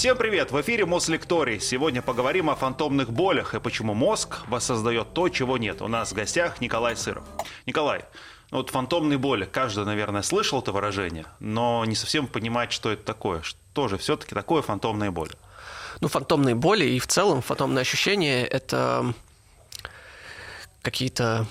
Всем 0.00 0.16
привет! 0.16 0.50
В 0.50 0.58
эфире 0.62 0.86
Мозлекторий. 0.86 1.60
Сегодня 1.60 2.00
поговорим 2.00 2.48
о 2.48 2.54
фантомных 2.54 3.12
болях 3.12 3.54
и 3.54 3.60
почему 3.60 3.92
мозг 3.92 4.38
воссоздает 4.48 5.12
то, 5.12 5.28
чего 5.28 5.58
нет. 5.58 5.82
У 5.82 5.88
нас 5.88 6.12
в 6.12 6.14
гостях 6.14 6.58
Николай 6.62 6.96
Сыров. 6.96 7.22
Николай, 7.66 8.06
ну 8.50 8.56
вот 8.56 8.70
фантомные 8.70 9.18
боли, 9.18 9.44
каждый, 9.44 9.84
наверное, 9.84 10.22
слышал 10.22 10.60
это 10.60 10.72
выражение, 10.72 11.26
но 11.38 11.84
не 11.84 11.94
совсем 11.94 12.28
понимает, 12.28 12.72
что 12.72 12.90
это 12.90 13.04
такое. 13.04 13.42
Что 13.42 13.88
же 13.88 13.98
все-таки 13.98 14.34
такое 14.34 14.62
фантомные 14.62 15.10
боли? 15.10 15.32
Ну, 16.00 16.08
фантомные 16.08 16.54
боли 16.54 16.86
и 16.86 16.98
в 16.98 17.06
целом 17.06 17.42
фантомные 17.42 17.82
ощущения– 17.82 18.46
это 18.46 19.12
какие-то 20.80 21.46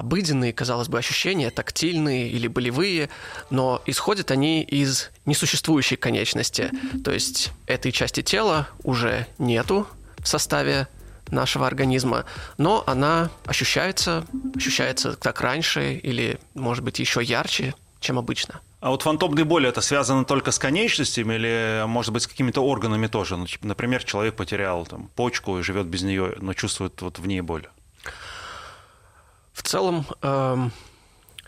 обыденные, 0.00 0.52
казалось 0.52 0.88
бы, 0.88 0.98
ощущения, 0.98 1.50
тактильные 1.50 2.28
или 2.28 2.48
болевые, 2.48 3.10
но 3.50 3.82
исходят 3.86 4.30
они 4.30 4.62
из 4.62 5.10
несуществующей 5.26 5.96
конечности. 5.96 6.70
То 7.04 7.12
есть 7.12 7.52
этой 7.66 7.92
части 7.92 8.22
тела 8.22 8.68
уже 8.82 9.26
нету 9.38 9.86
в 10.18 10.26
составе 10.26 10.88
нашего 11.28 11.66
организма, 11.66 12.24
но 12.58 12.82
она 12.86 13.30
ощущается, 13.44 14.24
ощущается 14.56 15.16
как 15.16 15.40
раньше 15.42 15.94
или, 15.94 16.40
может 16.54 16.82
быть, 16.82 16.98
еще 16.98 17.22
ярче, 17.22 17.74
чем 18.00 18.18
обычно. 18.18 18.60
А 18.80 18.88
вот 18.88 19.02
фантомные 19.02 19.44
боли 19.44 19.68
это 19.68 19.82
связано 19.82 20.24
только 20.24 20.50
с 20.50 20.58
конечностями 20.58 21.34
или, 21.34 21.84
может 21.86 22.14
быть, 22.14 22.22
с 22.22 22.26
какими-то 22.26 22.62
органами 22.62 23.06
тоже? 23.06 23.36
Ну, 23.36 23.46
например, 23.60 24.02
человек 24.04 24.34
потерял 24.34 24.86
там, 24.86 25.10
почку 25.14 25.58
и 25.58 25.62
живет 25.62 25.86
без 25.86 26.02
нее, 26.02 26.34
но 26.40 26.54
чувствует 26.54 27.02
вот 27.02 27.18
в 27.18 27.26
ней 27.26 27.42
боль. 27.42 27.68
В 29.60 29.62
целом, 29.62 30.06
эм, 30.22 30.72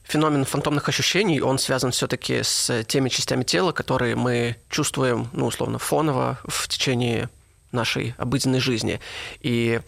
феномен 0.04 0.44
фантомных 0.44 0.86
ощущений, 0.86 1.40
он 1.40 1.58
связан 1.58 1.92
все-таки 1.92 2.42
с 2.42 2.84
теми 2.84 3.08
частями 3.08 3.42
тела, 3.42 3.72
которые 3.72 4.16
мы 4.16 4.56
чувствуем, 4.68 5.30
ну, 5.32 5.46
условно, 5.46 5.78
фоново 5.78 6.38
в 6.44 6.68
течение 6.68 7.30
нашей 7.72 8.14
обыденной 8.18 8.60
жизни. 8.60 9.00
И 9.40 9.80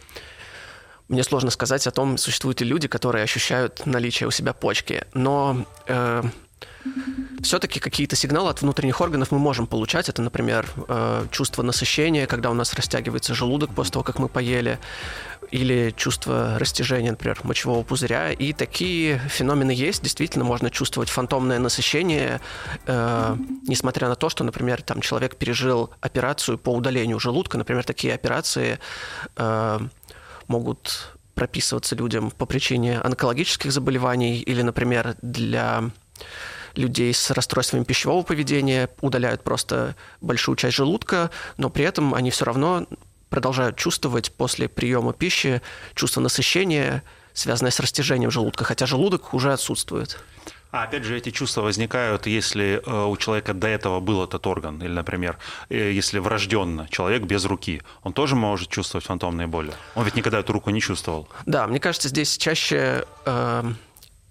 мне 1.09 1.23
сложно 1.23 1.51
сказать 1.51 1.87
о 1.87 1.91
том, 1.91 2.17
существуют 2.17 2.63
ли 2.63 2.67
люди, 2.67 2.89
которые 2.89 3.25
ощущают 3.25 3.85
наличие 3.85 4.27
у 4.27 4.31
себя 4.31 4.55
почки. 4.55 5.05
Но 5.13 5.67
э, 5.87 6.23
все-таки 7.43 7.79
какие-то 7.79 8.17
сигналы 8.17 8.49
от 8.49 8.63
внутренних 8.63 9.03
органов 9.03 9.31
мы 9.33 9.39
можем 9.39 9.67
получать. 9.67 10.09
Это, 10.09 10.23
например, 10.23 10.67
э, 10.89 11.27
чувство 11.31 11.63
насыщения, 11.63 12.27
когда 12.27 12.51
у 12.51 12.55
нас 12.55 12.73
растягивается 12.73 13.35
желудок 13.35 13.75
после 13.75 13.93
того, 13.93 14.03
как 14.03 14.19
мы 14.19 14.29
поели, 14.29 14.79
или 15.55 15.95
чувство 15.97 16.59
растяжения, 16.59 17.13
например, 17.13 17.39
мочевого 17.45 17.85
пузыря. 17.85 18.33
И 18.33 18.53
такие 18.53 19.21
феномены 19.29 19.71
есть. 19.71 20.03
Действительно, 20.03 20.45
можно 20.45 20.69
чувствовать 20.69 21.09
фантомное 21.11 21.61
насыщение, 21.61 22.41
э, 22.87 23.37
несмотря 23.69 24.09
на 24.09 24.17
то, 24.17 24.29
что, 24.29 24.43
например, 24.43 24.83
там 24.83 25.01
человек 25.01 25.37
пережил 25.37 25.91
операцию 26.01 26.59
по 26.59 26.71
удалению 26.71 27.21
желудка. 27.21 27.57
Например, 27.57 27.85
такие 27.85 28.15
операции 28.15 28.81
э, 29.37 29.79
могут 30.49 31.15
прописываться 31.37 31.95
людям 31.95 32.33
по 32.33 32.47
причине 32.47 32.99
онкологических 32.99 33.71
заболеваний 33.71 34.41
или, 34.41 34.63
например, 34.63 35.15
для 35.23 35.85
людей 36.75 37.15
с 37.15 37.31
расстройствами 37.31 37.85
пищевого 37.85 38.25
поведения 38.25 38.89
удаляют 39.01 39.45
просто 39.45 39.95
большую 40.21 40.57
часть 40.57 40.75
желудка, 40.75 41.31
но 41.59 41.71
при 41.71 41.85
этом 41.85 42.13
они 42.13 42.33
все 42.33 42.45
равно 42.45 42.89
продолжают 43.35 43.77
чувствовать 43.77 44.31
после 44.31 44.69
приема 44.69 45.13
пищи 45.13 45.61
чувство 45.97 46.21
насыщения, 46.21 47.03
связанное 47.33 47.73
с 47.73 47.81
растяжением 47.81 48.31
желудка, 48.31 48.63
хотя 48.63 48.87
желудок 48.87 49.35
уже 49.35 49.53
отсутствует. 49.53 50.21
А 50.71 50.85
опять 50.85 51.03
же, 51.03 51.17
эти 51.17 51.31
чувства 51.31 51.63
возникают, 51.63 52.29
если 52.29 52.81
э, 52.87 53.05
у 53.07 53.17
человека 53.17 53.53
до 53.53 53.67
этого 53.67 53.99
был 53.99 54.23
этот 54.23 54.47
орган, 54.47 54.81
или, 54.81 54.93
например, 54.93 55.37
э, 55.69 55.91
если 55.91 56.21
врожденно 56.21 56.87
человек 56.91 57.25
без 57.25 57.45
руки, 57.45 57.83
он 58.05 58.13
тоже 58.13 58.37
может 58.37 58.69
чувствовать 58.69 59.05
фантомные 59.05 59.49
боли. 59.49 59.73
Он 59.97 60.05
ведь 60.05 60.15
никогда 60.15 60.39
эту 60.39 60.53
руку 60.53 60.71
не 60.71 60.81
чувствовал. 60.81 61.27
Да, 61.45 61.67
мне 61.67 61.81
кажется, 61.81 62.09
здесь 62.09 62.39
чаще 62.39 63.05
э, 63.27 63.73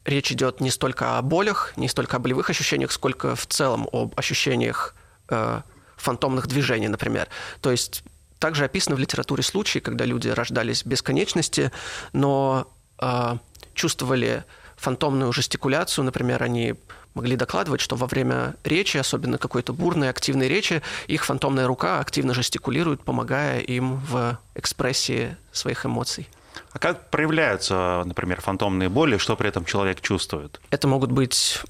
речь 0.05 0.31
идет 0.31 0.61
не 0.61 0.71
столько 0.71 1.17
о 1.17 1.21
болях, 1.21 1.73
не 1.75 1.89
столько 1.89 2.15
о 2.15 2.19
болевых 2.19 2.49
ощущениях, 2.49 2.93
сколько 2.93 3.35
в 3.35 3.47
целом 3.47 3.89
об 3.91 4.17
ощущениях 4.17 4.95
э, 5.27 5.59
фантомных 5.97 6.47
движений, 6.47 6.87
например. 6.87 7.27
То 7.59 7.69
есть 7.69 8.03
также 8.43 8.65
описаны 8.65 8.97
в 8.97 8.99
литературе 8.99 9.41
случаи, 9.41 9.79
когда 9.79 10.03
люди 10.03 10.27
рождались 10.27 10.83
без 10.83 11.01
конечности, 11.01 11.71
но 12.11 12.67
э, 13.01 13.37
чувствовали 13.73 14.43
фантомную 14.75 15.31
жестикуляцию, 15.31 16.03
например, 16.03 16.43
они 16.43 16.75
могли 17.13 17.37
докладывать, 17.37 17.79
что 17.79 17.95
во 17.95 18.05
время 18.05 18.55
речи, 18.65 18.97
особенно 18.97 19.37
какой-то 19.37 19.71
бурной, 19.71 20.09
активной 20.09 20.49
речи, 20.49 20.81
их 21.07 21.23
фантомная 21.23 21.67
рука 21.67 22.01
активно 22.01 22.33
жестикулирует, 22.33 23.01
помогая 23.01 23.61
им 23.61 23.95
в 23.95 24.37
экспрессии 24.55 25.37
своих 25.53 25.85
эмоций. 25.85 26.27
А 26.73 26.79
как 26.79 27.09
проявляются, 27.11 28.03
например, 28.05 28.41
фантомные 28.41 28.89
боли, 28.89 29.17
что 29.19 29.37
при 29.37 29.47
этом 29.47 29.63
человек 29.63 30.01
чувствует? 30.01 30.59
Это 30.69 30.89
могут 30.89 31.13
быть 31.13 31.61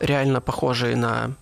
реально 0.00 0.42
похожие 0.42 0.96
на 0.96 1.32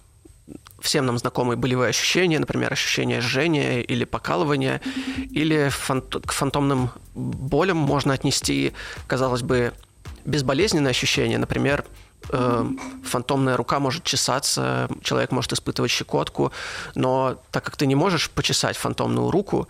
всем 0.81 1.07
нам 1.07 1.19
знакомые 1.19 1.57
болевые 1.57 1.91
ощущения, 1.91 2.39
например, 2.39 2.73
ощущение 2.73 3.21
жжения 3.21 3.81
или 3.81 4.05
покалывания, 4.05 4.81
или 5.17 5.69
фант- 5.71 6.25
к 6.25 6.33
фантомным 6.33 6.91
болям 7.15 7.77
можно 7.77 8.13
отнести, 8.15 8.73
казалось 9.07 9.43
бы, 9.43 9.73
безболезненное 10.25 10.91
ощущение, 10.91 11.39
например, 11.39 11.85
э, 12.29 12.67
фантомная 13.05 13.57
рука 13.57 13.79
может 13.79 14.05
чесаться, 14.05 14.89
человек 15.03 15.31
может 15.31 15.53
испытывать 15.53 15.91
щекотку, 15.91 16.53
но 16.95 17.41
так 17.51 17.65
как 17.65 17.77
ты 17.77 17.87
не 17.87 17.95
можешь 17.95 18.31
почесать 18.31 18.77
фантомную 18.77 19.31
руку, 19.31 19.69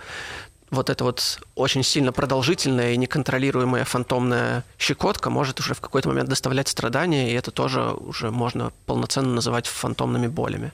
вот 0.71 0.91
эта 0.91 1.05
вот 1.05 1.39
очень 1.55 1.83
сильно 1.83 2.13
продолжительная 2.13 2.93
и 2.93 2.97
неконтролируемая 2.97 3.85
фантомная 3.85 4.65
щекотка 4.79 5.31
может 5.31 5.61
уже 5.61 5.75
в 5.75 5.81
какой-то 5.81 6.09
момент 6.09 6.29
доставлять 6.29 6.69
страдания, 6.69 7.31
и 7.31 7.35
это 7.35 7.51
тоже 7.51 7.93
уже 7.93 8.31
можно 8.31 8.73
полноценно 8.87 9.35
называть 9.35 9.67
фантомными 9.67 10.27
болями. 10.27 10.73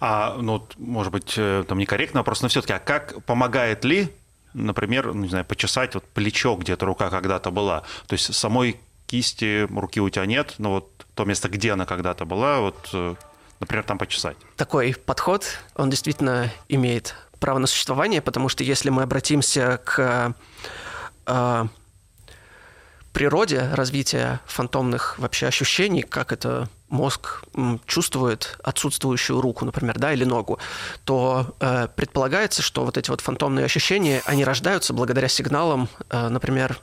А, 0.00 0.36
ну, 0.38 0.66
может 0.76 1.12
быть, 1.12 1.34
э, 1.36 1.64
там 1.66 1.78
некорректно 1.78 2.20
вопрос, 2.20 2.42
но 2.42 2.48
все-таки, 2.48 2.74
а 2.74 2.78
как 2.78 3.24
помогает 3.24 3.84
ли, 3.84 4.12
например, 4.52 5.14
ну, 5.14 5.22
не 5.22 5.28
знаю, 5.28 5.44
почесать 5.44 5.94
вот 5.94 6.04
плечо, 6.04 6.54
где-то 6.56 6.84
рука 6.86 7.08
когда-то 7.08 7.50
была? 7.50 7.80
То 8.06 8.14
есть 8.14 8.34
самой 8.34 8.78
кисти 9.06 9.66
руки 9.72 10.00
у 10.00 10.10
тебя 10.10 10.26
нет, 10.26 10.54
но 10.58 10.72
вот 10.72 11.06
то 11.14 11.24
место, 11.24 11.48
где 11.48 11.72
она 11.72 11.86
когда-то 11.86 12.26
была, 12.26 12.60
вот, 12.60 12.88
э, 12.92 13.14
например, 13.60 13.84
там 13.84 13.96
почесать. 13.98 14.36
Такой 14.56 14.94
подход, 14.94 15.46
он 15.74 15.88
действительно 15.88 16.50
имеет 16.68 17.14
право 17.40 17.58
на 17.58 17.66
существование, 17.66 18.20
потому 18.20 18.48
что 18.48 18.64
если 18.64 18.90
мы 18.90 19.02
обратимся 19.02 19.80
к 19.84 20.34
э, 21.26 21.64
природе 23.12 23.70
развития 23.72 24.40
фантомных 24.44 25.18
вообще 25.18 25.46
ощущений, 25.46 26.02
как 26.02 26.32
это 26.32 26.68
мозг 26.88 27.42
чувствует 27.86 28.58
отсутствующую 28.62 29.40
руку, 29.40 29.64
например, 29.64 29.98
да, 29.98 30.12
или 30.12 30.24
ногу, 30.24 30.58
то 31.04 31.54
э, 31.58 31.88
предполагается, 31.94 32.62
что 32.62 32.84
вот 32.84 32.96
эти 32.96 33.10
вот 33.10 33.20
фантомные 33.20 33.64
ощущения, 33.64 34.22
они 34.24 34.44
рождаются 34.44 34.92
благодаря 34.92 35.28
сигналам, 35.28 35.88
э, 36.10 36.28
например, 36.28 36.78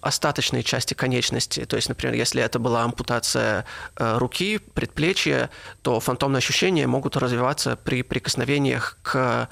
остаточной 0.00 0.62
части 0.62 0.94
конечности. 0.94 1.64
То 1.64 1.76
есть, 1.76 1.88
например, 1.88 2.14
если 2.14 2.42
это 2.42 2.58
была 2.58 2.82
ампутация 2.82 3.64
э, 3.96 4.18
руки, 4.18 4.58
предплечья, 4.58 5.50
то 5.82 6.00
фантомные 6.00 6.38
ощущения 6.38 6.86
могут 6.86 7.16
развиваться 7.16 7.76
при 7.76 8.02
прикосновениях 8.02 8.98
к 9.02 9.48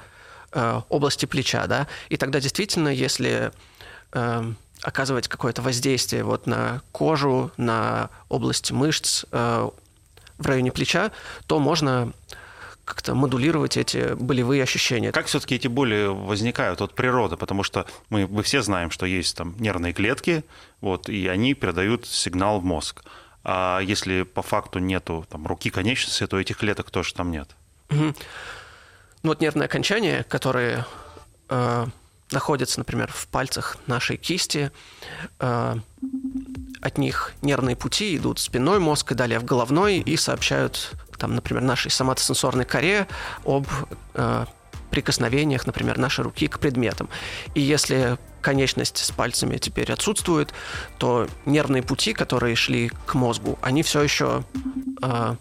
э, 0.51 0.81
области 0.89 1.25
плеча, 1.25 1.65
да, 1.67 1.87
и 2.09 2.17
тогда 2.17 2.41
действительно, 2.41 2.89
если 2.89 3.51
э, 4.11 4.53
оказывать 4.83 5.29
какое-то 5.29 5.61
воздействие 5.61 6.23
вот 6.23 6.45
на 6.45 6.81
кожу, 6.91 7.51
на 7.57 8.09
область 8.27 8.71
мышц 8.71 9.25
э, 9.31 9.69
в 10.37 10.45
районе 10.45 10.71
плеча, 10.71 11.11
то 11.47 11.59
можно 11.59 12.13
как-то 12.85 13.15
модулировать 13.15 13.77
эти 13.77 14.13
болевые 14.15 14.61
ощущения. 14.63 15.11
Как 15.11 15.27
все-таки 15.27 15.55
эти 15.55 15.67
боли 15.67 16.07
возникают 16.07 16.81
от 16.81 16.95
природы? 16.95 17.37
Потому 17.37 17.63
что 17.63 17.85
мы, 18.09 18.27
мы 18.27 18.43
все 18.43 18.61
знаем, 18.61 18.91
что 18.91 19.05
есть 19.05 19.37
там 19.37 19.55
нервные 19.57 19.93
клетки, 19.93 20.43
вот, 20.81 21.07
и 21.07 21.27
они 21.27 21.53
передают 21.53 22.05
сигнал 22.05 22.59
в 22.59 22.65
мозг. 22.65 23.03
А 23.45 23.79
если 23.79 24.23
по 24.23 24.41
факту 24.41 24.79
нету 24.79 25.25
там, 25.29 25.47
руки 25.47 25.69
конечности, 25.69 26.27
то 26.27 26.39
этих 26.39 26.57
клеток 26.57 26.91
тоже 26.91 27.13
там 27.13 27.31
нет. 27.31 27.49
Угу. 27.89 28.13
Ну 29.23 29.29
вот 29.29 29.41
нервные 29.41 29.65
окончания, 29.65 30.23
которые 30.23 30.85
э, 31.49 31.85
находятся, 32.31 32.79
например, 32.79 33.11
в 33.13 33.27
пальцах 33.27 33.77
нашей 33.87 34.17
кисти, 34.17 34.71
э, 35.39 35.75
от 36.83 36.97
них 36.97 37.33
нервные 37.41 37.75
пути 37.75 38.17
идут 38.17 38.39
в 38.39 38.41
спинной 38.41 38.79
мозг 38.79 39.11
и 39.13 39.15
далее 39.15 39.39
в 39.39 39.45
головной 39.45 39.99
и 39.99 40.17
сообщают, 40.17 40.91
там, 41.17 41.33
например, 41.33 41.63
нашей 41.63 41.89
соматосенсорной 41.89 42.65
коре 42.65 43.07
об 43.45 43.65
э, 44.13 44.45
прикосновениях, 44.91 45.65
например, 45.65 45.97
нашей 45.97 46.25
руки 46.25 46.47
к 46.47 46.59
предметам. 46.59 47.07
И 47.55 47.61
если 47.61 48.17
конечность 48.41 48.97
с 48.97 49.11
пальцами 49.11 49.57
теперь 49.57 49.91
отсутствует, 49.93 50.53
то 50.97 51.27
нервные 51.45 51.83
пути, 51.83 52.13
которые 52.13 52.55
шли 52.55 52.91
к 53.05 53.13
мозгу, 53.13 53.57
они 53.61 53.81
все 53.81 54.01
еще 54.01 54.43
э, 55.01 55.35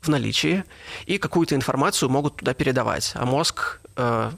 в 0.00 0.08
наличии 0.08 0.64
и 1.04 1.18
какую-то 1.18 1.54
информацию 1.54 2.08
могут 2.08 2.36
туда 2.36 2.54
передавать. 2.54 3.12
А 3.14 3.26
мозг 3.26 3.80
э, 3.96 4.30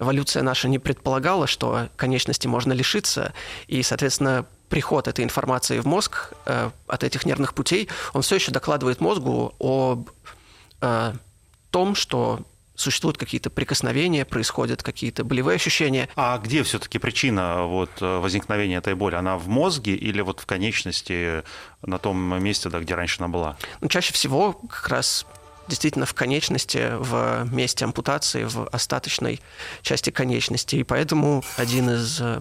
эволюция 0.00 0.42
наша 0.42 0.68
не 0.68 0.80
предполагала, 0.80 1.46
что 1.46 1.88
конечности 1.94 2.48
можно 2.48 2.72
лишиться, 2.72 3.32
и, 3.68 3.84
соответственно, 3.84 4.46
приход 4.68 5.08
этой 5.08 5.24
информации 5.24 5.78
в 5.80 5.86
мозг 5.86 6.32
э, 6.44 6.70
от 6.86 7.04
этих 7.04 7.24
нервных 7.26 7.54
путей, 7.54 7.88
он 8.12 8.22
все 8.22 8.36
еще 8.36 8.52
докладывает 8.52 9.00
мозгу 9.00 9.54
об 9.58 10.10
э, 10.80 11.12
том, 11.70 11.94
что 11.94 12.40
существуют 12.76 13.16
какие-то 13.16 13.50
прикосновения, 13.50 14.24
происходят 14.24 14.82
какие-то 14.82 15.24
болевые 15.24 15.56
ощущения. 15.56 16.08
А 16.14 16.38
где 16.38 16.62
все-таки 16.62 16.98
причина 16.98 17.64
вот, 17.64 17.90
э, 18.00 18.18
возникновения 18.18 18.76
этой 18.76 18.94
боли? 18.94 19.14
Она 19.14 19.38
в 19.38 19.48
мозге 19.48 19.94
или 19.94 20.20
вот 20.20 20.40
в 20.40 20.46
конечности, 20.46 21.42
на 21.82 21.98
том 21.98 22.42
месте, 22.42 22.68
да, 22.68 22.80
где 22.80 22.94
раньше 22.94 23.16
она 23.20 23.28
была? 23.28 23.56
Ну, 23.80 23.88
чаще 23.88 24.12
всего 24.12 24.52
как 24.52 24.88
раз 24.88 25.26
действительно 25.68 26.06
в 26.06 26.14
конечности, 26.14 26.92
в 26.92 27.44
месте 27.52 27.84
ампутации, 27.84 28.44
в 28.44 28.68
остаточной 28.68 29.40
части 29.82 30.10
конечности. 30.10 30.76
И 30.76 30.82
поэтому 30.84 31.42
один 31.56 31.90
из 31.90 32.20
э, 32.20 32.40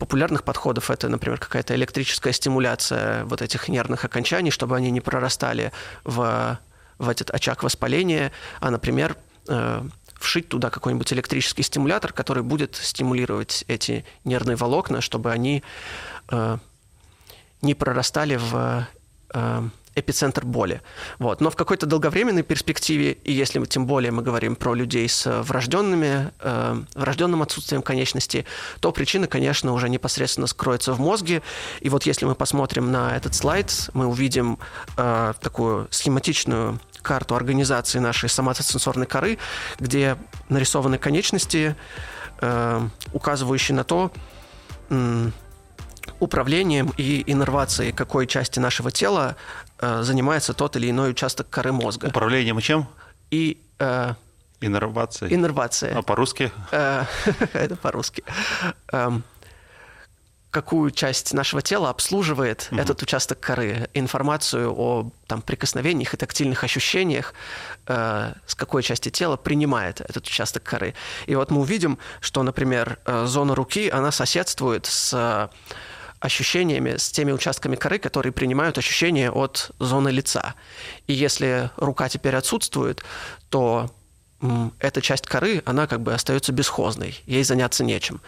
популярных 0.00 0.42
подходов. 0.42 0.90
Это, 0.90 1.08
например, 1.08 1.38
какая-то 1.38 1.74
электрическая 1.76 2.32
стимуляция 2.32 3.24
вот 3.26 3.42
этих 3.42 3.68
нервных 3.68 4.04
окончаний, 4.04 4.50
чтобы 4.50 4.74
они 4.74 4.90
не 4.90 5.00
прорастали 5.00 5.72
в, 6.04 6.58
в 6.98 7.08
этот 7.08 7.30
очаг 7.30 7.62
воспаления, 7.62 8.32
а, 8.60 8.70
например, 8.70 9.16
э, 9.46 9.82
вшить 10.14 10.48
туда 10.48 10.70
какой-нибудь 10.70 11.12
электрический 11.12 11.62
стимулятор, 11.62 12.12
который 12.12 12.42
будет 12.42 12.76
стимулировать 12.76 13.64
эти 13.68 14.04
нервные 14.24 14.56
волокна, 14.56 15.02
чтобы 15.02 15.30
они 15.32 15.62
э, 16.30 16.58
не 17.62 17.74
прорастали 17.74 18.36
в 18.36 18.86
э, 19.34 19.68
эпицентр 19.94 20.44
боли. 20.44 20.82
Вот. 21.18 21.40
Но 21.40 21.50
в 21.50 21.56
какой-то 21.56 21.86
долговременной 21.86 22.42
перспективе, 22.42 23.12
и 23.12 23.32
если 23.32 23.58
мы 23.58 23.66
тем 23.66 23.86
более 23.86 24.12
мы 24.12 24.22
говорим 24.22 24.56
про 24.56 24.74
людей 24.74 25.08
с 25.08 25.42
врожденными, 25.42 26.30
э, 26.40 26.82
врожденным 26.94 27.42
отсутствием 27.42 27.82
конечности, 27.82 28.46
то 28.80 28.92
причина, 28.92 29.26
конечно, 29.26 29.72
уже 29.72 29.88
непосредственно 29.88 30.46
скроется 30.46 30.92
в 30.92 31.00
мозге. 31.00 31.42
И 31.80 31.88
вот 31.88 32.06
если 32.06 32.24
мы 32.24 32.34
посмотрим 32.34 32.92
на 32.92 33.16
этот 33.16 33.34
слайд, 33.34 33.90
мы 33.92 34.06
увидим 34.06 34.58
э, 34.96 35.34
такую 35.40 35.88
схематичную 35.90 36.80
карту 37.02 37.34
организации 37.34 37.98
нашей 37.98 38.28
соматосенсорной 38.28 39.06
коры, 39.06 39.38
где 39.78 40.16
нарисованы 40.48 40.98
конечности, 40.98 41.74
э, 42.40 42.88
указывающие 43.12 43.74
на 43.74 43.84
то, 43.84 44.12
управлением 46.20 46.92
и 46.96 47.22
иннервацией 47.26 47.92
какой 47.92 48.26
части 48.26 48.58
нашего 48.58 48.90
тела 48.90 49.36
э, 49.36 49.69
занимается 49.80 50.54
тот 50.54 50.76
или 50.76 50.90
иной 50.90 51.10
участок 51.10 51.48
коры 51.50 51.72
мозга. 51.72 52.06
Управлением 52.06 52.60
чем? 52.60 52.86
И 53.30 53.60
э, 53.78 54.14
Иннервация. 54.60 55.32
Иннервация. 55.32 55.96
А 55.96 56.02
по-русски? 56.02 56.52
Э, 56.70 57.04
это 57.54 57.76
по-русски. 57.76 58.22
Эм, 58.92 59.24
какую 60.50 60.90
часть 60.90 61.32
нашего 61.32 61.62
тела 61.62 61.88
обслуживает 61.88 62.68
угу. 62.70 62.80
этот 62.80 63.02
участок 63.02 63.40
коры, 63.40 63.88
информацию 63.94 64.72
о 64.76 65.10
там, 65.26 65.40
прикосновениях 65.40 66.12
и 66.12 66.16
тактильных 66.16 66.62
ощущениях, 66.62 67.32
э, 67.86 68.34
с 68.46 68.54
какой 68.54 68.82
части 68.82 69.08
тела 69.08 69.36
принимает 69.36 70.02
этот 70.02 70.26
участок 70.26 70.62
коры. 70.62 70.94
И 71.26 71.34
вот 71.34 71.50
мы 71.50 71.60
увидим, 71.60 71.98
что, 72.20 72.42
например, 72.42 72.98
э, 73.06 73.24
зона 73.26 73.54
руки, 73.54 73.88
она 73.88 74.12
соседствует 74.12 74.84
с 74.84 75.50
ощущениями, 76.20 76.96
с 76.96 77.10
теми 77.10 77.32
участками 77.32 77.76
коры, 77.76 77.98
которые 77.98 78.32
принимают 78.32 78.78
ощущения 78.78 79.30
от 79.30 79.70
зоны 79.78 80.10
лица. 80.10 80.54
И 81.06 81.12
если 81.14 81.70
рука 81.76 82.08
теперь 82.08 82.36
отсутствует, 82.36 83.02
то 83.48 83.90
эта 84.78 85.00
часть 85.02 85.26
коры, 85.26 85.62
она 85.64 85.86
как 85.86 86.00
бы 86.00 86.14
остается 86.14 86.52
бесхозной, 86.52 87.20
ей 87.26 87.42
заняться 87.42 87.84
нечем. 87.84 88.20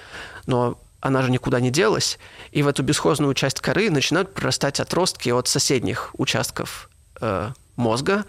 Но 0.47 0.79
она 1.01 1.23
же 1.23 1.31
никуда 1.31 1.61
не 1.61 1.71
делась, 1.71 2.19
и 2.51 2.63
в 2.63 2.69
эту 2.69 2.83
бесхозную 2.83 3.35
часть 3.35 3.61
коры 3.61 3.91
начинают 3.91 4.33
прорастать 4.35 4.81
отростки 4.81 5.31
от 5.31 5.49
соседних 5.49 6.11
участков 6.15 6.89
э, 7.21 7.53
мозга, 7.77 8.25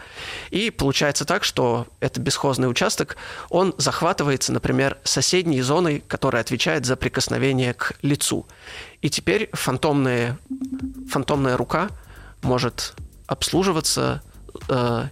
и 0.50 0.69
получается 0.69 1.25
так, 1.25 1.44
что 1.44 1.88
этот 2.00 2.19
бесхозный 2.19 2.69
участок, 2.69 3.18
он 3.50 3.74
захватывается, 3.78 4.54
например, 4.54 4.98
соседней 5.04 5.62
зоной, 5.62 6.04
которая 6.07 6.42
отвечает 6.42 6.86
за 6.86 6.95
прикосновение 6.95 7.74
к 7.74 7.94
лицу. 8.01 8.45
И 9.01 9.10
теперь 9.10 9.50
фантомная, 9.54 10.38
фантомная 11.10 11.57
рука 11.57 11.90
может 12.42 12.94
обслуживаться 13.28 14.22
э, 14.69 15.07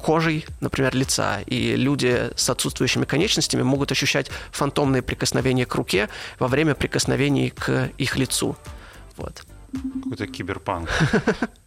кожей, 0.00 0.46
например, 0.60 0.94
лица. 0.94 1.40
И 1.46 1.76
люди 1.76 2.30
с 2.36 2.48
отсутствующими 2.48 3.04
конечностями 3.04 3.62
могут 3.62 3.92
ощущать 3.92 4.30
фантомные 4.50 5.02
прикосновения 5.02 5.66
к 5.66 5.74
руке 5.74 6.08
во 6.38 6.48
время 6.48 6.74
прикосновений 6.74 7.50
к 7.50 7.90
их 7.98 8.16
лицу. 8.16 8.56
Вот. 9.16 9.44
Какой-то 10.02 10.26
киберпанк. 10.26 10.88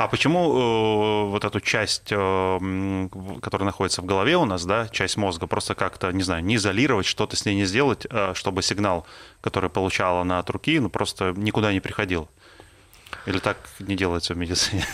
А 0.00 0.08
почему 0.08 0.40
э, 0.40 1.28
вот 1.28 1.44
эту 1.44 1.60
часть, 1.60 2.08
э, 2.10 3.08
которая 3.42 3.66
находится 3.66 4.00
в 4.00 4.06
голове 4.06 4.38
у 4.38 4.46
нас, 4.46 4.64
да, 4.64 4.88
часть 4.88 5.18
мозга, 5.18 5.46
просто 5.46 5.74
как-то, 5.74 6.10
не 6.10 6.22
знаю, 6.22 6.42
не 6.42 6.56
изолировать, 6.56 7.04
что-то 7.04 7.36
с 7.36 7.44
ней 7.44 7.54
не 7.54 7.66
сделать, 7.66 8.06
э, 8.08 8.32
чтобы 8.34 8.62
сигнал, 8.62 9.06
который 9.42 9.68
получала 9.68 10.22
она 10.22 10.38
от 10.38 10.48
руки, 10.48 10.80
ну 10.80 10.88
просто 10.88 11.34
никуда 11.36 11.70
не 11.74 11.80
приходил? 11.80 12.30
Или 13.26 13.40
так 13.40 13.58
не 13.78 13.94
делается 13.94 14.32
в 14.32 14.38
медицине? 14.38 14.86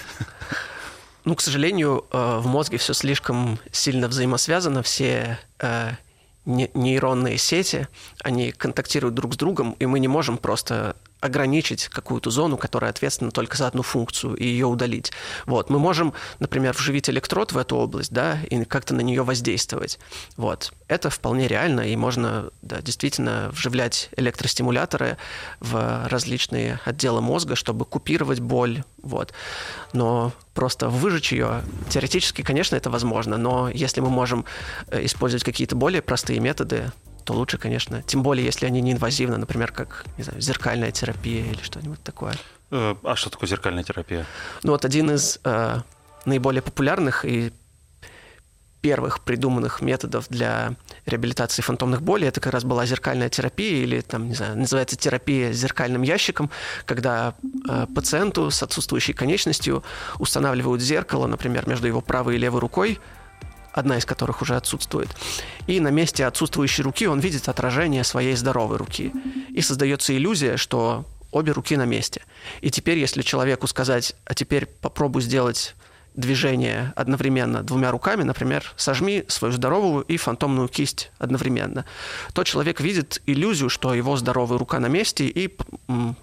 Ну, 1.25 1.37
к 1.37 1.41
сожалению, 1.41 2.05
э, 2.11 2.39
в 2.39 2.47
мозге 2.49 2.77
все 2.77 2.93
слишком 2.93 3.61
сильно 3.71 4.09
взаимосвязано, 4.09 4.83
все 4.83 5.39
э, 5.61 5.91
нейронные 6.47 7.39
сети, 7.39 7.87
они 8.25 8.51
контактируют 8.51 9.15
друг 9.15 9.35
с 9.35 9.37
другом, 9.37 9.77
и 9.79 9.87
мы 9.87 10.01
не 10.01 10.09
можем 10.09 10.37
просто 10.37 10.97
ограничить 11.27 11.89
какую-то 11.89 12.31
зону, 12.31 12.57
которая 12.57 12.91
ответственна 12.91 13.31
только 13.31 13.57
за 13.57 13.67
одну 13.67 13.83
функцию, 13.83 14.35
и 14.35 14.47
ее 14.47 14.67
удалить. 14.67 15.13
Вот. 15.47 15.71
Мы 15.71 15.79
можем, 15.79 16.15
например, 16.39 16.73
вживить 16.75 17.11
электрод 17.11 17.53
в 17.53 17.59
эту 17.59 17.77
область, 17.77 18.13
да, 18.13 18.39
и 18.49 18.65
как-то 18.65 18.95
на 18.95 19.01
нее 19.01 19.23
воздействовать. 19.23 19.99
Вот. 20.37 20.73
Это 20.89 21.11
вполне 21.11 21.49
реально, 21.49 21.81
и 21.83 21.97
можно 21.97 22.51
да, 22.63 22.81
действительно 22.81 23.51
вживлять 23.53 24.09
электростимуляторы 24.17 25.17
в 25.61 26.07
различные 26.09 26.81
отделы 26.85 27.21
мозга, 27.21 27.57
чтобы 27.57 27.85
купировать 27.85 28.41
боль. 28.41 28.83
Вот. 29.03 29.33
Но 29.93 30.33
просто 30.55 30.89
выжечь 30.89 31.33
ее, 31.33 31.63
теоретически, 31.91 32.43
конечно, 32.43 32.77
это 32.77 32.91
возможно, 32.91 33.37
но 33.37 33.69
если 33.69 34.01
мы 34.01 34.11
можем 34.11 34.45
э, 34.89 35.05
использовать 35.05 35.45
какие-то 35.45 35.77
более 35.77 36.03
простые 36.03 36.41
методы, 36.41 36.93
то 37.27 37.35
лучше, 37.35 37.59
конечно. 37.59 38.03
Тем 38.03 38.23
более, 38.23 38.47
если 38.47 38.67
они 38.67 38.81
не 38.81 38.93
инвазивны, 38.93 39.37
например, 39.37 39.73
как 39.73 40.05
не 40.17 40.25
знаю, 40.25 40.41
зеркальная 40.41 40.93
терапия 40.93 41.45
или 41.45 41.61
что-нибудь 41.61 42.03
такое. 42.03 42.35
Э, 42.71 42.95
а 43.03 43.17
что 43.17 43.31
такое 43.31 43.49
зеркальная 43.49 43.83
терапия? 43.83 44.25
Ну 44.63 44.73
вот 44.73 44.85
один 44.85 45.11
из 45.11 45.41
э, 45.45 45.81
наиболее 46.25 46.63
популярных 46.63 47.25
и 47.25 47.53
первых 48.81 49.21
придуманных 49.23 49.83
методов 49.83 50.29
для 50.29 50.75
реабилитации 51.05 51.63
фантомных 51.63 52.01
болей 52.03 52.29
это 52.29 52.41
как 52.41 52.53
раз 52.53 52.63
была 52.63 52.87
зеркальная 52.87 53.29
терапия 53.29 53.83
или 53.83 54.01
там, 54.03 54.29
не 54.29 54.35
знаю, 54.35 54.57
называется 54.57 54.95
терапия 54.97 55.51
зеркальным 55.51 56.03
ящиком, 56.03 56.51
когда 56.85 57.35
э, 57.69 57.87
пациенту 57.93 58.53
с 58.53 58.63
отсутствующей 58.63 59.15
конечностью 59.15 59.83
устанавливают 60.21 60.81
зеркало, 60.81 61.27
например, 61.27 61.69
между 61.69 61.89
его 61.89 62.01
правой 62.01 62.37
и 62.37 62.39
левой 62.39 62.61
рукой, 62.61 63.01
одна 63.77 63.99
из 63.99 64.07
которых 64.07 64.43
уже 64.43 64.57
отсутствует. 64.57 65.09
И 65.67 65.79
на 65.81 65.89
месте 65.89 66.27
отсутствующей 66.27 66.83
руки 66.83 67.07
он 67.07 67.21
видит 67.21 67.49
отражение 67.49 68.05
своей 68.05 68.35
здоровой 68.35 68.79
руки. 68.79 69.13
И 69.51 69.61
создается 69.61 70.17
иллюзия, 70.17 70.57
что 70.57 71.05
обе 71.31 71.53
руки 71.53 71.77
на 71.77 71.85
месте. 71.85 72.23
И 72.63 72.71
теперь, 72.71 72.99
если 72.99 73.21
человеку 73.23 73.67
сказать, 73.67 74.17
а 74.25 74.35
теперь 74.35 74.65
попробуй 74.67 75.23
сделать 75.23 75.75
движение 76.15 76.95
одновременно 76.97 77.63
двумя 77.63 77.91
руками, 77.91 78.23
например, 78.23 78.73
сожми 78.77 79.25
свою 79.29 79.53
здоровую 79.53 80.03
и 80.05 80.17
фантомную 80.17 80.69
кисть 80.69 81.11
одновременно, 81.19 81.85
то 82.33 82.43
человек 82.45 82.81
видит 82.81 83.21
иллюзию, 83.27 83.69
что 83.69 83.93
его 83.93 84.17
здоровая 84.17 84.59
рука 84.59 84.81
на 84.81 84.87
месте, 84.87 85.27
и 85.27 85.55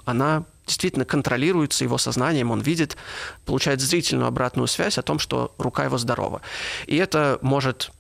она 0.06 0.46
действительно 0.66 1.06
контролируется 1.06 1.84
его 1.84 1.98
сознанием, 1.98 2.52
он 2.52 2.62
видит, 2.62 2.98
получает 3.46 3.82
зрительную 3.82 4.28
обратную 4.28 4.68
связь 4.68 4.98
о 4.98 5.02
том, 5.02 5.20
что 5.20 5.54
рука 5.58 5.86
его 5.86 5.98
здорова. 5.98 6.42
И 6.88 6.96
это 6.96 7.40
может 7.42 7.92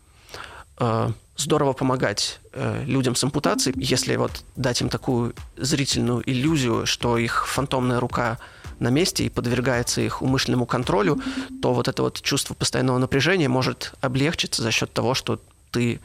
э, 0.79 1.11
здорово 1.37 1.73
помогать 1.73 2.39
э, 2.53 2.83
людям 2.85 3.15
с 3.15 3.23
ампутацией, 3.23 3.75
если 3.77 4.15
вот 4.15 4.43
дать 4.55 4.81
им 4.81 4.89
такую 4.89 5.33
зрительную 5.57 6.23
иллюзию, 6.29 6.85
что 6.85 7.17
их 7.17 7.47
фантомная 7.47 7.99
рука 7.99 8.39
на 8.79 8.89
месте 8.89 9.25
и 9.25 9.29
подвергается 9.29 10.01
их 10.01 10.21
умышленному 10.21 10.65
контролю, 10.65 11.21
то 11.61 11.73
вот 11.73 11.87
это 11.87 12.03
вот 12.03 12.21
чувство 12.21 12.53
постоянного 12.53 12.97
напряжения 12.97 13.47
может 13.47 13.93
облегчиться 14.01 14.61
за 14.61 14.71
счет 14.71 14.91
того, 14.93 15.13
что 15.13 15.39
ты 15.71 15.99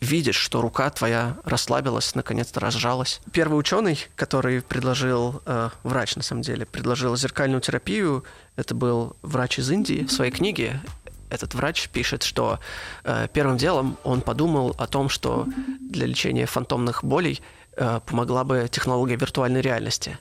видишь, 0.00 0.36
что 0.36 0.60
рука 0.60 0.90
твоя 0.90 1.36
расслабилась, 1.44 2.14
наконец-то 2.14 2.60
разжалась. 2.60 3.20
Первый 3.32 3.58
ученый, 3.58 3.98
который 4.16 4.62
предложил, 4.62 5.42
э, 5.46 5.70
врач 5.82 6.16
на 6.16 6.22
самом 6.22 6.42
деле, 6.42 6.66
предложил 6.66 7.16
зеркальную 7.16 7.60
терапию, 7.60 8.24
это 8.56 8.74
был 8.74 9.16
врач 9.22 9.58
из 9.58 9.70
Индии. 9.70 10.04
В 10.04 10.12
своей 10.12 10.32
книге 10.32 10.80
этот 11.28 11.54
врач 11.54 11.88
пишет, 11.90 12.22
что 12.22 12.58
э, 13.04 13.28
первым 13.32 13.56
делом 13.56 13.96
он 14.02 14.22
подумал 14.22 14.74
о 14.78 14.86
том, 14.86 15.08
что 15.08 15.46
для 15.80 16.06
лечения 16.06 16.46
фантомных 16.46 17.04
болей 17.04 17.40
э, 17.76 18.00
помогла 18.06 18.44
бы 18.44 18.68
технология 18.70 19.16
виртуальной 19.16 19.60
реальности. 19.60 20.18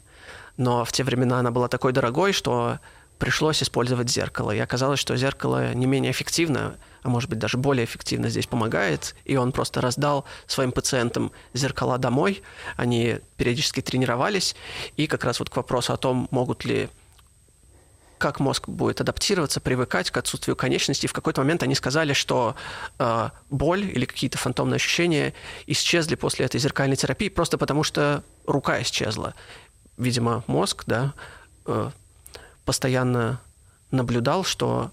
Но 0.58 0.84
в 0.84 0.92
те 0.92 1.04
времена 1.06 1.40
она 1.40 1.52
была 1.52 1.70
такой 1.70 1.94
дорогой, 1.94 2.34
что 2.34 2.80
пришлось 3.20 3.62
использовать 3.62 4.10
зеркало. 4.10 4.52
И 4.52 4.60
оказалось, 4.60 5.00
что 5.00 5.16
зеркало 5.16 5.74
не 5.74 5.86
менее 5.86 6.12
эффективно, 6.12 6.78
а 7.04 7.10
может 7.10 7.30
быть 7.30 7.38
даже 7.38 7.58
более 7.58 7.86
эффективно 7.86 8.30
здесь 8.30 8.48
помогает. 8.48 9.16
И 9.26 9.36
он 9.36 9.52
просто 9.52 9.82
раздал 9.82 10.26
своим 10.48 10.72
пациентам 10.72 11.32
зеркала 11.54 11.98
домой. 11.98 12.42
Они 12.78 13.20
периодически 13.38 13.82
тренировались. 13.82 14.56
И 14.98 15.06
как 15.06 15.24
раз 15.26 15.40
вот 15.40 15.50
к 15.50 15.56
вопросу 15.56 15.94
о 15.94 15.98
том, 15.98 16.28
могут 16.32 16.66
ли 16.66 16.90
как 18.18 18.42
мозг 18.42 18.68
будет 18.68 19.00
адаптироваться, 19.00 19.62
привыкать 19.62 20.12
к 20.12 20.18
отсутствию 20.18 20.58
конечностей. 20.58 21.08
В 21.08 21.14
какой-то 21.14 21.40
момент 21.40 21.64
они 21.64 21.74
сказали, 21.74 22.12
что 22.12 22.56
э, 23.00 23.30
боль 23.50 23.86
или 23.86 24.04
какие-то 24.04 24.38
фантомные 24.38 24.76
ощущения 24.76 25.34
исчезли 25.68 26.16
после 26.16 26.46
этой 26.46 26.60
зеркальной 26.60 26.98
терапии 26.98 27.30
просто 27.30 27.58
потому, 27.58 27.84
что 27.84 28.22
рука 28.46 28.82
исчезла. 28.82 29.36
Видимо, 29.98 30.44
мозг, 30.48 30.84
да, 30.86 31.14
э, 31.66 31.92
постоянно 32.70 33.42
наблюдал, 33.90 34.44
что 34.44 34.92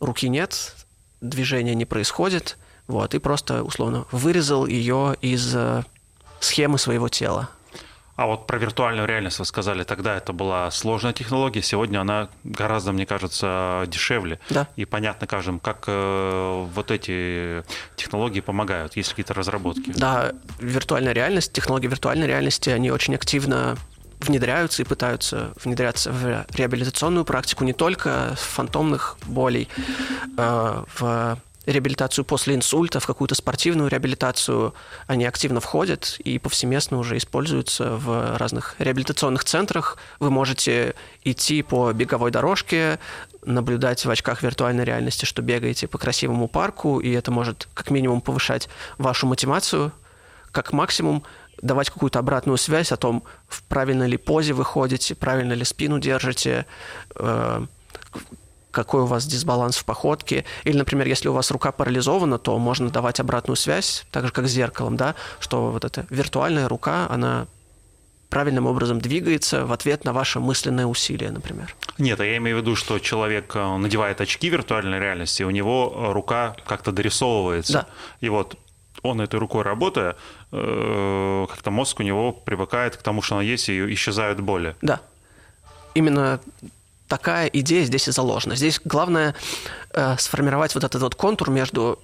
руки 0.00 0.28
нет, 0.28 0.76
движения 1.22 1.74
не 1.74 1.86
происходит, 1.86 2.58
вот, 2.86 3.14
и 3.14 3.18
просто 3.18 3.64
условно 3.64 4.04
вырезал 4.12 4.66
ее 4.66 5.16
из 5.22 5.54
э, 5.54 5.82
схемы 6.40 6.76
своего 6.76 7.08
тела. 7.08 7.48
А 8.16 8.26
вот 8.26 8.46
про 8.46 8.58
виртуальную 8.58 9.08
реальность 9.08 9.38
вы 9.38 9.46
сказали, 9.46 9.82
тогда 9.82 10.14
это 10.14 10.34
была 10.34 10.70
сложная 10.70 11.14
технология, 11.14 11.62
сегодня 11.62 12.00
она 12.02 12.28
гораздо, 12.44 12.92
мне 12.92 13.06
кажется, 13.06 13.84
дешевле. 13.88 14.38
Да. 14.50 14.68
И 14.76 14.84
понятно 14.84 15.26
кажем, 15.26 15.58
как 15.58 15.84
э, 15.86 16.66
вот 16.74 16.90
эти 16.90 17.64
технологии 17.96 18.40
помогают, 18.40 18.94
есть 18.98 19.08
какие-то 19.08 19.32
разработки. 19.32 19.90
Да, 19.96 20.32
виртуальная 20.58 21.14
реальность, 21.14 21.54
технологии 21.54 21.86
виртуальной 21.86 22.26
реальности, 22.26 22.68
они 22.68 22.90
очень 22.90 23.14
активно 23.14 23.78
внедряются 24.22 24.82
и 24.82 24.84
пытаются 24.84 25.52
внедряться 25.62 26.12
в 26.12 26.46
реабилитационную 26.54 27.24
практику 27.24 27.64
не 27.64 27.72
только 27.72 28.34
фантомных 28.36 29.16
болей, 29.26 29.68
э, 30.36 30.84
в 30.98 31.38
реабилитацию 31.66 32.24
после 32.24 32.54
инсульта, 32.54 33.00
в 33.00 33.06
какую-то 33.06 33.34
спортивную 33.34 33.88
реабилитацию 33.88 34.74
они 35.06 35.24
активно 35.24 35.60
входят 35.60 36.16
и 36.18 36.38
повсеместно 36.38 36.98
уже 36.98 37.16
используются 37.16 37.96
в 37.96 38.36
разных 38.36 38.74
реабилитационных 38.78 39.44
центрах. 39.44 39.98
Вы 40.18 40.30
можете 40.30 40.94
идти 41.24 41.62
по 41.62 41.92
беговой 41.92 42.30
дорожке, 42.30 42.98
наблюдать 43.44 44.04
в 44.04 44.10
очках 44.10 44.42
виртуальной 44.42 44.84
реальности, 44.84 45.24
что 45.24 45.42
бегаете 45.42 45.86
по 45.88 45.98
красивому 45.98 46.48
парку, 46.48 47.00
и 47.00 47.10
это 47.10 47.30
может 47.30 47.68
как 47.74 47.90
минимум 47.90 48.20
повышать 48.20 48.68
вашу 48.98 49.26
мотивацию, 49.26 49.92
как 50.50 50.72
максимум 50.72 51.24
давать 51.62 51.90
какую-то 51.90 52.18
обратную 52.18 52.58
связь 52.58 52.92
о 52.92 52.96
том, 52.96 53.22
в 53.48 53.62
правильной 53.62 54.08
ли 54.08 54.16
позе 54.16 54.52
вы 54.52 54.64
ходите, 54.64 55.14
правильно 55.14 55.52
ли 55.52 55.64
спину 55.64 55.98
держите, 55.98 56.66
э, 57.16 57.66
какой 58.72 59.02
у 59.02 59.06
вас 59.06 59.26
дисбаланс 59.26 59.76
в 59.76 59.84
походке. 59.84 60.44
Или, 60.64 60.76
например, 60.76 61.06
если 61.06 61.28
у 61.28 61.32
вас 61.32 61.50
рука 61.50 61.72
парализована, 61.72 62.38
то 62.38 62.58
можно 62.58 62.90
давать 62.90 63.20
обратную 63.20 63.56
связь, 63.56 64.04
так 64.10 64.26
же, 64.26 64.32
как 64.32 64.48
с 64.48 64.50
зеркалом, 64.50 64.96
да, 64.96 65.14
что 65.38 65.70
вот 65.70 65.84
эта 65.84 66.06
виртуальная 66.10 66.68
рука, 66.68 67.06
она 67.08 67.46
правильным 68.28 68.66
образом 68.66 68.98
двигается 68.98 69.66
в 69.66 69.72
ответ 69.72 70.04
на 70.04 70.14
ваше 70.14 70.40
мысленное 70.40 70.86
усилие, 70.86 71.30
например. 71.30 71.76
Нет, 71.98 72.18
а 72.18 72.24
я 72.24 72.38
имею 72.38 72.56
в 72.56 72.60
виду, 72.62 72.76
что 72.76 72.98
человек 72.98 73.54
э, 73.54 73.76
надевает 73.76 74.22
очки 74.22 74.48
виртуальной 74.48 74.98
реальности, 74.98 75.42
у 75.42 75.50
него 75.50 75.92
э, 75.94 76.12
рука 76.12 76.56
как-то 76.66 76.92
дорисовывается. 76.92 77.72
Да. 77.72 77.86
И 78.20 78.30
вот 78.30 78.56
он 79.02 79.20
этой 79.20 79.38
рукой 79.38 79.62
работая, 79.62 80.16
э, 80.52 81.46
как-то 81.48 81.70
мозг 81.70 82.00
у 82.00 82.02
него 82.02 82.32
привыкает 82.32 82.96
к 82.96 83.02
тому, 83.02 83.22
что 83.22 83.36
она 83.36 83.44
есть, 83.44 83.68
и 83.68 83.94
исчезают 83.94 84.40
боли. 84.40 84.76
Да. 84.82 85.00
Именно 85.94 86.40
такая 87.08 87.46
идея 87.48 87.84
здесь 87.84 88.08
и 88.08 88.12
заложена. 88.12 88.56
Здесь 88.56 88.80
главное 88.84 89.34
э, 89.90 90.16
сформировать 90.18 90.74
вот 90.74 90.84
этот 90.84 91.02
вот 91.02 91.14
контур 91.14 91.50
между 91.50 91.98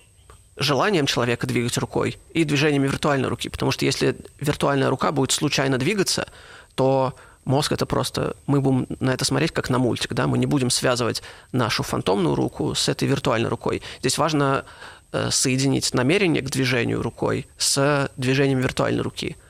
желанием 0.59 1.07
человека 1.07 1.47
двигать 1.47 1.79
рукой 1.79 2.19
и 2.35 2.45
движениями 2.45 2.89
виртуальной 2.89 3.29
руки. 3.29 3.49
Потому 3.49 3.71
что 3.71 3.85
если 3.85 4.17
виртуальная 4.41 4.91
рука 4.91 5.13
будет 5.13 5.31
случайно 5.33 5.79
двигаться, 5.79 6.29
то 6.75 7.15
мозг 7.45 7.73
это 7.73 7.87
просто... 7.87 8.37
Мы 8.47 8.61
будем 8.61 8.87
на 9.01 9.13
это 9.13 9.25
смотреть 9.25 9.53
как 9.53 9.71
на 9.71 9.79
мультик, 9.79 10.13
да? 10.13 10.27
Мы 10.27 10.37
не 10.37 10.47
будем 10.47 10.71
связывать 10.71 11.23
нашу 11.53 11.83
фантомную 11.83 12.35
руку 12.35 12.75
с 12.75 12.89
этой 12.89 13.09
виртуальной 13.09 13.49
рукой. 13.49 13.83
Здесь 14.01 14.19
важно 14.19 14.65
соединить 15.31 15.95
намерение 15.95 16.43
к 16.43 16.51
движению 16.51 17.03
рукой 17.03 17.47
с 17.57 18.11
движением 18.17 18.61
виртуальной 18.61 19.03
руки– 19.03 19.37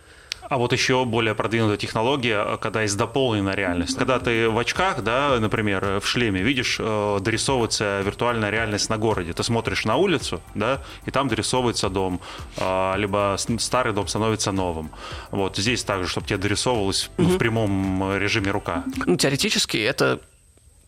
а 0.48 0.56
вот 0.56 0.72
еще 0.72 1.04
более 1.04 1.34
продвинутая 1.34 1.76
технология, 1.76 2.56
когда 2.56 2.82
есть 2.82 2.96
дополненная 2.96 3.54
реальность. 3.54 3.96
Когда 3.96 4.18
ты 4.18 4.48
в 4.48 4.58
очках, 4.58 5.02
да, 5.02 5.38
например, 5.38 6.00
в 6.00 6.06
шлеме, 6.06 6.42
видишь, 6.42 6.78
э, 6.80 7.18
дорисовывается 7.20 8.00
виртуальная 8.00 8.48
реальность 8.50 8.88
на 8.88 8.96
городе. 8.96 9.34
Ты 9.34 9.42
смотришь 9.42 9.84
на 9.84 9.96
улицу, 9.96 10.40
да, 10.54 10.82
и 11.04 11.10
там 11.10 11.28
дорисовывается 11.28 11.90
дом, 11.90 12.20
э, 12.56 12.94
либо 12.96 13.36
старый 13.58 13.92
дом 13.92 14.08
становится 14.08 14.50
новым. 14.50 14.90
Вот 15.30 15.58
здесь 15.58 15.84
также, 15.84 16.08
чтобы 16.08 16.26
тебе 16.26 16.38
дорисовывалось 16.38 17.10
угу. 17.18 17.28
в 17.28 17.38
прямом 17.38 18.16
режиме 18.16 18.50
рука. 18.50 18.84
Ну, 19.04 19.16
теоретически 19.16 19.76
это 19.76 20.18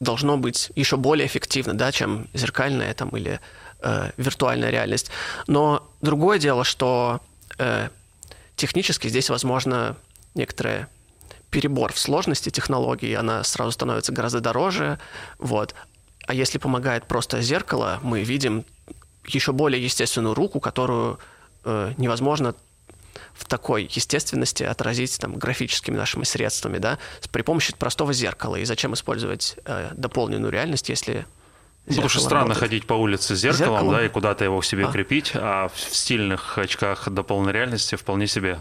должно 0.00 0.38
быть 0.38 0.72
еще 0.74 0.96
более 0.96 1.26
эффективно, 1.26 1.74
да, 1.74 1.92
чем 1.92 2.28
зеркальная 2.32 2.94
там 2.94 3.10
или 3.10 3.40
э, 3.82 4.10
виртуальная 4.16 4.70
реальность. 4.70 5.10
Но 5.46 5.88
другое 6.00 6.38
дело, 6.38 6.64
что 6.64 7.20
э, 7.58 7.88
Технически 8.60 9.08
здесь, 9.08 9.30
возможно, 9.30 9.96
некоторая 10.34 10.90
перебор 11.48 11.94
в 11.94 11.98
сложности 11.98 12.50
технологии, 12.50 13.14
она 13.14 13.42
сразу 13.42 13.72
становится 13.72 14.12
гораздо 14.12 14.40
дороже. 14.40 14.98
Вот. 15.38 15.74
А 16.26 16.34
если 16.34 16.58
помогает 16.58 17.06
просто 17.06 17.40
зеркало, 17.40 18.00
мы 18.02 18.22
видим 18.22 18.66
еще 19.26 19.52
более 19.52 19.82
естественную 19.82 20.34
руку, 20.34 20.60
которую 20.60 21.18
э, 21.64 21.94
невозможно 21.96 22.54
в 23.32 23.46
такой 23.46 23.88
естественности 23.90 24.62
отразить 24.62 25.18
там, 25.18 25.36
графическими 25.36 25.96
нашими 25.96 26.24
средствами, 26.24 26.76
да, 26.76 26.98
при 27.32 27.40
помощи 27.40 27.74
простого 27.74 28.12
зеркала. 28.12 28.56
И 28.56 28.66
зачем 28.66 28.92
использовать 28.92 29.56
э, 29.64 29.92
дополненную 29.94 30.52
реальность, 30.52 30.90
если 30.90 31.24
Потому 31.96 32.08
что 32.08 32.20
странно 32.20 32.48
работает. 32.48 32.60
ходить 32.60 32.86
по 32.86 32.94
улице 32.94 33.36
с 33.36 33.38
зеркалом, 33.38 33.72
зеркалом? 33.72 33.94
да, 33.94 34.04
и 34.04 34.08
куда-то 34.08 34.44
его 34.44 34.62
себе 34.62 34.86
а. 34.86 34.92
крепить, 34.92 35.32
а 35.34 35.68
в 35.68 35.78
стильных 35.78 36.58
очках 36.58 37.08
до 37.08 37.22
полной 37.22 37.52
реальности 37.52 37.96
вполне 37.96 38.26
себе. 38.26 38.60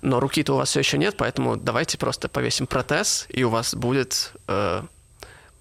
Но 0.00 0.20
руки-то 0.20 0.54
у 0.54 0.56
вас 0.56 0.70
все 0.70 0.80
еще 0.80 0.98
нет, 0.98 1.16
поэтому 1.16 1.56
давайте 1.56 1.98
просто 1.98 2.28
повесим 2.28 2.66
протез, 2.66 3.26
и 3.28 3.44
у 3.44 3.50
вас 3.50 3.74
будет 3.74 4.32
э, 4.48 4.82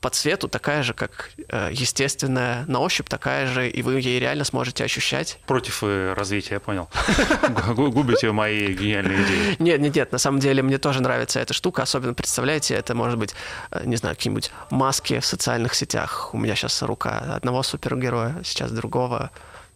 по 0.02 0.10
цвету 0.10 0.48
такая 0.48 0.82
же, 0.82 0.94
как 0.94 1.30
э, 1.48 1.70
естественная, 1.72 2.66
на 2.68 2.80
ощупь 2.80 3.08
такая 3.08 3.46
же, 3.46 3.70
и 3.70 3.84
вы 3.84 4.02
ей 4.02 4.20
реально 4.20 4.44
сможете 4.44 4.84
ощущать. 4.84 5.40
Против 5.46 5.84
э, 5.84 6.14
развития, 6.14 6.56
я 6.56 6.60
понял. 6.60 6.90
Губите 7.76 8.32
мои 8.32 8.74
гениальные 8.74 9.24
идеи. 9.24 9.56
Нет, 9.60 9.80
нет, 9.80 9.96
нет, 9.96 10.12
на 10.12 10.18
самом 10.18 10.40
деле 10.40 10.64
мне 10.64 10.80
тоже 10.80 11.04
нравится 11.04 11.40
эта 11.40 11.54
штука, 11.54 11.84
особенно, 11.84 12.16
представляете, 12.16 12.74
это 12.74 12.96
может 12.96 13.20
быть, 13.20 13.36
э, 13.70 13.84
не 13.86 13.96
знаю, 13.96 14.16
какие-нибудь 14.16 14.52
маски 14.72 15.20
в 15.20 15.26
социальных 15.26 15.76
сетях. 15.76 16.34
У 16.34 16.40
меня 16.40 16.56
сейчас 16.56 16.82
рука 16.82 17.20
одного 17.36 17.62
супергероя, 17.62 18.42
сейчас 18.44 18.72
другого. 18.72 19.30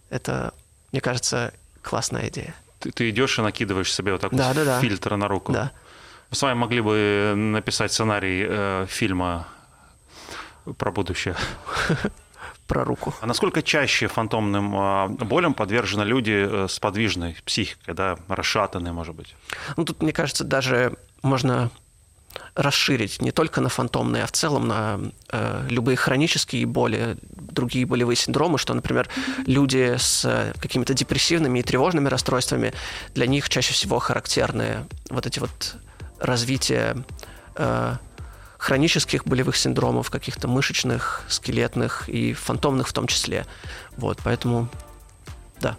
Это, 0.09 0.55
мне 0.91 1.01
кажется, 1.01 1.53
классная 1.83 2.29
идея. 2.29 2.55
Ты, 2.79 2.91
ты 2.91 3.09
идешь 3.11 3.37
и 3.37 3.43
накидываешь 3.43 3.93
себе 3.93 4.13
вот 4.13 4.21
такой 4.21 4.39
да, 4.39 4.55
да, 4.55 4.65
да. 4.65 4.79
фильтр 4.81 5.17
на 5.17 5.27
руку. 5.27 5.53
Да. 5.53 5.71
Мы 6.31 6.35
с 6.35 6.41
вами 6.41 6.57
могли 6.57 6.81
бы 6.81 7.33
написать 7.35 7.91
сценарий 7.93 8.43
э, 8.47 8.87
фильма 8.89 9.47
про 10.77 10.91
будущее. 10.91 11.35
Про 12.67 12.83
руку. 12.83 13.13
А 13.21 13.27
насколько 13.27 13.61
чаще 13.61 14.07
фантомным 14.07 14.75
а, 14.75 15.07
болям 15.07 15.53
подвержены 15.53 16.01
люди 16.01 16.47
э, 16.49 16.67
с 16.67 16.79
подвижной 16.79 17.37
психикой, 17.45 17.93
да, 17.93 18.17
расшатанные, 18.27 18.91
может 18.91 19.13
быть? 19.13 19.35
Ну, 19.77 19.85
тут, 19.85 20.01
мне 20.01 20.11
кажется, 20.11 20.43
даже 20.43 20.97
можно 21.21 21.69
расширить 22.55 23.21
не 23.21 23.31
только 23.31 23.61
на 23.61 23.69
фантомные, 23.69 24.23
а 24.23 24.27
в 24.27 24.31
целом 24.31 24.67
на 24.67 24.99
э, 25.31 25.67
любые 25.69 25.95
хронические 25.95 26.65
боли, 26.65 27.17
другие 27.21 27.85
болевые 27.85 28.15
синдромы, 28.15 28.57
что, 28.57 28.73
например, 28.73 29.09
люди 29.45 29.95
с 29.97 30.53
какими-то 30.59 30.93
депрессивными 30.93 31.59
и 31.59 31.63
тревожными 31.63 32.07
расстройствами, 32.07 32.73
для 33.13 33.27
них 33.27 33.49
чаще 33.49 33.73
всего 33.73 33.99
характерны 33.99 34.85
вот 35.09 35.25
эти 35.25 35.39
вот 35.39 35.75
развития 36.19 36.97
э, 37.55 37.95
хронических 38.57 39.25
болевых 39.25 39.55
синдромов, 39.55 40.09
каких-то 40.09 40.47
мышечных, 40.47 41.23
скелетных 41.27 42.09
и 42.09 42.33
фантомных 42.33 42.87
в 42.87 42.93
том 42.93 43.07
числе. 43.07 43.45
Вот, 43.97 44.19
поэтому 44.23 44.69
да. 45.59 45.77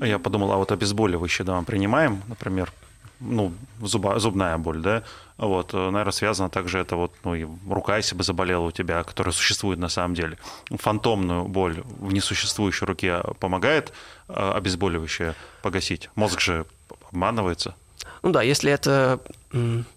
Я 0.00 0.18
подумал, 0.18 0.52
а 0.52 0.56
вот 0.56 0.72
обезболивающие, 0.72 1.44
да, 1.44 1.58
мы 1.58 1.64
принимаем, 1.64 2.22
например, 2.28 2.72
ну, 3.20 3.52
зуба, 3.80 4.18
зубная 4.18 4.56
боль, 4.58 4.80
да, 4.80 5.02
вот, 5.36 5.72
наверное, 5.72 6.12
связано 6.12 6.48
также 6.48 6.78
это 6.78 6.96
вот, 6.96 7.12
ну, 7.24 7.34
и 7.34 7.46
рука, 7.68 7.96
если 7.96 8.14
бы 8.14 8.22
заболела 8.22 8.62
у 8.62 8.70
тебя, 8.70 9.02
которая 9.02 9.32
существует 9.32 9.78
на 9.78 9.88
самом 9.88 10.14
деле. 10.14 10.38
Фантомную 10.70 11.44
боль 11.44 11.82
в 11.98 12.12
несуществующей 12.12 12.86
руке 12.86 13.22
помогает 13.38 13.92
э, 14.28 14.52
обезболивающее 14.54 15.34
погасить? 15.62 16.10
Мозг 16.14 16.40
же 16.40 16.64
обманывается. 17.10 17.74
Ну 18.22 18.30
да, 18.30 18.42
если 18.42 18.70
это 18.70 19.20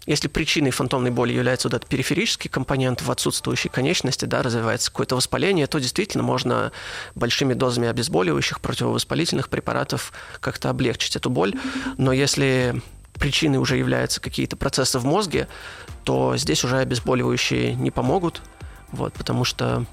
если 0.06 0.28
причиной 0.28 0.70
фантомной 0.70 1.10
боли 1.10 1.34
является 1.34 1.68
вот 1.68 1.74
этот 1.74 1.88
периферический 1.88 2.48
компонент 2.48 3.02
в 3.02 3.10
отсутствующей 3.10 3.68
конечности, 3.68 4.24
да, 4.24 4.42
развивается 4.42 4.90
какое-то 4.90 5.14
воспаление, 5.14 5.66
то 5.66 5.78
действительно 5.78 6.22
можно 6.22 6.72
большими 7.14 7.52
дозами 7.52 7.88
обезболивающих, 7.88 8.60
противовоспалительных 8.60 9.50
препаратов 9.50 10.12
как-то 10.40 10.70
облегчить 10.70 11.16
эту 11.16 11.28
боль. 11.28 11.52
Но 11.98 12.12
если 12.12 12.80
причиной 13.14 13.58
уже 13.58 13.76
являются 13.76 14.20
какие-то 14.20 14.56
процессы 14.56 14.98
в 14.98 15.04
мозге, 15.04 15.48
то 16.04 16.36
здесь 16.36 16.64
уже 16.64 16.78
обезболивающие 16.78 17.74
не 17.74 17.90
помогут, 17.90 18.40
вот, 18.90 19.12
потому 19.12 19.44
что 19.44 19.84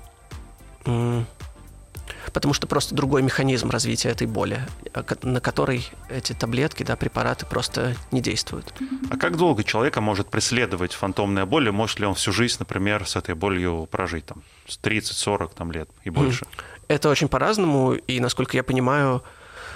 потому 2.30 2.54
что 2.54 2.68
просто 2.68 2.96
другой 2.96 3.22
механизм 3.22 3.70
развития 3.70 4.10
этой 4.10 4.28
боли, 4.28 4.66
а, 4.94 5.04
на 5.24 5.40
который 5.40 5.88
эти 6.10 6.34
таблетки, 6.34 6.84
да, 6.84 6.96
препараты 6.96 7.46
просто 7.46 7.96
не 8.12 8.22
действуют. 8.22 8.74
А 9.10 9.18
как 9.18 9.38
долго 9.38 9.64
человека 9.64 10.02
может 10.02 10.30
преследовать 10.30 10.94
фантомная 10.94 11.46
боль? 11.46 11.72
Может 11.72 12.00
ли 12.00 12.06
он 12.06 12.16
всю 12.16 12.32
жизнь, 12.32 12.58
например, 12.60 13.08
с 13.08 13.16
этой 13.16 13.36
болью 13.36 13.88
прожить 13.90 14.26
там, 14.26 14.44
с 14.68 14.80
30-40 14.80 15.52
там, 15.56 15.72
лет 15.72 15.90
и 16.04 16.10
больше? 16.10 16.46
Это 16.88 17.10
очень 17.10 17.28
по-разному, 17.28 17.94
и, 17.94 18.20
насколько 18.20 18.58
я 18.58 18.64
понимаю, 18.64 19.24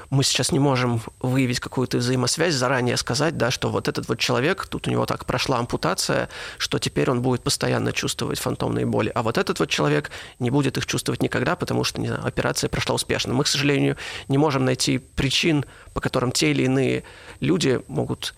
мы 0.09 0.23
сейчас 0.23 0.51
не 0.51 0.59
можем 0.59 1.01
выявить 1.21 1.59
какую-то 1.59 1.97
взаимосвязь, 1.97 2.53
заранее 2.53 2.97
сказать, 2.97 3.37
да, 3.37 3.51
что 3.51 3.69
вот 3.69 3.87
этот 3.87 4.07
вот 4.07 4.19
человек, 4.19 4.67
тут 4.67 4.87
у 4.87 4.91
него 4.91 5.05
так 5.05 5.25
прошла 5.25 5.57
ампутация, 5.59 6.29
что 6.57 6.79
теперь 6.79 7.09
он 7.09 7.21
будет 7.21 7.43
постоянно 7.43 7.91
чувствовать 7.91 8.39
фантомные 8.39 8.85
боли, 8.85 9.11
а 9.13 9.23
вот 9.23 9.37
этот 9.37 9.59
вот 9.59 9.69
человек 9.69 10.11
не 10.39 10.49
будет 10.49 10.77
их 10.77 10.85
чувствовать 10.85 11.21
никогда, 11.21 11.55
потому 11.55 11.83
что 11.83 12.01
не 12.01 12.07
знаю, 12.07 12.25
операция 12.25 12.69
прошла 12.69 12.95
успешно. 12.95 13.33
Мы, 13.33 13.43
к 13.43 13.47
сожалению, 13.47 13.97
не 14.27 14.37
можем 14.37 14.65
найти 14.65 14.97
причин, 14.97 15.65
по 15.93 16.01
которым 16.01 16.31
те 16.31 16.51
или 16.51 16.63
иные 16.63 17.03
люди 17.39 17.81
могут 17.87 18.33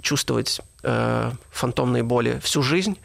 чувствовать 0.00 0.60
э, 0.82 1.30
фантомные 1.50 2.02
боли 2.02 2.40
всю 2.42 2.62
жизнь. 2.62 2.98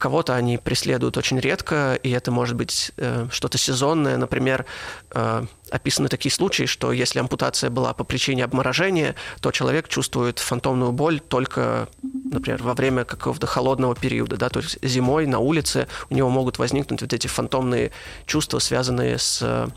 Кого-то 0.00 0.34
они 0.34 0.56
преследуют 0.56 1.18
очень 1.18 1.38
редко, 1.38 1.94
и 2.02 2.10
это 2.10 2.30
может 2.30 2.56
быть 2.56 2.90
э, 2.96 3.26
что-то 3.30 3.58
сезонное. 3.58 4.16
Например, 4.16 4.64
э, 5.10 5.44
описаны 5.70 6.08
такие 6.08 6.32
случаи, 6.32 6.64
что 6.64 6.90
если 6.90 7.18
ампутация 7.18 7.68
была 7.68 7.92
по 7.92 8.02
причине 8.02 8.44
обморожения, 8.44 9.14
то 9.42 9.50
человек 9.50 9.88
чувствует 9.88 10.38
фантомную 10.38 10.92
боль 10.92 11.20
только, 11.20 11.86
например, 12.02 12.62
во 12.62 12.72
время 12.72 13.04
какого-то 13.04 13.46
холодного 13.46 13.94
периода. 13.94 14.38
Да? 14.38 14.48
То 14.48 14.60
есть 14.60 14.78
зимой 14.80 15.26
на 15.26 15.38
улице 15.38 15.86
у 16.08 16.14
него 16.14 16.30
могут 16.30 16.58
возникнуть 16.58 17.02
вот 17.02 17.12
эти 17.12 17.26
фантомные 17.26 17.92
чувства, 18.24 18.58
связанные 18.58 19.18
с 19.18 19.40
э, 19.42 19.68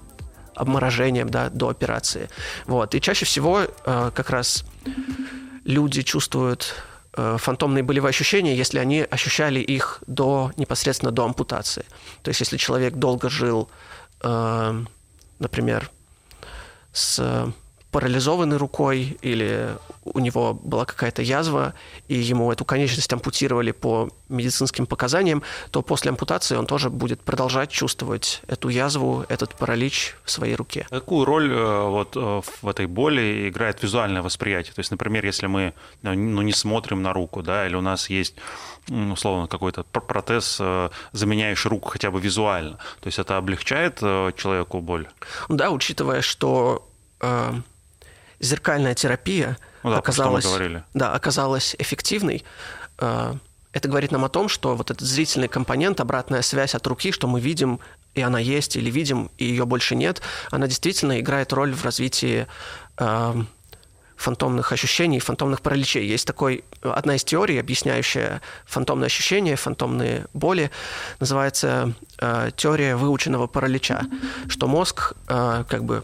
обморожением 0.56 1.30
да, 1.30 1.50
до 1.50 1.68
операции. 1.68 2.30
Вот. 2.66 2.96
И 2.96 3.02
чаще 3.02 3.26
всего 3.26 3.64
э, 3.64 4.12
как 4.16 4.30
раз 4.30 4.64
люди 5.66 6.02
чувствуют 6.02 6.76
фантомные 7.16 7.84
болевые 7.84 8.10
ощущения, 8.10 8.56
если 8.56 8.80
они 8.80 9.02
ощущали 9.02 9.60
их 9.60 10.04
до, 10.08 10.52
непосредственно 10.58 11.12
до 11.12 11.26
ампутации. 11.26 11.86
То 12.24 12.30
есть 12.30 12.40
если 12.40 12.58
человек 12.58 12.96
долго 12.96 13.30
жил, 13.30 13.70
э, 14.24 14.84
например, 15.40 15.92
с 16.92 17.54
парализованной 17.94 18.58
рукой 18.58 19.18
или 19.22 19.78
у 20.04 20.20
него 20.20 20.54
была 20.54 20.84
какая-то 20.84 21.22
язва, 21.22 21.76
и 22.08 22.16
ему 22.16 22.52
эту 22.52 22.66
конечность 22.66 23.14
ампутировали 23.14 23.72
по 23.72 24.10
медицинским 24.30 24.88
показаниям, 24.88 25.44
то 25.70 25.84
после 25.84 26.10
ампутации 26.10 26.58
он 26.58 26.66
тоже 26.66 26.90
будет 26.90 27.22
продолжать 27.22 27.70
чувствовать 27.70 28.42
эту 28.48 28.70
язву, 28.70 29.26
этот 29.30 29.56
паралич 29.56 30.16
в 30.24 30.32
своей 30.32 30.56
руке. 30.56 30.88
Какую 30.90 31.24
роль 31.26 31.52
э, 31.52 31.88
вот 31.88 32.18
э, 32.18 32.42
в 32.62 32.68
этой 32.68 32.88
боли 32.88 33.48
играет 33.50 33.84
визуальное 33.84 34.24
восприятие? 34.24 34.74
То 34.74 34.80
есть, 34.80 34.90
например, 34.90 35.24
если 35.24 35.46
мы 35.46 35.74
ну, 36.02 36.42
не 36.42 36.52
смотрим 36.52 37.04
на 37.04 37.14
руку, 37.14 37.44
да, 37.44 37.68
или 37.68 37.76
у 37.76 37.82
нас 37.82 38.10
есть 38.10 38.36
условно 38.90 39.48
какой-то 39.48 39.84
протез, 39.84 40.58
э, 40.60 40.90
заменяющий 41.12 41.70
руку 41.70 41.90
хотя 41.90 42.10
бы 42.10 42.20
визуально, 42.20 42.78
то 43.02 43.08
есть 43.08 43.20
это 43.20 43.38
облегчает 43.38 44.00
человеку 44.00 44.82
боль? 44.82 45.08
Да, 45.48 45.70
учитывая, 45.70 46.22
что 46.22 46.90
зеркальная 48.44 48.94
терапия 48.94 49.58
ну 49.84 49.92
да, 49.92 49.98
оказалась, 49.98 50.48
да, 50.94 51.14
оказалась 51.14 51.76
эффективной. 51.80 52.44
Э, 53.00 53.36
это 53.72 53.88
говорит 53.88 54.12
нам 54.12 54.24
о 54.24 54.30
том, 54.30 54.50
что 54.50 54.76
вот 54.76 54.92
этот 54.92 55.08
зрительный 55.08 55.48
компонент, 55.48 56.00
обратная 56.00 56.42
связь 56.42 56.76
от 56.76 56.86
руки, 56.86 57.12
что 57.12 57.28
мы 57.28 57.40
видим, 57.40 57.80
и 58.14 58.22
она 58.22 58.40
есть, 58.40 58.76
или 58.76 58.92
видим, 58.92 59.32
и 59.38 59.46
ее 59.46 59.66
больше 59.66 59.96
нет, 59.96 60.22
она 60.52 60.68
действительно 60.68 61.20
играет 61.20 61.52
роль 61.54 61.74
в 61.74 61.84
развитии 61.84 62.46
э, 62.98 63.44
фантомных 64.16 64.72
ощущений, 64.72 65.20
фантомных 65.20 65.62
параличей. 65.62 66.06
Есть 66.06 66.28
такой, 66.28 66.64
одна 66.82 67.16
из 67.16 67.24
теорий, 67.24 67.60
объясняющая 67.60 68.42
фантомные 68.66 69.08
ощущения, 69.08 69.56
фантомные 69.56 70.28
боли, 70.34 70.70
называется 71.20 71.94
э, 72.20 72.52
теория 72.56 72.96
выученного 72.96 73.48
паралича, 73.48 74.04
что 74.48 74.68
мозг 74.68 75.14
э, 75.28 75.64
как 75.68 75.84
бы 75.84 76.04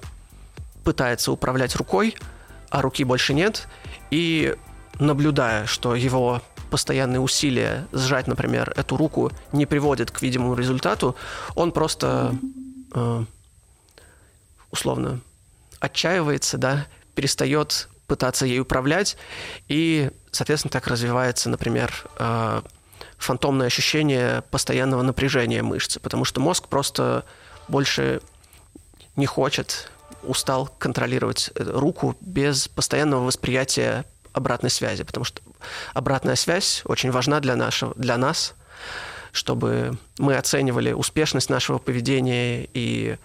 пытается 0.83 1.31
управлять 1.31 1.75
рукой, 1.75 2.15
а 2.69 2.81
руки 2.81 3.03
больше 3.03 3.33
нет, 3.33 3.67
и 4.11 4.55
наблюдая, 4.99 5.65
что 5.65 5.95
его 5.95 6.41
постоянные 6.69 7.19
усилия 7.19 7.87
сжать, 7.91 8.27
например, 8.27 8.73
эту 8.75 8.95
руку 8.97 9.31
не 9.51 9.65
приводят 9.65 10.11
к 10.11 10.21
видимому 10.21 10.53
результату, 10.53 11.15
он 11.55 11.71
просто 11.71 12.35
э, 12.93 13.23
условно 14.71 15.21
отчаивается, 15.79 16.57
да, 16.57 16.85
перестает 17.15 17.89
пытаться 18.07 18.45
ей 18.45 18.59
управлять, 18.59 19.17
и, 19.67 20.11
соответственно, 20.31 20.71
так 20.71 20.87
развивается, 20.87 21.49
например, 21.49 21.91
э, 22.17 22.61
фантомное 23.17 23.67
ощущение 23.67 24.43
постоянного 24.49 25.01
напряжения 25.01 25.61
мышцы, 25.61 25.99
потому 25.99 26.25
что 26.25 26.39
мозг 26.39 26.67
просто 26.67 27.25
больше 27.67 28.21
не 29.15 29.25
хочет 29.25 29.91
устал 30.23 30.69
контролировать 30.77 31.51
э, 31.55 31.63
руку 31.63 32.15
без 32.21 32.67
постоянного 32.67 33.25
восприятия 33.25 34.05
обратной 34.33 34.69
связи, 34.69 35.03
потому 35.03 35.25
что 35.25 35.41
обратная 35.93 36.35
связь 36.35 36.81
очень 36.85 37.11
важна 37.11 37.39
для, 37.39 37.55
нашего, 37.55 37.93
для 37.95 38.17
нас, 38.17 38.53
чтобы 39.31 39.97
мы 40.17 40.35
оценивали 40.35 40.91
успешность 40.91 41.49
нашего 41.49 41.77
поведения 41.77 42.67
и 42.73 43.17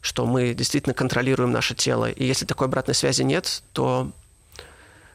что 0.00 0.26
мы 0.26 0.52
действительно 0.52 0.94
контролируем 0.94 1.52
наше 1.52 1.74
тело. 1.74 2.10
И 2.10 2.24
если 2.24 2.44
такой 2.44 2.66
обратной 2.66 2.94
связи 2.94 3.22
нет, 3.22 3.62
то, 3.72 4.10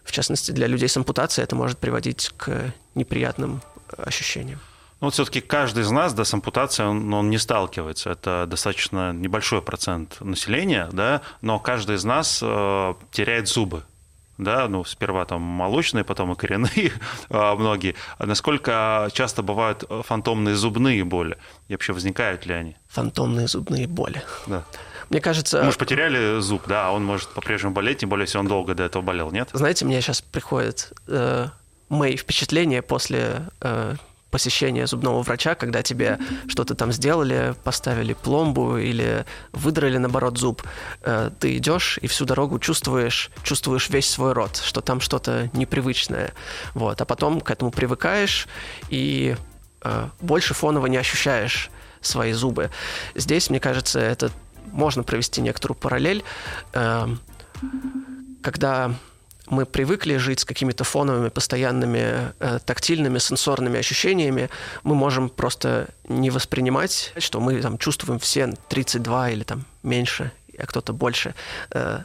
в 0.03 0.11
частности, 0.11 0.51
для 0.51 0.67
людей 0.67 0.87
с 0.87 0.95
ампутацией 0.95 1.43
это 1.43 1.55
может 1.55 1.77
приводить 1.77 2.31
к 2.37 2.73
неприятным 2.95 3.61
ощущениям. 3.97 4.59
Ну, 4.99 5.07
вот 5.07 5.13
все-таки 5.13 5.41
каждый 5.41 5.83
из 5.83 5.91
нас 5.91 6.13
да, 6.13 6.25
с 6.25 6.33
ампутацией 6.33 6.89
он, 6.89 7.13
он 7.13 7.29
не 7.29 7.37
сталкивается. 7.37 8.09
Это 8.09 8.45
достаточно 8.47 9.13
небольшой 9.13 9.61
процент 9.61 10.19
населения, 10.21 10.89
да, 10.91 11.21
но 11.41 11.59
каждый 11.59 11.97
из 11.97 12.03
нас 12.03 12.39
э, 12.41 12.93
теряет 13.11 13.47
зубы. 13.47 13.83
Да, 14.39 14.67
ну, 14.67 14.83
сперва 14.83 15.25
там 15.25 15.41
молочные, 15.41 16.03
потом 16.03 16.31
и 16.33 16.35
коренные 16.35 16.91
э, 17.29 17.53
многие. 17.57 17.95
А 18.17 18.25
насколько 18.25 19.09
часто 19.13 19.43
бывают 19.43 19.83
фантомные 20.03 20.55
зубные 20.55 21.03
боли? 21.03 21.37
И 21.67 21.73
вообще 21.73 21.93
возникают 21.93 22.45
ли 22.45 22.53
они? 22.53 22.75
Фантомные 22.89 23.47
зубные 23.47 23.87
боли. 23.87 24.23
Да. 24.45 24.63
Мне 25.09 25.21
кажется... 25.21 25.63
Мы 25.63 25.71
же 25.71 25.77
потеряли 25.77 26.39
зуб, 26.39 26.63
да, 26.67 26.87
а 26.87 26.91
он 26.91 27.05
может 27.05 27.29
по-прежнему 27.29 27.73
болеть, 27.73 27.99
тем 27.99 28.09
более, 28.09 28.25
если 28.25 28.37
он 28.37 28.47
долго 28.47 28.75
до 28.75 28.83
этого 28.83 29.01
болел, 29.01 29.31
нет? 29.31 29.49
Знаете, 29.53 29.85
мне 29.85 30.01
сейчас 30.01 30.21
приходят 30.21 30.91
э, 31.07 31.47
мои 31.89 32.17
впечатления 32.17 32.81
после 32.81 33.43
э, 33.61 33.95
посещение 34.31 34.87
зубного 34.87 35.21
врача, 35.21 35.55
когда 35.55 35.83
тебе 35.83 36.19
что-то 36.47 36.75
там 36.75 36.91
сделали, 36.91 37.55
поставили 37.63 38.13
пломбу 38.13 38.77
или 38.77 39.25
выдрали, 39.51 39.97
наоборот, 39.97 40.37
зуб. 40.37 40.63
Э, 41.01 41.31
ты 41.39 41.57
идешь 41.57 41.97
и 42.01 42.07
всю 42.07 42.25
дорогу 42.25 42.59
чувствуешь, 42.59 43.31
чувствуешь 43.43 43.89
весь 43.89 44.09
свой 44.09 44.33
рот, 44.33 44.57
что 44.57 44.81
там 44.81 44.99
что-то 44.99 45.49
непривычное. 45.53 46.33
Вот. 46.73 46.99
А 47.01 47.05
потом 47.05 47.41
к 47.41 47.51
этому 47.51 47.71
привыкаешь 47.71 48.47
и 48.89 49.35
э, 49.81 50.09
больше 50.21 50.53
фоново 50.53 50.87
не 50.87 50.97
ощущаешь 50.97 51.69
свои 52.01 52.33
зубы. 52.33 52.69
Здесь, 53.15 53.49
мне 53.49 53.59
кажется, 53.59 53.99
это 53.99 54.31
можно 54.71 55.03
провести 55.03 55.41
некоторую 55.41 55.77
параллель, 55.77 56.23
э, 56.73 57.07
когда 58.41 58.93
мы 59.49 59.65
привыкли 59.65 60.17
жить 60.17 60.41
с 60.41 60.45
какими-то 60.45 60.83
фоновыми, 60.83 61.29
постоянными 61.29 62.33
э, 62.39 62.59
тактильными, 62.65 63.19
сенсорными 63.19 63.79
ощущениями, 63.79 64.49
мы 64.83 64.95
можем 64.95 65.29
просто 65.29 65.87
не 66.07 66.29
воспринимать, 66.29 67.13
что 67.17 67.39
мы 67.39 67.61
там 67.61 67.77
чувствуем 67.77 68.19
все 68.19 68.53
32 68.69 69.29
или 69.31 69.43
там 69.43 69.65
меньше, 69.83 70.31
а 70.57 70.65
кто-то 70.65 70.93
больше. 70.93 71.33
Э, 71.71 72.01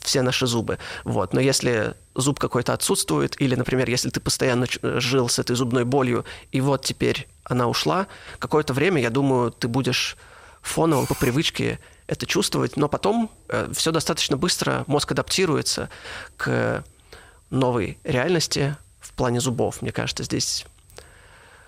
все 0.00 0.22
наши 0.22 0.46
зубы. 0.46 0.78
Вот. 1.04 1.34
Но 1.34 1.40
если 1.40 1.94
зуб 2.14 2.38
какой-то 2.38 2.72
отсутствует, 2.72 3.40
или, 3.40 3.54
например, 3.54 3.88
если 3.88 4.10
ты 4.10 4.18
постоянно 4.18 4.66
жил 4.82 5.28
с 5.28 5.38
этой 5.38 5.54
зубной 5.56 5.84
болью, 5.84 6.24
и 6.52 6.60
вот 6.60 6.84
теперь 6.84 7.28
она 7.44 7.68
ушла, 7.68 8.06
какое-то 8.38 8.72
время, 8.72 9.02
я 9.02 9.10
думаю, 9.10 9.50
ты 9.50 9.68
будешь 9.68 10.16
фоново 10.62 11.06
по 11.06 11.14
привычке 11.14 11.78
это 12.10 12.26
чувствовать, 12.26 12.76
но 12.76 12.88
потом 12.88 13.30
э, 13.48 13.70
все 13.72 13.92
достаточно 13.92 14.36
быстро, 14.36 14.82
мозг 14.88 15.12
адаптируется 15.12 15.88
к 16.36 16.84
новой 17.50 17.98
реальности 18.02 18.76
в 18.98 19.12
плане 19.12 19.40
зубов. 19.40 19.80
Мне 19.80 19.92
кажется, 19.92 20.24
здесь 20.24 20.66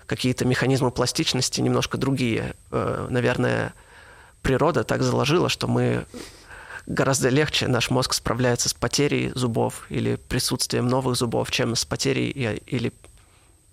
какие-то 0.05 0.43
механизмы 0.43 0.91
пластичности 0.91 1.61
немножко 1.61 1.97
другие. 1.97 2.55
Э, 2.71 3.07
наверное, 3.09 3.73
природа 4.41 4.83
так 4.83 5.01
заложила, 5.01 5.47
что 5.47 5.67
мы 5.67 6.05
гораздо 6.87 7.29
легче 7.29 7.69
наш 7.69 7.89
мозг 7.89 8.13
справляется 8.13 8.67
с 8.67 8.73
потерей 8.73 9.31
зубов 9.35 9.85
или 9.87 10.17
присутствием 10.17 10.87
новых 10.87 11.15
зубов, 11.15 11.51
чем 11.51 11.73
с 11.77 11.85
потерей 11.85 12.31
или 12.65 12.91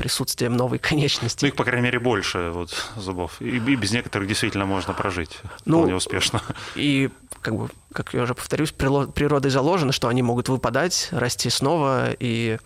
присутствием 0.00 0.56
новой 0.56 0.78
конечности. 0.90 1.44
Ну, 1.44 1.48
их, 1.48 1.56
по 1.56 1.64
крайней 1.64 1.84
мере, 1.84 1.98
больше 1.98 2.50
вот, 2.54 2.70
зубов. 2.96 3.36
И, 3.40 3.56
и 3.56 3.76
без 3.76 3.92
некоторых 3.92 4.26
действительно 4.26 4.64
можно 4.64 4.94
прожить 4.94 5.38
ну, 5.66 5.78
вполне 5.78 5.94
успешно. 5.94 6.40
И, 6.74 7.10
как 7.42 7.54
бы, 7.54 7.68
как 7.92 8.14
я 8.14 8.22
уже 8.22 8.34
повторюсь, 8.34 8.72
природой 8.72 9.50
заложено, 9.50 9.92
что 9.92 10.08
они 10.08 10.22
могут 10.22 10.48
выпадать, 10.48 11.08
расти 11.10 11.50
снова, 11.50 12.16
и 12.18 12.58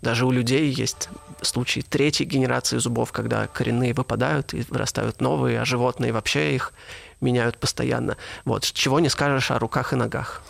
даже 0.00 0.24
у 0.24 0.30
людей 0.30 0.70
есть 0.70 1.10
случаи 1.42 1.80
третьей 1.80 2.24
генерации 2.24 2.78
зубов, 2.78 3.12
когда 3.12 3.46
коренные 3.48 3.92
выпадают 3.92 4.54
и 4.54 4.64
вырастают 4.70 5.20
новые, 5.20 5.60
а 5.60 5.66
животные 5.66 6.12
вообще 6.12 6.54
их 6.54 6.72
меняют 7.20 7.58
постоянно. 7.58 8.16
Вот, 8.46 8.64
чего 8.64 8.98
не 8.98 9.10
скажешь 9.10 9.50
о 9.50 9.58
руках 9.58 9.92
и 9.92 9.96
ногах. 9.96 10.42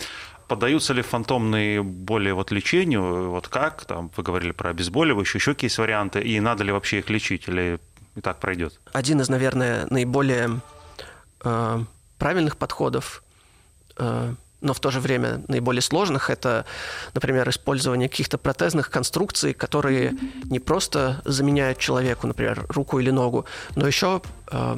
Поддаются 0.49 0.95
ли 0.95 1.03
фантомные 1.03 1.83
боли 1.83 2.31
вот 2.31 2.51
лечению? 2.51 3.31
Вот 3.31 3.49
как? 3.49 3.85
Там 3.85 4.11
вы 4.17 4.23
говорили 4.23 4.53
про 4.53 4.71
обезболивающие, 4.71 5.39
еще 5.39 5.53
какие 5.53 5.67
есть 5.67 5.79
варианты? 5.79 6.21
И 6.21 6.41
надо 6.41 6.65
ли 6.65 6.73
вообще 6.73 6.99
их 7.01 7.11
лечить 7.11 7.49
или 7.49 7.79
и 8.17 8.21
так 8.21 8.41
пройдет? 8.41 8.81
Один 8.93 9.21
из, 9.21 9.29
наверное, 9.29 9.87
наиболее 9.91 10.61
э, 11.45 11.85
правильных 12.19 12.57
подходов 12.57 13.23
э, 13.99 14.35
но 14.61 14.75
в 14.75 14.81
то 14.81 14.91
же 14.91 14.99
время 14.99 15.43
наиболее 15.47 15.83
сложных, 15.83 16.31
это, 16.31 16.65
например, 17.15 17.49
использование 17.49 18.09
каких-то 18.09 18.39
протезных 18.39 18.91
конструкций, 18.91 19.55
которые 19.55 20.17
не 20.45 20.59
просто 20.59 21.23
заменяют 21.25 21.79
человеку, 21.79 22.27
например, 22.27 22.67
руку 22.69 22.99
или 22.99 23.11
ногу, 23.11 23.45
но 23.77 23.87
еще 23.87 24.21
э, 24.51 24.77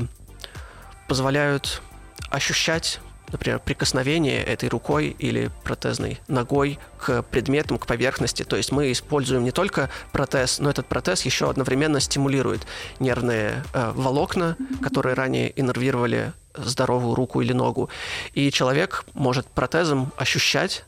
позволяют 1.08 1.80
ощущать 2.28 3.00
например, 3.32 3.60
прикосновение 3.60 4.42
этой 4.42 4.68
рукой 4.68 5.16
или 5.18 5.50
протезной 5.64 6.20
ногой 6.28 6.78
к 6.98 7.22
предметам, 7.22 7.78
к 7.78 7.86
поверхности. 7.86 8.42
То 8.42 8.56
есть 8.56 8.72
мы 8.72 8.92
используем 8.92 9.44
не 9.44 9.50
только 9.50 9.90
протез, 10.12 10.58
но 10.58 10.70
этот 10.70 10.86
протез 10.86 11.22
еще 11.22 11.48
одновременно 11.48 12.00
стимулирует 12.00 12.66
нервные 12.98 13.64
э, 13.72 13.92
волокна, 13.94 14.56
которые 14.82 15.14
ранее 15.14 15.58
иннервировали 15.58 16.32
здоровую 16.54 17.14
руку 17.14 17.40
или 17.40 17.52
ногу. 17.52 17.90
И 18.34 18.50
человек 18.50 19.04
может 19.14 19.46
протезом 19.46 20.12
ощущать 20.16 20.84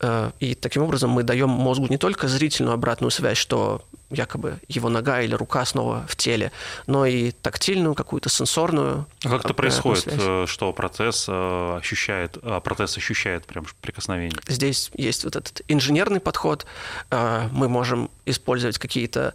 э, 0.00 0.30
и 0.40 0.54
таким 0.54 0.82
образом 0.82 1.10
мы 1.10 1.22
даем 1.22 1.48
мозгу 1.48 1.86
не 1.88 1.98
только 1.98 2.28
зрительную 2.28 2.74
обратную 2.74 3.10
связь, 3.10 3.38
что 3.38 3.82
якобы 4.10 4.58
его 4.68 4.88
нога 4.88 5.20
или 5.22 5.34
рука 5.34 5.64
снова 5.64 6.04
в 6.08 6.16
теле, 6.16 6.52
но 6.86 7.06
и 7.06 7.30
тактильную, 7.30 7.94
какую-то 7.94 8.28
сенсорную. 8.28 9.06
А 9.24 9.28
как 9.28 9.44
это 9.44 9.54
происходит, 9.54 10.04
связь. 10.04 10.16
Э, 10.20 10.44
что 10.46 10.72
процесс 10.72 11.26
э, 11.28 11.76
ощущает, 11.78 12.38
процесс 12.62 12.96
ощущает 12.96 13.46
прям 13.46 13.66
прикосновение? 13.80 14.38
Здесь 14.48 14.90
есть 14.94 15.24
вот 15.24 15.36
этот 15.36 15.62
инженерный 15.68 16.20
подход. 16.20 16.66
Мы 17.10 17.68
можем 17.68 18.10
использовать 18.26 18.78
какие-то 18.78 19.34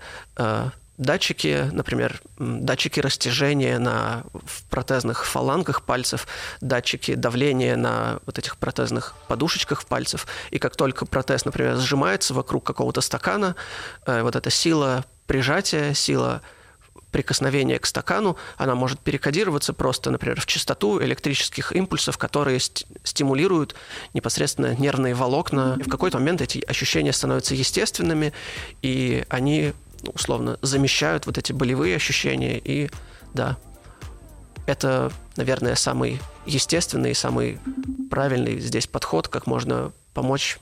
датчики, 0.99 1.69
например, 1.71 2.21
датчики 2.37 2.99
растяжения 2.99 3.79
на 3.79 4.23
в 4.33 4.63
протезных 4.65 5.25
фалангах 5.25 5.81
пальцев, 5.83 6.27
датчики 6.61 7.15
давления 7.15 7.77
на 7.77 8.19
вот 8.25 8.37
этих 8.37 8.57
протезных 8.57 9.15
подушечках 9.27 9.85
пальцев. 9.85 10.27
И 10.51 10.59
как 10.59 10.75
только 10.75 11.05
протез, 11.05 11.45
например, 11.45 11.77
сжимается 11.77 12.33
вокруг 12.33 12.65
какого-то 12.65 13.01
стакана, 13.01 13.55
э, 14.05 14.21
вот 14.21 14.35
эта 14.35 14.49
сила 14.49 15.05
прижатия, 15.25 15.93
сила 15.93 16.41
прикосновения 17.11 17.79
к 17.79 17.85
стакану, 17.85 18.37
она 18.57 18.75
может 18.75 18.99
перекодироваться 18.99 19.73
просто, 19.73 20.11
например, 20.11 20.39
в 20.39 20.45
частоту 20.45 21.01
электрических 21.01 21.71
импульсов, 21.71 22.17
которые 22.17 22.59
стимулируют 22.59 23.73
непосредственно 24.13 24.75
нервные 24.75 25.15
волокна. 25.15 25.77
И 25.79 25.83
в 25.83 25.89
какой-то 25.89 26.19
момент 26.19 26.41
эти 26.41 26.59
ощущения 26.67 27.13
становятся 27.13 27.55
естественными, 27.55 28.33
и 28.81 29.23
они 29.29 29.73
условно 30.13 30.57
замещают 30.61 31.25
вот 31.25 31.37
эти 31.37 31.51
болевые 31.51 31.95
ощущения. 31.95 32.59
И 32.63 32.89
да, 33.33 33.57
это, 34.65 35.11
наверное, 35.35 35.75
самый 35.75 36.19
естественный, 36.45 37.15
самый 37.15 37.59
правильный 38.09 38.59
здесь 38.59 38.87
подход, 38.87 39.27
как 39.27 39.47
можно 39.47 39.91
помочь 40.13 40.57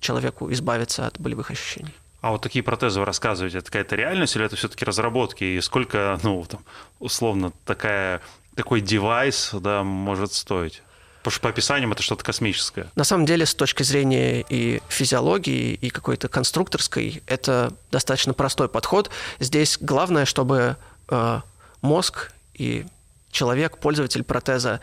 человеку 0.00 0.52
избавиться 0.52 1.06
от 1.06 1.18
болевых 1.18 1.50
ощущений. 1.50 1.94
А 2.20 2.30
вот 2.30 2.40
такие 2.40 2.62
протезы 2.62 3.00
вы 3.00 3.06
рассказываете, 3.06 3.58
это 3.58 3.66
какая-то 3.66 3.96
реальность 3.96 4.34
или 4.34 4.46
это 4.46 4.56
все-таки 4.56 4.84
разработки? 4.84 5.44
И 5.44 5.60
сколько, 5.60 6.18
ну, 6.22 6.44
там, 6.48 6.64
условно, 6.98 7.52
такая, 7.66 8.22
такой 8.54 8.80
девайс 8.80 9.50
да, 9.52 9.82
может 9.82 10.32
стоить? 10.32 10.82
Потому 11.24 11.36
что 11.36 11.40
по 11.40 11.48
описаниям 11.48 11.90
это 11.90 12.02
что-то 12.02 12.22
космическое. 12.22 12.90
На 12.96 13.04
самом 13.04 13.24
деле, 13.24 13.46
с 13.46 13.54
точки 13.54 13.82
зрения 13.82 14.44
и 14.46 14.82
физиологии, 14.88 15.72
и 15.72 15.88
какой-то 15.88 16.28
конструкторской, 16.28 17.22
это 17.26 17.72
достаточно 17.90 18.34
простой 18.34 18.68
подход. 18.68 19.08
Здесь 19.40 19.78
главное, 19.80 20.26
чтобы 20.26 20.76
э, 21.08 21.40
мозг 21.80 22.30
и 22.52 22.84
человек, 23.30 23.78
пользователь 23.78 24.22
протеза, 24.22 24.82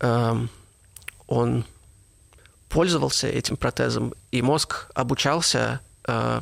э, 0.00 0.46
он 1.26 1.66
пользовался 2.70 3.28
этим 3.28 3.58
протезом, 3.58 4.14
и 4.30 4.40
мозг 4.40 4.90
обучался 4.94 5.80
э, 6.08 6.40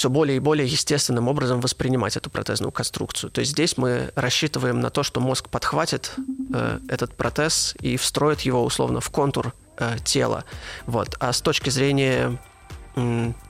все 0.00 0.08
более 0.08 0.38
и 0.38 0.40
более 0.40 0.66
естественным 0.66 1.28
образом 1.28 1.60
воспринимать 1.60 2.16
эту 2.16 2.30
протезную 2.30 2.72
конструкцию. 2.72 3.30
То 3.30 3.40
есть 3.40 3.52
здесь 3.52 3.76
мы 3.76 4.10
рассчитываем 4.14 4.80
на 4.80 4.88
то, 4.88 5.02
что 5.02 5.20
мозг 5.20 5.50
подхватит 5.50 6.14
э, 6.54 6.78
этот 6.88 7.14
протез 7.14 7.76
и 7.80 7.98
встроит 7.98 8.40
его 8.40 8.64
условно 8.64 9.00
в 9.00 9.10
контур 9.10 9.52
э, 9.76 9.98
тела. 10.02 10.46
Вот. 10.86 11.16
А 11.20 11.34
с 11.34 11.42
точки 11.42 11.68
зрения 11.68 12.38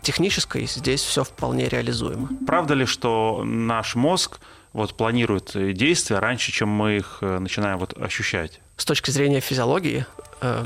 технической 0.03 0.67
здесь 0.67 1.03
все 1.03 1.23
вполне 1.23 1.69
реализуемо. 1.69 2.29
Правда 2.49 2.75
ли, 2.75 2.85
что 2.85 3.43
наш 3.45 3.95
мозг 3.95 4.41
вот 4.73 4.95
планирует 4.95 5.53
действия 5.55 6.19
раньше, 6.19 6.51
чем 6.51 6.69
мы 6.69 6.97
их 6.97 7.19
э, 7.21 7.39
начинаем 7.39 7.79
вот 7.79 7.97
ощущать? 7.97 8.61
С 8.77 8.85
точки 8.85 9.13
зрения 9.13 9.39
физиологии, 9.39 10.05
э, 10.41 10.65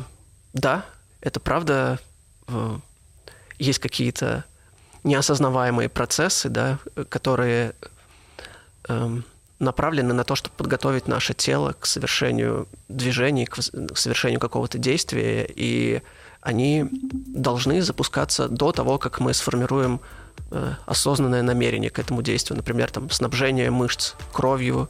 да, 0.55 0.87
это 1.21 1.41
правда. 1.41 1.99
Э, 2.49 2.79
есть 3.59 3.81
какие-то 3.81 4.45
неосознаваемые 5.05 5.89
процессы, 5.89 6.49
да, 6.49 6.79
которые 7.09 7.75
эм, 8.89 9.25
направлены 9.59 10.15
на 10.15 10.25
то, 10.25 10.35
чтобы 10.35 10.55
подготовить 10.57 11.09
наше 11.09 11.35
тело 11.35 11.75
к 11.79 11.87
совершению 11.87 12.67
движений, 12.89 13.47
к, 13.47 13.55
к 13.55 13.97
совершению 13.97 14.41
какого-то 14.41 14.79
действия, 14.79 15.47
и 15.49 16.03
они 16.41 16.87
должны 16.91 17.81
запускаться 17.83 18.49
до 18.49 18.73
того, 18.73 18.99
как 18.99 19.21
мы 19.21 19.33
сформируем 19.33 20.01
э, 20.51 20.75
осознанное 20.87 21.43
намерение 21.43 21.91
к 21.91 21.99
этому 21.99 22.23
действию. 22.23 22.57
Например, 22.57 22.91
там, 22.91 23.11
снабжение 23.11 23.71
мышц 23.71 24.15
кровью, 24.33 24.89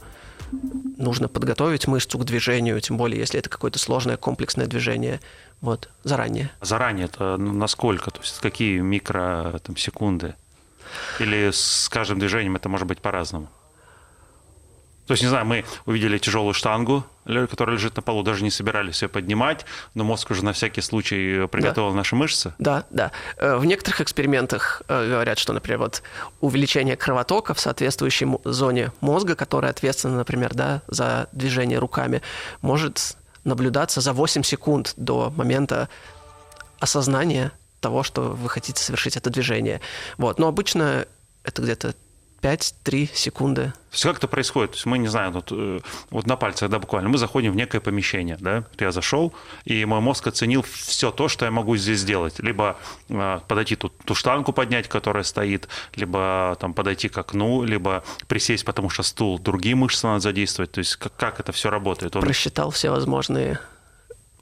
нужно 0.51 1.27
подготовить 1.27 1.87
мышцу 1.87 2.17
к 2.19 2.25
движению, 2.25 2.79
тем 2.81 2.97
более, 2.97 3.19
если 3.19 3.39
это 3.39 3.49
какое-то 3.49 3.79
сложное 3.79 4.17
комплексное 4.17 4.67
движение, 4.67 5.19
вот, 5.61 5.89
заранее. 6.03 6.51
Заранее 6.61 7.05
это 7.05 7.37
насколько? 7.37 8.11
То 8.11 8.21
есть 8.21 8.39
какие 8.39 8.79
микро 8.79 9.59
там, 9.63 9.77
секунды? 9.77 10.35
Или 11.19 11.51
с 11.51 11.89
каждым 11.89 12.19
движением 12.19 12.55
это 12.55 12.69
может 12.69 12.87
быть 12.87 13.01
по-разному? 13.01 13.49
То 15.07 15.13
есть, 15.13 15.23
не 15.23 15.29
знаю, 15.29 15.45
мы 15.45 15.65
увидели 15.85 16.17
тяжелую 16.17 16.53
штангу, 16.53 17.05
которая 17.25 17.75
лежит 17.75 17.95
на 17.95 18.01
полу, 18.01 18.23
даже 18.23 18.43
не 18.43 18.51
собирались 18.51 19.01
ее 19.01 19.09
поднимать, 19.09 19.65
но 19.93 20.03
мозг 20.03 20.31
уже 20.31 20.43
на 20.43 20.53
всякий 20.53 20.81
случай 20.81 21.47
приготовил 21.47 21.91
да. 21.91 21.97
наши 21.97 22.15
мышцы. 22.15 22.53
Да, 22.57 22.85
да. 22.89 23.11
Э, 23.37 23.57
в 23.57 23.65
некоторых 23.65 24.01
экспериментах 24.01 24.81
э, 24.87 25.09
говорят, 25.09 25.37
что, 25.37 25.53
например, 25.53 25.79
вот 25.79 26.01
увеличение 26.41 26.95
кровотока 26.95 27.53
в 27.53 27.59
соответствующей 27.59 28.27
зоне 28.43 28.91
мозга, 29.01 29.35
которая 29.35 29.71
ответственна, 29.71 30.17
например, 30.17 30.53
да, 30.53 30.81
за 30.87 31.27
движение 31.31 31.79
руками, 31.79 32.21
может 32.61 33.17
наблюдаться 33.43 34.01
за 34.01 34.11
8 34.11 34.41
секунд 34.43 34.93
до 34.97 35.31
момента 35.35 35.87
осознания 36.79 37.51
того, 37.79 38.01
что 38.01 38.31
вы 38.31 38.49
хотите 38.49 38.81
совершить 38.81 39.17
это 39.17 39.29
движение. 39.29 39.81
Вот. 40.17 40.39
Но 40.39 40.47
обычно 40.47 41.05
это 41.43 41.61
где-то 41.61 41.93
5-3 42.45 43.09
секунды. 43.11 43.61
То 43.63 43.93
есть 43.93 44.03
как 44.03 44.17
это 44.17 44.27
происходит? 44.27 44.71
То 44.71 44.75
есть 44.75 44.85
мы, 44.85 44.99
не 44.99 45.07
знаю, 45.07 45.31
вот, 45.31 45.47
э, 45.51 45.79
вот 46.11 46.27
на 46.27 46.35
пальцах, 46.35 46.69
да, 46.69 46.77
буквально, 46.77 47.09
мы 47.09 47.17
заходим 47.17 47.51
в 47.51 47.55
некое 47.55 47.79
помещение, 47.79 48.37
да, 48.39 48.65
я 48.79 48.91
зашел, 48.91 49.33
и 49.63 49.83
мой 49.85 49.99
мозг 49.99 50.27
оценил 50.27 50.61
все 50.61 51.09
то, 51.11 51.27
что 51.27 51.45
я 51.45 51.51
могу 51.51 51.75
здесь 51.75 51.99
сделать. 51.99 52.39
Либо 52.39 52.77
э, 53.09 53.39
подойти 53.47 53.75
тут 53.75 53.97
ту 54.05 54.13
штангу 54.13 54.53
поднять, 54.53 54.87
которая 54.87 55.23
стоит, 55.23 55.67
либо 55.95 56.55
там 56.59 56.75
подойти 56.75 57.09
к 57.09 57.17
окну, 57.17 57.63
либо 57.63 58.03
присесть, 58.27 58.63
потому 58.63 58.91
что 58.91 59.01
стул, 59.01 59.39
другие 59.39 59.75
мышцы 59.75 60.05
надо 60.05 60.19
задействовать. 60.19 60.71
То 60.71 60.79
есть 60.79 60.97
как, 60.97 61.15
как 61.15 61.39
это 61.39 61.51
все 61.51 61.71
работает? 61.71 62.15
Он... 62.15 62.21
Просчитал 62.21 62.69
все 62.69 62.91
возможные 62.91 63.59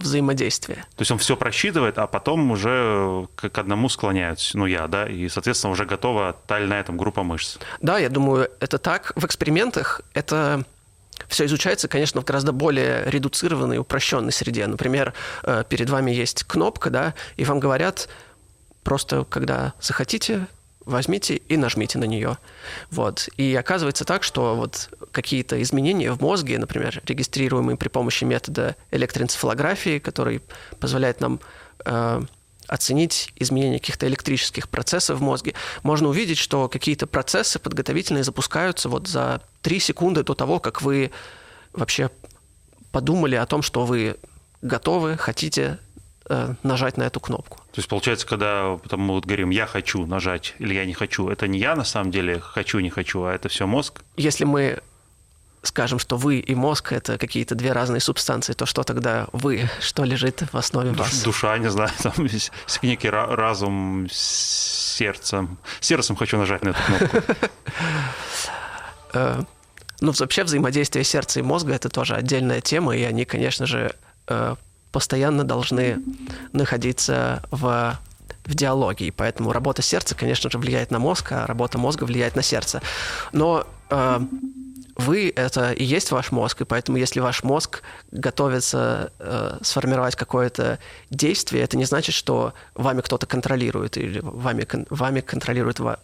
взаимодействия. 0.04 0.86
То 0.96 1.02
есть 1.02 1.12
он 1.12 1.18
все 1.18 1.36
просчитывает, 1.36 1.98
а 1.98 2.08
потом 2.08 2.52
уже 2.52 3.28
к 3.36 3.58
одному 3.58 3.90
склоняются, 3.90 4.58
ну 4.58 4.66
я, 4.66 4.88
да, 4.88 5.08
и, 5.08 5.30
соответственно, 5.30 5.72
уже 5.72 5.86
готова 5.86 6.36
тальная 6.48 6.84
там 6.84 6.98
группа 6.98 7.24
мышц. 7.24 7.58
Да, 7.82 7.98
я 7.98 8.10
думаю, 8.10 8.50
это 8.60 8.78
так. 8.78 9.14
В 9.16 9.26
экспериментах 9.26 10.02
это 10.14 10.64
все 11.28 11.46
изучается, 11.46 11.88
конечно, 11.88 12.22
в 12.22 12.26
гораздо 12.26 12.52
более 12.52 13.10
редуцированной, 13.10 13.78
упрощенной 13.78 14.32
среде. 14.32 14.68
Например, 14.68 15.14
э, 15.44 15.64
перед 15.68 15.90
вами 15.90 16.12
есть 16.12 16.44
кнопка, 16.44 16.90
да, 16.90 17.14
и 17.38 17.46
вам 17.46 17.60
говорят, 17.60 18.10
просто 18.84 19.26
когда 19.26 19.74
захотите, 19.80 20.48
возьмите 20.86 21.36
и 21.36 21.58
нажмите 21.58 21.98
на 21.98 22.06
нее. 22.06 22.38
Вот. 22.92 23.30
И 23.38 23.56
оказывается 23.56 24.06
так, 24.06 24.24
что 24.24 24.56
вот 24.56 24.90
какие-то 25.12 25.62
изменения 25.62 26.12
в 26.12 26.22
мозге, 26.22 26.58
например, 26.58 27.02
регистрируемые 27.06 27.78
при 27.78 27.88
помощи 27.88 28.24
метода 28.24 28.76
электроэнцефалографии, 28.92 30.00
который 30.00 30.42
позволяет 30.80 31.22
нам 31.22 31.40
э, 31.86 32.22
оценить 32.68 33.34
изменения 33.36 33.80
каких-то 33.80 34.08
электрических 34.08 34.70
процессов 34.70 35.20
в 35.20 35.22
мозге, 35.22 35.54
можно 35.84 36.10
увидеть, 36.10 36.38
что 36.38 36.70
какие-то 36.70 37.08
процессы 37.08 37.60
подготовительные 37.60 38.24
запускаются 38.24 38.90
вот 38.90 39.08
за 39.08 39.42
3 39.62 39.80
секунды 39.80 40.24
до 40.24 40.34
того, 40.34 40.60
как 40.60 40.82
вы 40.82 41.12
вообще 41.74 42.10
подумали 42.92 43.36
о 43.36 43.46
том, 43.46 43.62
что 43.62 43.86
вы 43.86 44.18
готовы, 44.62 45.18
хотите 45.18 45.80
нажать 46.64 46.98
на 46.98 47.04
эту 47.04 47.20
кнопку. 47.20 47.58
То 47.58 47.80
есть, 47.80 47.90
получается, 47.90 48.26
когда 48.26 48.78
там, 48.90 49.02
мы 49.02 49.16
вот 49.16 49.26
говорим 49.26 49.50
«я 49.50 49.66
хочу 49.66 50.06
нажать» 50.06 50.56
или 50.60 50.74
«я 50.74 50.86
не 50.86 50.94
хочу», 50.94 51.28
это 51.28 51.48
не 51.48 51.60
я 51.60 51.76
на 51.76 51.84
самом 51.84 52.12
деле 52.12 52.40
хочу, 52.40 52.80
не 52.80 52.90
хочу, 52.90 53.24
а 53.24 53.34
это 53.34 53.50
все 53.50 53.68
мозг? 53.68 54.04
Если 54.16 54.46
мы 54.46 54.80
скажем, 55.64 55.98
что 55.98 56.18
вы 56.18 56.40
и 56.40 56.56
мозг— 56.56 56.92
это 56.94 57.18
какие-то 57.18 57.56
две 57.56 57.72
разные 57.72 58.02
субстанции, 58.02 58.54
то 58.54 58.66
что 58.66 58.84
тогда 58.84 59.28
вы? 59.32 59.70
Что 59.80 60.04
лежит 60.04 60.44
в 60.52 60.58
основе 60.58 60.92
Душ, 60.92 61.00
вас? 61.00 61.24
Душа, 61.24 61.58
не 61.58 61.70
знаю, 61.70 61.90
там 62.04 62.14
некий 62.82 63.10
разум 63.10 64.08
с 64.12 64.96
сердцем. 64.98 65.58
Сердцем 65.80 66.16
хочу 66.16 66.38
нажать 66.38 66.64
на 66.64 66.70
эту 66.70 66.80
кнопку. 66.86 67.18
Э, 69.16 69.44
ну, 70.00 70.12
вообще 70.12 70.44
взаимодействие 70.44 71.04
сердца 71.04 71.40
и 71.40 71.44
мозга— 71.44 71.74
это 71.76 71.88
тоже 71.88 72.16
отдельная 72.16 72.62
тема, 72.62 72.98
и 72.98 73.04
они, 73.04 73.26
конечно 73.26 73.68
же, 73.68 73.96
э, 74.28 74.56
постоянно 74.94 75.44
должны 75.44 76.02
находиться 76.54 77.44
в 77.52 78.00
в 78.46 78.56
диалоге, 78.56 79.08
и 79.08 79.12
поэтому 79.12 79.54
работа 79.54 79.82
сердца, 79.82 80.16
конечно 80.16 80.50
же, 80.50 80.58
влияет 80.58 80.92
на 80.92 81.00
мозг, 81.00 81.32
а 81.32 81.48
работа 81.48 81.78
мозга 81.78 82.04
влияет 82.04 82.36
на 82.36 82.42
сердце. 82.42 82.82
Но 83.32 83.66
э, 83.90 84.20
вы— 84.98 85.32
это 85.36 85.72
и 85.72 85.86
есть 85.86 86.12
ваш 86.12 86.32
мозг, 86.32 86.60
и 86.60 86.66
поэтому 86.66 86.98
если 86.98 87.22
ваш 87.22 87.44
мозг 87.44 87.84
готовится 88.12 89.14
э, 89.20 89.60
сформировать 89.62 90.18
какое-то 90.18 90.78
действие, 91.10 91.64
это 91.64 91.78
не 91.78 91.86
значит, 91.86 92.14
что 92.14 92.54
вами 92.76 93.00
кто-то 93.00 93.26
контролирует, 93.26 93.96
или 93.96 94.20
вами, 94.22 94.68
вами 94.90 95.22
контролирует 95.22 95.80
ва 95.80 96.00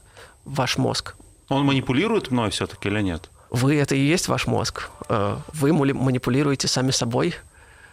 ваш 0.45 0.78
мозг. 0.78 1.15
Он 1.49 1.65
манипулирует 1.65 2.32
мной 2.32 2.52
все-таки 2.52 2.88
или 2.88 3.02
нет? 3.02 3.30
Вы— 3.49 3.75
это 3.82 3.95
и 3.95 3.99
есть 3.99 4.30
ваш 4.30 4.47
мозг. 4.47 4.89
Э, 5.10 5.36
вы 5.54 5.73
манипулируете 5.73 6.69
сами 6.69 6.91
собой— 6.91 7.36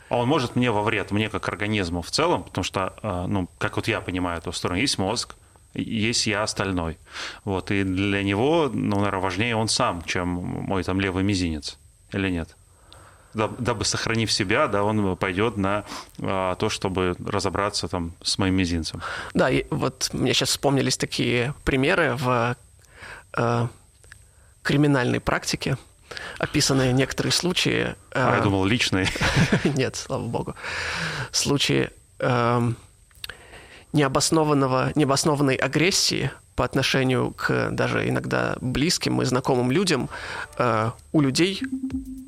а 0.09 0.19
он 0.19 0.29
может 0.29 0.57
мне 0.57 0.71
во 0.71 0.83
вред, 0.83 1.11
мне 1.11 1.29
как 1.29 1.49
организму 1.49 2.03
в 2.03 2.11
целом, 2.11 2.45
потому 2.45 2.64
что, 2.64 2.95
а, 3.03 3.27
ну, 3.27 3.49
как 3.59 3.77
вот 3.77 3.88
я 3.88 4.01
понимаю 4.01 4.38
эту 4.38 4.53
сторону, 4.53 4.81
есть 4.81 4.99
мозг, 4.99 5.35
есть 5.75 6.27
я 6.27 6.42
остальной. 6.42 6.97
Вот, 7.45 7.71
и 7.71 7.83
для 7.83 8.23
него, 8.23 8.71
ну, 8.73 8.97
наверное, 8.97 9.21
важнее 9.21 9.57
он 9.57 9.69
сам, 9.69 10.03
чем 10.03 10.29
мой 10.29 10.85
там 10.85 11.01
левый 11.01 11.25
мизинец. 11.25 11.79
Или 12.12 12.31
нет? 12.31 12.57
Дабы 13.35 13.85
сохранив 13.85 14.33
себя, 14.33 14.66
да, 14.66 14.83
он 14.83 15.14
пойдет 15.16 15.59
на 15.59 15.85
а, 16.21 16.55
то, 16.55 16.71
чтобы 16.71 17.16
разобраться 17.19 17.87
там 17.88 18.12
с 18.23 18.38
моим 18.38 18.55
мизинцем. 18.55 19.03
Да, 19.35 19.51
и 19.51 19.66
вот 19.71 20.09
мне 20.12 20.33
сейчас 20.33 20.51
вспомнились 20.51 20.97
такие 20.97 21.53
примеры 21.64 22.14
в 22.16 22.57
э, 23.37 23.66
криминальной 24.62 25.21
практике 25.21 25.77
описаны 26.38 26.92
некоторые 26.92 27.33
случаи. 27.33 27.95
А, 28.12 28.35
я 28.35 28.38
э, 28.38 28.42
думал, 28.42 28.64
личные. 28.64 29.09
Нет, 29.64 29.97
слава 29.97 30.27
богу. 30.27 30.55
Случаи 31.31 31.90
э, 32.19 32.73
необоснованного, 33.92 34.92
необоснованной 34.95 35.57
агрессии 35.57 36.31
по 36.55 36.64
отношению 36.64 37.33
к 37.33 37.71
даже 37.71 38.09
иногда 38.09 38.57
близким 38.61 39.21
и 39.21 39.25
знакомым 39.25 39.71
людям 39.71 40.09
э, 40.59 40.90
у 41.12 41.21
людей 41.21 41.61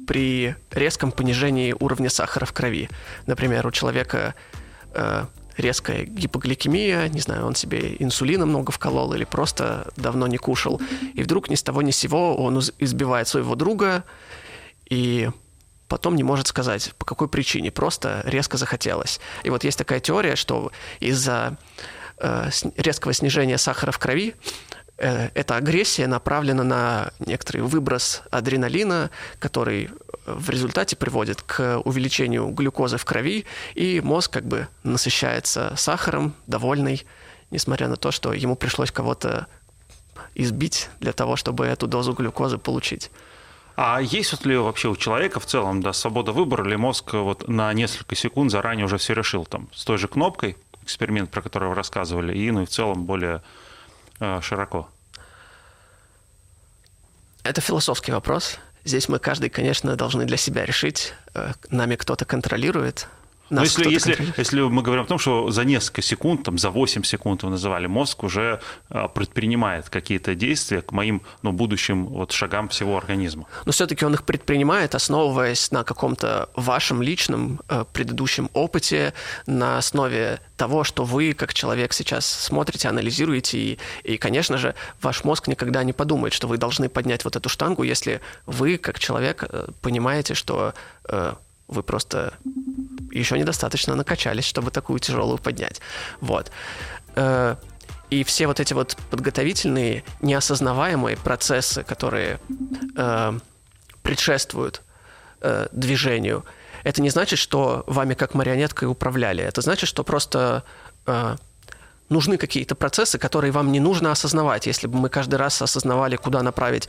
при 0.07 0.55
резком 0.71 1.13
понижении 1.13 1.75
уровня 1.79 2.11
сахара 2.11 2.45
в 2.45 2.53
крови. 2.53 2.89
Например, 3.27 3.67
у 3.67 3.71
человека 3.71 4.35
э, 4.95 5.25
резкая 5.59 6.05
гипогликемия, 6.05 7.09
не 7.09 7.21
знаю, 7.21 7.47
он 7.47 7.55
себе 7.55 7.97
инсулина 7.99 8.47
много 8.47 8.73
вколол 8.73 9.13
или 9.15 9.25
просто 9.25 9.91
давно 9.97 10.27
не 10.27 10.39
кушал. 10.39 10.81
И 11.15 11.23
вдруг 11.23 11.51
ни 11.51 11.55
с 11.55 11.63
того 11.63 11.83
ни 11.83 11.91
с 11.91 11.97
сего 11.97 12.37
он 12.37 12.59
избивает 12.79 13.29
своего 13.29 13.55
друга 13.55 14.05
и 14.89 15.31
потом 15.89 16.17
не 16.17 16.23
может 16.23 16.47
сказать, 16.47 16.93
по 16.99 17.05
какой 17.05 17.29
причине, 17.29 17.71
просто 17.71 18.23
резко 18.25 18.57
захотелось. 18.57 19.21
И 19.43 19.51
вот 19.51 19.65
есть 19.65 19.79
такая 19.79 20.01
теория, 20.01 20.37
что 20.37 20.71
из-за 21.01 21.57
э, 22.19 22.51
резкого 22.77 23.13
снижения 23.13 23.59
сахара 23.59 23.91
в 23.91 23.99
крови 23.99 24.35
Э, 24.99 25.29
эта 25.35 25.57
агрессия 25.57 26.07
направлена 26.07 26.65
на 26.65 27.13
некоторый 27.21 27.61
выброс 27.61 28.23
адреналина, 28.31 29.11
который 29.39 29.91
в 30.35 30.51
результате 30.51 30.97
приводит 30.97 31.43
к 31.43 31.81
увеличению 31.85 32.49
глюкозы 32.49 32.99
в 32.99 33.05
крови, 33.05 33.45
и 33.75 34.01
мозг 34.01 34.33
как 34.33 34.45
бы 34.45 34.69
насыщается 34.83 35.75
сахаром, 35.77 36.35
довольный, 36.47 37.07
несмотря 37.51 37.89
на 37.89 37.97
то, 37.97 38.11
что 38.11 38.33
ему 38.33 38.57
пришлось 38.57 38.91
кого-то 38.91 39.47
избить 40.35 40.89
для 41.01 41.13
того, 41.13 41.37
чтобы 41.37 41.67
эту 41.67 41.87
дозу 41.87 42.13
глюкозы 42.13 42.59
получить. 42.59 43.11
А 43.77 44.01
есть 44.01 44.33
вот 44.33 44.45
ли 44.45 44.57
вообще 44.57 44.89
у 44.89 44.97
человека 44.97 45.41
в 45.41 45.47
целом 45.47 45.83
да, 45.83 45.93
свобода 45.93 46.33
выбора, 46.33 46.67
или 46.67 46.77
мозг 46.77 47.13
вот 47.13 47.49
на 47.49 47.73
несколько 47.73 48.17
секунд 48.17 48.51
заранее 48.51 48.87
уже 48.87 48.99
все 48.99 49.15
решил 49.15 49.45
там 49.45 49.69
с 49.73 49.85
той 49.85 49.99
же 49.99 50.09
кнопкой, 50.09 50.57
эксперимент, 50.83 51.31
про 51.31 51.43
который 51.43 51.69
вы 51.69 51.75
рассказывали, 51.75 52.37
и 52.37 52.51
ну 52.51 52.63
и 52.63 52.67
в 52.67 52.71
целом 52.71 53.05
более 53.05 53.43
Э, 54.21 54.41
широко? 54.43 54.89
Это 57.45 57.61
философский 57.61 58.13
вопрос. 58.13 58.59
Здесь 58.89 59.07
мы 59.11 59.19
каждый, 59.19 59.51
конечно, 59.51 59.97
должны 59.97 60.25
для 60.25 60.39
себя 60.39 60.65
решить, 60.65 61.13
э, 61.35 61.53
нами 61.69 61.97
кто-то 61.97 62.25
контролирует 62.25 63.07
но 63.51 63.63
если, 63.63 63.89
если, 63.89 64.17
если 64.37 64.61
мы 64.61 64.83
говорим 64.83 65.05
о 65.05 65.07
том, 65.07 65.19
что 65.19 65.51
за 65.51 65.65
несколько 65.65 66.03
секунд, 66.03 66.43
там, 66.43 66.59
за 66.59 66.71
8 66.71 67.03
секунд 67.03 67.43
вы 67.43 67.51
называли, 67.51 67.87
мозг 67.87 68.25
уже 68.25 68.61
а, 68.91 69.09
предпринимает 69.09 69.89
какие-то 69.89 70.35
действия 70.35 70.83
к 70.83 70.93
моим 70.93 71.23
ну, 71.43 71.53
будущим 71.53 72.07
вот, 72.07 72.33
шагам 72.33 72.69
всего 72.69 72.97
организма. 72.97 73.47
Но 73.65 73.73
все-таки 73.73 74.05
он 74.05 74.15
их 74.15 74.25
предпринимает, 74.25 74.95
основываясь 74.95 75.71
на 75.71 75.85
каком-то 75.85 76.49
вашем 76.55 77.03
личном 77.03 77.61
э, 77.69 77.85
предыдущем 77.93 78.51
опыте, 78.53 79.15
на 79.47 79.79
основе 79.79 80.41
того, 80.57 80.85
что 80.85 81.05
вы, 81.05 81.33
как 81.33 81.55
человек, 81.55 81.93
сейчас 81.93 82.27
смотрите, 82.27 82.89
анализируете. 82.89 83.59
И, 83.59 83.79
и, 84.03 84.19
конечно 84.19 84.59
же, 84.59 84.75
ваш 85.01 85.25
мозг 85.25 85.49
никогда 85.49 85.83
не 85.85 85.93
подумает, 85.93 86.35
что 86.35 86.49
вы 86.49 86.59
должны 86.59 86.89
поднять 86.89 87.25
вот 87.25 87.37
эту 87.37 87.49
штангу, 87.49 87.83
если 87.83 88.21
вы, 88.47 88.77
как 88.77 88.99
человек, 88.99 89.45
э, 89.49 89.69
понимаете, 89.81 90.35
что 90.35 90.75
э, 91.09 91.35
вы 91.69 91.83
просто 91.83 92.35
еще 93.13 93.39
недостаточно 93.39 93.95
накачались, 93.95 94.45
чтобы 94.45 94.71
такую 94.71 94.99
тяжелую 94.99 95.39
поднять. 95.39 95.81
Вот. 96.21 96.51
Э, 97.15 97.57
и 98.11 98.25
все 98.25 98.47
вот 98.47 98.59
эти 98.59 98.75
вот 98.75 98.97
подготовительные, 99.11 100.03
неосознаваемые 100.23 101.17
процессы, 101.17 101.83
которые 101.83 102.41
э, 102.97 103.39
предшествуют 104.03 104.83
э, 105.41 105.69
движению, 105.73 106.45
это 106.85 107.03
не 107.03 107.11
значит, 107.11 107.39
что 107.39 107.85
вами 107.87 108.15
как 108.15 108.35
марионеткой 108.35 108.89
управляли. 108.89 109.45
Это 109.45 109.61
значит, 109.61 109.89
что 109.89 110.05
просто 110.05 110.65
э, 111.07 111.37
нужны 112.09 112.39
какие-то 112.39 112.75
процессы, 112.75 113.19
которые 113.19 113.51
вам 113.51 113.73
не 113.73 113.81
нужно 113.81 114.11
осознавать. 114.11 114.67
Если 114.67 114.87
бы 114.87 114.97
мы 114.99 115.09
каждый 115.09 115.35
раз 115.35 115.61
осознавали, 115.61 116.17
куда 116.17 116.43
направить 116.43 116.89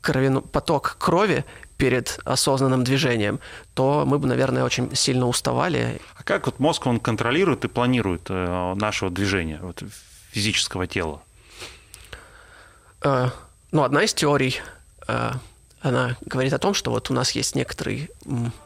кровину, 0.00 0.42
поток 0.42 0.96
крови 0.98 1.44
перед 1.76 2.18
осознанным 2.24 2.84
движением, 2.84 3.40
то 3.74 4.04
мы 4.06 4.18
бы, 4.18 4.26
наверное, 4.26 4.64
очень 4.64 4.94
сильно 4.94 5.26
уставали. 5.26 6.00
А 6.16 6.22
как 6.22 6.46
вот 6.46 6.58
мозг, 6.58 6.86
он 6.86 7.00
контролирует 7.00 7.64
и 7.64 7.68
планирует 7.68 8.26
э, 8.28 8.74
наше 8.76 9.10
движение 9.10 9.58
вот, 9.60 9.82
физического 10.30 10.86
тела? 10.86 11.22
Э, 13.02 13.28
ну, 13.72 13.82
одна 13.82 14.04
из 14.04 14.14
теорий, 14.14 14.60
э, 15.06 15.32
она 15.82 16.16
говорит 16.22 16.52
о 16.52 16.58
том, 16.58 16.72
что 16.72 16.90
вот 16.90 17.10
у 17.10 17.14
нас 17.14 17.32
есть 17.32 17.54
некоторый 17.54 18.10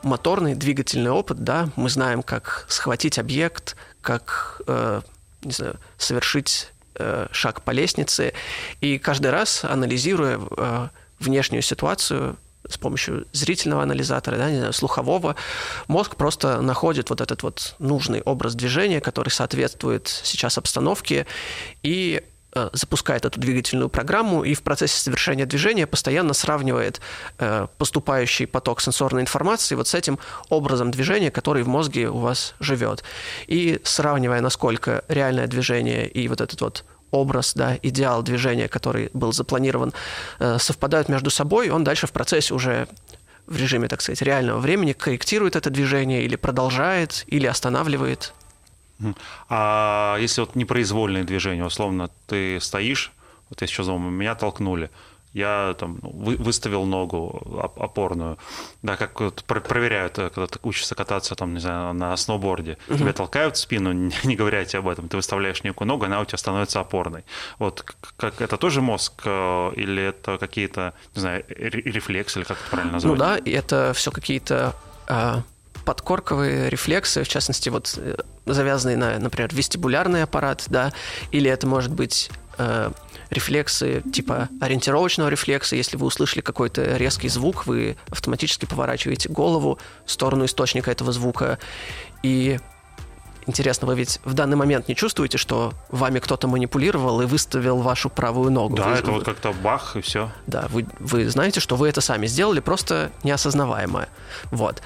моторный 0.02 0.54
двигательный 0.54 1.10
опыт, 1.10 1.42
да, 1.42 1.68
мы 1.76 1.90
знаем, 1.90 2.22
как 2.22 2.66
схватить 2.68 3.18
объект, 3.18 3.76
как, 4.00 4.62
не 5.42 5.52
знаю, 5.52 5.78
совершить 5.98 6.72
шаг 7.30 7.60
по 7.60 7.72
лестнице, 7.72 8.32
и 8.80 8.96
каждый 8.96 9.32
раз, 9.32 9.64
анализируя 9.64 10.40
внешнюю 11.18 11.60
ситуацию, 11.60 12.36
с 12.70 12.78
помощью 12.78 13.26
зрительного 13.32 13.82
анализатора, 13.82 14.36
да, 14.36 14.50
не 14.50 14.58
знаю, 14.58 14.72
слухового, 14.72 15.36
мозг 15.88 16.16
просто 16.16 16.60
находит 16.60 17.10
вот 17.10 17.20
этот 17.20 17.42
вот 17.42 17.74
нужный 17.78 18.22
образ 18.22 18.54
движения, 18.54 19.00
который 19.00 19.30
соответствует 19.30 20.08
сейчас 20.08 20.58
обстановке, 20.58 21.26
и 21.82 22.22
Э, 22.52 22.68
запускает 22.72 23.24
эту 23.24 23.38
двигательную 23.38 23.88
программу 23.88 24.42
и 24.42 24.54
в 24.54 24.62
процессе 24.62 25.00
совершения 25.00 25.46
движения 25.46 25.86
постоянно 25.86 26.34
сравнивает 26.34 27.00
э, 27.38 27.68
поступающий 27.78 28.48
поток 28.48 28.80
сенсорной 28.80 29.22
информации 29.22 29.76
вот 29.76 29.86
с 29.86 29.94
этим 29.94 30.18
образом 30.48 30.90
движения, 30.90 31.30
который 31.30 31.62
в 31.62 31.68
мозге 31.68 32.08
у 32.08 32.18
вас 32.18 32.54
живет. 32.58 33.04
И 33.46 33.80
сравнивая, 33.84 34.40
насколько 34.40 35.04
реальное 35.06 35.46
движение 35.46 36.08
и 36.08 36.26
вот 36.26 36.40
этот 36.40 36.60
вот 36.60 36.84
образ, 37.10 37.54
да, 37.54 37.76
идеал 37.82 38.22
движения, 38.22 38.68
который 38.68 39.10
был 39.12 39.32
запланирован, 39.32 39.92
э, 40.38 40.58
совпадают 40.58 41.08
между 41.08 41.30
собой, 41.30 41.70
он 41.70 41.84
дальше 41.84 42.06
в 42.06 42.12
процессе 42.12 42.54
уже 42.54 42.88
в 43.46 43.56
режиме, 43.56 43.88
так 43.88 44.00
сказать, 44.00 44.22
реального 44.22 44.58
времени 44.58 44.92
корректирует 44.92 45.56
это 45.56 45.70
движение 45.70 46.22
или 46.22 46.36
продолжает, 46.36 47.24
или 47.26 47.46
останавливает. 47.46 48.32
А 49.48 50.16
если 50.20 50.42
вот 50.42 50.54
непроизвольные 50.54 51.24
движения, 51.24 51.64
условно, 51.64 52.10
ты 52.26 52.60
стоишь, 52.60 53.12
вот 53.48 53.60
я 53.60 53.66
сейчас 53.66 53.86
думаю, 53.86 54.12
меня 54.12 54.34
толкнули, 54.34 54.90
я 55.32 55.74
там 55.78 55.98
ну, 56.02 56.10
вы, 56.10 56.36
выставил 56.36 56.84
ногу 56.84 57.62
опорную, 57.76 58.38
да, 58.82 58.96
как 58.96 59.20
вот 59.20 59.44
проверяют, 59.44 60.18
э, 60.18 60.30
когда 60.30 60.46
ты 60.46 60.58
учишься 60.62 60.94
кататься 60.94 61.34
там, 61.34 61.54
не 61.54 61.60
знаю, 61.60 61.94
на 61.94 62.16
сноуборде, 62.16 62.78
угу. 62.88 62.98
тебя 62.98 63.12
толкают 63.12 63.56
в 63.56 63.58
спину, 63.58 63.92
не, 63.94 64.14
не 64.24 64.36
говоря 64.36 64.64
тебе 64.64 64.80
об 64.80 64.88
этом, 64.88 65.08
ты 65.08 65.16
выставляешь 65.16 65.62
некую 65.62 65.88
ногу, 65.88 66.04
она 66.04 66.20
у 66.20 66.24
тебя 66.24 66.38
становится 66.38 66.80
опорной. 66.80 67.24
Вот 67.58 67.84
как 68.16 68.40
это 68.40 68.56
тоже 68.56 68.80
мозг 68.80 69.22
э, 69.24 69.72
или 69.76 70.02
это 70.02 70.38
какие-то, 70.38 70.94
не 71.14 71.20
знаю, 71.20 71.44
рефлексы 71.48 72.40
или 72.40 72.46
как 72.46 72.58
это 72.58 72.70
правильно 72.70 72.92
назвать? 72.94 73.12
Ну 73.12 73.18
да, 73.18 73.38
это 73.44 73.92
все 73.94 74.10
какие-то 74.10 74.74
а, 75.06 75.42
подкорковые 75.84 76.70
рефлексы, 76.70 77.24
в 77.24 77.28
частности, 77.28 77.68
вот 77.68 77.94
э, 77.96 78.16
завязанные 78.46 78.96
на, 78.96 79.18
например, 79.18 79.50
вестибулярный 79.52 80.22
аппарат, 80.22 80.64
да, 80.68 80.92
или 81.32 81.50
это 81.50 81.66
может 81.66 81.92
быть 81.92 82.30
э, 82.58 82.90
рефлексы 83.30 84.02
типа 84.12 84.48
ориентировочного 84.60 85.28
рефлекса. 85.28 85.76
Если 85.76 85.96
вы 85.96 86.06
услышали 86.06 86.40
какой-то 86.40 86.96
резкий 86.96 87.28
звук, 87.28 87.66
вы 87.66 87.96
автоматически 88.10 88.66
поворачиваете 88.66 89.28
голову 89.28 89.78
в 90.04 90.10
сторону 90.10 90.44
источника 90.44 90.90
этого 90.90 91.12
звука. 91.12 91.58
И 92.22 92.58
интересно, 93.46 93.86
вы 93.86 93.96
ведь 93.96 94.20
в 94.24 94.34
данный 94.34 94.56
момент 94.56 94.88
не 94.88 94.96
чувствуете, 94.96 95.38
что 95.38 95.72
вами 95.88 96.18
кто-то 96.18 96.48
манипулировал 96.48 97.20
и 97.20 97.26
выставил 97.26 97.78
вашу 97.78 98.10
правую 98.10 98.50
ногу? 98.50 98.76
Да, 98.76 98.88
вы, 98.88 98.94
это 98.94 99.10
вот 99.10 99.24
как-то 99.24 99.52
бах 99.52 99.96
и 99.96 100.00
все. 100.00 100.30
Да, 100.46 100.66
вы, 100.70 100.86
вы 100.98 101.28
знаете, 101.28 101.60
что 101.60 101.76
вы 101.76 101.88
это 101.88 102.00
сами 102.00 102.26
сделали, 102.26 102.60
просто 102.60 103.10
неосознаваемое. 103.22 104.08
Вот. 104.50 104.82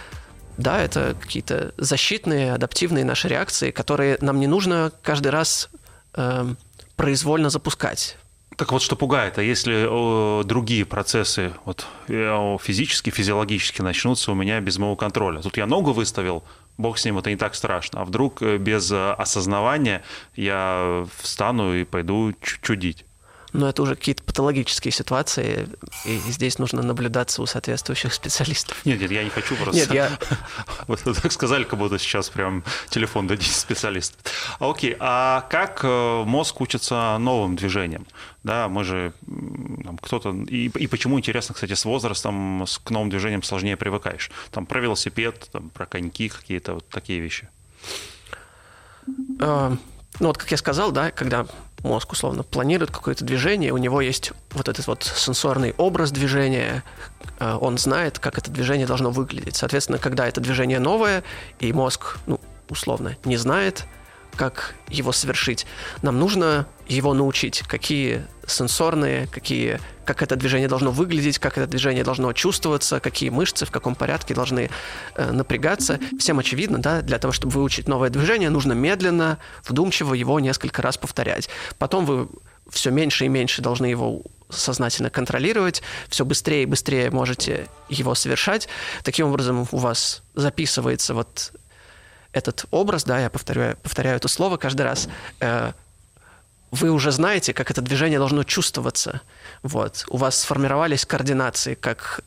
Да, 0.56 0.80
это 0.80 1.16
какие-то 1.20 1.74
защитные, 1.78 2.52
адаптивные 2.52 3.04
наши 3.04 3.26
реакции, 3.28 3.72
которые 3.72 4.18
нам 4.20 4.38
не 4.38 4.46
нужно 4.46 4.92
каждый 5.02 5.28
раз 5.32 5.68
э, 6.14 6.54
произвольно 6.94 7.50
запускать. 7.50 8.16
Так 8.56 8.70
вот, 8.70 8.82
что 8.82 8.94
пугает, 8.94 9.38
а 9.38 9.42
если 9.42 10.44
другие 10.44 10.84
процессы 10.84 11.52
вот, 11.64 11.86
э, 12.08 12.56
физически, 12.60 13.10
физиологически 13.10 13.82
начнутся 13.82 14.30
у 14.30 14.34
меня 14.34 14.60
без 14.60 14.78
моего 14.78 14.94
контроля? 14.96 15.40
Тут 15.40 15.56
я 15.56 15.66
ногу 15.66 15.92
выставил, 15.92 16.44
бог 16.78 16.98
с 16.98 17.04
ним, 17.04 17.18
это 17.18 17.30
не 17.30 17.36
так 17.36 17.54
страшно. 17.54 18.02
А 18.02 18.04
вдруг 18.04 18.42
э, 18.42 18.58
без 18.58 18.90
э, 18.92 19.12
осознавания 19.12 20.02
я 20.36 21.06
встану 21.20 21.74
и 21.74 21.84
пойду 21.84 22.32
чудить? 22.62 23.04
Но 23.54 23.68
это 23.68 23.82
уже 23.82 23.94
какие-то 23.94 24.22
патологические 24.24 24.90
ситуации, 24.90 25.68
и 26.04 26.16
здесь 26.18 26.58
нужно 26.58 26.82
наблюдаться 26.82 27.40
у 27.40 27.46
соответствующих 27.46 28.12
специалистов. 28.12 28.76
Нет, 28.84 29.00
нет, 29.00 29.12
я 29.12 29.22
не 29.22 29.30
хочу 29.30 29.54
просто... 29.54 29.80
Нет, 29.80 29.94
я... 29.94 30.10
Вот 30.88 31.00
так 31.04 31.30
сказали, 31.30 31.62
как 31.62 31.78
будто 31.78 31.98
сейчас 31.98 32.28
прям 32.30 32.64
телефон 32.90 33.28
дадите 33.28 33.52
специалист. 33.54 34.16
А, 34.58 34.68
окей, 34.68 34.96
а 34.98 35.46
как 35.48 35.80
э, 35.84 36.24
мозг 36.26 36.60
учится 36.60 37.16
новым 37.18 37.54
движениям? 37.54 38.06
Да, 38.42 38.68
мы 38.68 38.82
же 38.82 39.12
кто-то... 40.02 40.34
И, 40.48 40.66
и 40.66 40.86
почему, 40.88 41.18
интересно, 41.20 41.54
кстати, 41.54 41.74
с 41.74 41.84
возрастом 41.84 42.66
с, 42.66 42.78
к 42.78 42.90
новым 42.90 43.08
движениям 43.08 43.44
сложнее 43.44 43.76
привыкаешь? 43.76 44.32
Там 44.50 44.66
про 44.66 44.80
велосипед, 44.80 45.48
там, 45.52 45.70
про 45.70 45.86
коньки 45.86 46.28
какие-то 46.28 46.74
вот 46.74 46.88
такие 46.88 47.20
вещи. 47.20 47.48
А, 49.40 49.76
ну 50.18 50.26
вот, 50.26 50.38
как 50.38 50.50
я 50.50 50.56
сказал, 50.56 50.90
да, 50.90 51.12
когда 51.12 51.46
мозг 51.84 52.12
условно 52.12 52.42
планирует 52.42 52.90
какое-то 52.90 53.24
движение, 53.24 53.72
у 53.72 53.76
него 53.76 54.00
есть 54.00 54.32
вот 54.52 54.68
этот 54.68 54.86
вот 54.86 55.04
сенсорный 55.04 55.74
образ 55.76 56.10
движения, 56.10 56.82
э, 57.38 57.56
он 57.60 57.78
знает, 57.78 58.18
как 58.18 58.38
это 58.38 58.50
движение 58.50 58.86
должно 58.86 59.10
выглядеть. 59.10 59.56
Соответственно, 59.56 59.98
когда 59.98 60.26
это 60.26 60.40
движение 60.40 60.80
новое, 60.80 61.22
и 61.60 61.72
мозг, 61.72 62.18
ну, 62.26 62.40
условно, 62.68 63.16
не 63.24 63.36
знает, 63.36 63.84
как 64.34 64.74
его 64.88 65.12
совершить. 65.12 65.66
Нам 66.02 66.18
нужно 66.18 66.66
его 66.88 67.14
научить, 67.14 67.60
какие 67.60 68.24
сенсорные, 68.46 69.26
какие, 69.28 69.80
как 70.04 70.22
это 70.22 70.36
движение 70.36 70.68
должно 70.68 70.90
выглядеть, 70.90 71.38
как 71.38 71.56
это 71.56 71.66
движение 71.66 72.04
должно 72.04 72.32
чувствоваться, 72.32 73.00
какие 73.00 73.30
мышцы 73.30 73.64
в 73.64 73.70
каком 73.70 73.94
порядке 73.94 74.34
должны 74.34 74.70
э, 75.14 75.30
напрягаться. 75.30 75.98
Всем 76.18 76.38
очевидно, 76.38 76.78
да, 76.78 77.00
для 77.02 77.18
того, 77.18 77.32
чтобы 77.32 77.54
выучить 77.54 77.88
новое 77.88 78.10
движение, 78.10 78.50
нужно 78.50 78.72
медленно, 78.72 79.38
вдумчиво 79.64 80.14
его 80.14 80.40
несколько 80.40 80.82
раз 80.82 80.98
повторять. 80.98 81.48
Потом 81.78 82.04
вы 82.04 82.28
все 82.70 82.90
меньше 82.90 83.26
и 83.26 83.28
меньше 83.28 83.62
должны 83.62 83.86
его 83.86 84.22
сознательно 84.50 85.10
контролировать, 85.10 85.82
все 86.08 86.24
быстрее 86.24 86.62
и 86.62 86.66
быстрее 86.66 87.10
можете 87.10 87.68
его 87.88 88.14
совершать. 88.14 88.68
Таким 89.02 89.28
образом, 89.28 89.66
у 89.70 89.78
вас 89.78 90.22
записывается 90.34 91.14
вот 91.14 91.52
этот 92.34 92.66
образ, 92.70 93.04
да, 93.04 93.20
я 93.20 93.30
повторяю, 93.30 93.76
повторяю 93.82 94.16
это 94.16 94.28
слово 94.28 94.56
каждый 94.56 94.82
раз, 94.82 95.08
э, 95.40 95.72
вы 96.70 96.90
уже 96.90 97.12
знаете, 97.12 97.54
как 97.54 97.70
это 97.70 97.80
движение 97.80 98.18
должно 98.18 98.42
чувствоваться. 98.42 99.20
Вот. 99.62 100.04
У 100.08 100.16
вас 100.16 100.40
сформировались 100.40 101.06
координации, 101.06 101.74
как 101.74 102.22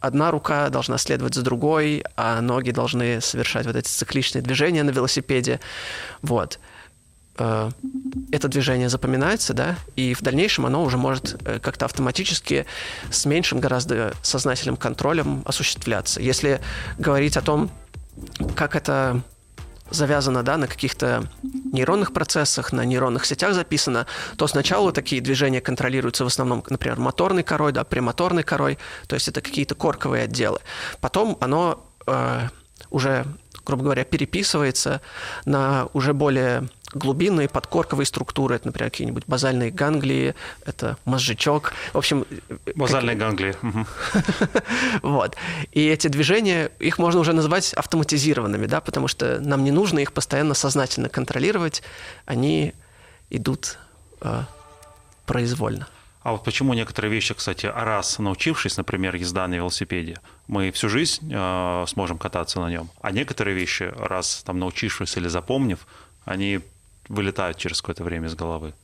одна 0.00 0.30
рука 0.30 0.68
должна 0.68 0.98
следовать 0.98 1.34
за 1.34 1.42
другой, 1.42 2.04
а 2.16 2.40
ноги 2.40 2.70
должны 2.70 3.20
совершать 3.20 3.66
вот 3.66 3.74
эти 3.74 3.88
цикличные 3.88 4.40
движения 4.40 4.84
на 4.84 4.90
велосипеде. 4.90 5.58
Вот. 6.22 6.60
Э, 7.38 7.70
это 8.30 8.46
движение 8.48 8.88
запоминается, 8.88 9.52
да, 9.52 9.76
и 9.96 10.14
в 10.14 10.22
дальнейшем 10.22 10.66
оно 10.66 10.84
уже 10.84 10.96
может 10.96 11.36
э, 11.44 11.58
как-то 11.58 11.86
автоматически 11.86 12.66
с 13.10 13.24
меньшим 13.24 13.58
гораздо 13.58 14.12
сознательным 14.22 14.76
контролем 14.76 15.42
осуществляться. 15.44 16.20
Если 16.20 16.60
говорить 16.98 17.36
о 17.36 17.42
том, 17.42 17.70
как 18.54 18.76
это 18.76 19.22
завязано 19.90 20.42
да, 20.42 20.56
на 20.56 20.66
каких-то 20.66 21.28
нейронных 21.72 22.12
процессах, 22.12 22.72
на 22.72 22.84
нейронных 22.84 23.24
сетях 23.24 23.54
записано, 23.54 24.06
то 24.36 24.46
сначала 24.46 24.92
такие 24.92 25.20
движения 25.20 25.60
контролируются 25.60 26.24
в 26.24 26.28
основном, 26.28 26.64
например, 26.68 26.98
моторной 26.98 27.42
корой, 27.42 27.72
да, 27.72 27.84
премоторной 27.84 28.42
корой, 28.42 28.78
то 29.06 29.14
есть 29.14 29.28
это 29.28 29.40
какие-то 29.40 29.74
корковые 29.74 30.24
отделы. 30.24 30.60
Потом 31.00 31.36
оно 31.40 31.86
э, 32.06 32.48
уже, 32.90 33.24
грубо 33.64 33.84
говоря, 33.84 34.04
переписывается 34.04 35.00
на 35.44 35.88
уже 35.92 36.12
более 36.14 36.68
глубинные 36.92 37.48
подкорковые 37.48 38.06
структуры, 38.06 38.56
это, 38.56 38.68
например, 38.68 38.90
какие-нибудь 38.90 39.24
базальные 39.26 39.70
ганглии, 39.70 40.34
это 40.64 40.96
мозжечок, 41.04 41.72
в 41.92 41.98
общем... 41.98 42.26
Базальные 42.74 43.16
как... 43.16 43.28
ганглии. 43.28 43.56
Вот. 45.02 45.36
И 45.72 45.86
эти 45.86 46.08
движения, 46.08 46.70
их 46.78 46.98
можно 46.98 47.20
уже 47.20 47.32
называть 47.32 47.72
автоматизированными, 47.74 48.66
да, 48.66 48.80
потому 48.80 49.08
что 49.08 49.38
нам 49.40 49.64
не 49.64 49.70
нужно 49.70 49.98
их 49.98 50.12
постоянно 50.12 50.54
сознательно 50.54 51.08
контролировать, 51.08 51.82
они 52.26 52.74
идут 53.30 53.78
э, 54.20 54.42
произвольно. 55.26 55.88
А 56.22 56.32
вот 56.32 56.44
почему 56.44 56.74
некоторые 56.74 57.12
вещи, 57.12 57.34
кстати, 57.34 57.66
раз 57.66 58.18
научившись, 58.18 58.76
например, 58.76 59.14
езда 59.14 59.46
на 59.46 59.54
велосипеде, 59.54 60.18
мы 60.46 60.70
всю 60.72 60.88
жизнь 60.88 61.30
э, 61.32 61.84
сможем 61.86 62.18
кататься 62.18 62.60
на 62.60 62.70
нем, 62.70 62.90
а 63.00 63.12
некоторые 63.12 63.54
вещи, 63.54 63.92
раз 63.96 64.42
там 64.44 64.58
научившись 64.58 65.16
или 65.16 65.28
запомнив, 65.28 65.86
они 66.24 66.60
вылетают 67.08 67.56
через 67.56 67.80
какое-то 67.80 68.04
время 68.04 68.28
из 68.28 68.34
головы? 68.34 68.74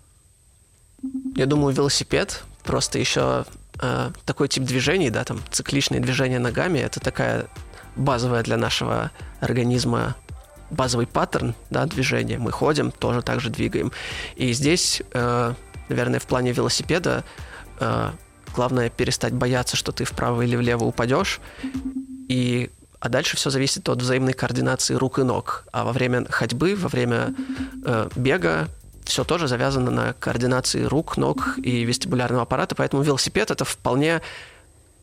Я 1.34 1.46
думаю, 1.46 1.74
велосипед 1.74 2.44
просто 2.62 2.98
еще 2.98 3.44
э, 3.80 4.10
такой 4.24 4.48
тип 4.48 4.64
движений, 4.64 5.10
да, 5.10 5.24
там 5.24 5.40
цикличные 5.50 6.00
движения 6.00 6.38
ногами, 6.38 6.78
это 6.78 7.00
такая 7.00 7.46
базовая 7.96 8.42
для 8.42 8.56
нашего 8.56 9.10
организма 9.40 10.16
базовый 10.70 11.06
паттерн 11.06 11.54
да, 11.70 11.86
движения. 11.86 12.38
Мы 12.38 12.50
ходим, 12.50 12.90
тоже 12.90 13.22
так 13.22 13.40
же 13.40 13.50
двигаем. 13.50 13.92
И 14.36 14.52
здесь, 14.52 15.02
э, 15.12 15.54
наверное, 15.88 16.20
в 16.20 16.26
плане 16.26 16.52
велосипеда 16.52 17.22
э, 17.80 18.10
Главное 18.54 18.88
перестать 18.88 19.32
бояться, 19.32 19.76
что 19.76 19.90
ты 19.90 20.04
вправо 20.04 20.42
или 20.42 20.54
влево 20.54 20.84
упадешь. 20.84 21.40
И 22.28 22.70
а 23.04 23.10
дальше 23.10 23.36
все 23.36 23.50
зависит 23.50 23.86
от 23.90 24.00
взаимной 24.00 24.32
координации 24.32 24.94
рук 24.94 25.18
и 25.18 25.24
ног. 25.24 25.66
А 25.72 25.84
во 25.84 25.92
время 25.92 26.24
ходьбы, 26.30 26.74
во 26.74 26.88
время 26.88 27.34
э, 27.84 28.08
бега 28.16 28.70
все 29.04 29.24
тоже 29.24 29.46
завязано 29.46 29.90
на 29.90 30.14
координации 30.14 30.84
рук, 30.84 31.18
ног 31.18 31.58
и 31.58 31.84
вестибулярного 31.84 32.44
аппарата, 32.44 32.74
поэтому 32.74 33.02
велосипед 33.02 33.50
это 33.50 33.66
вполне, 33.66 34.22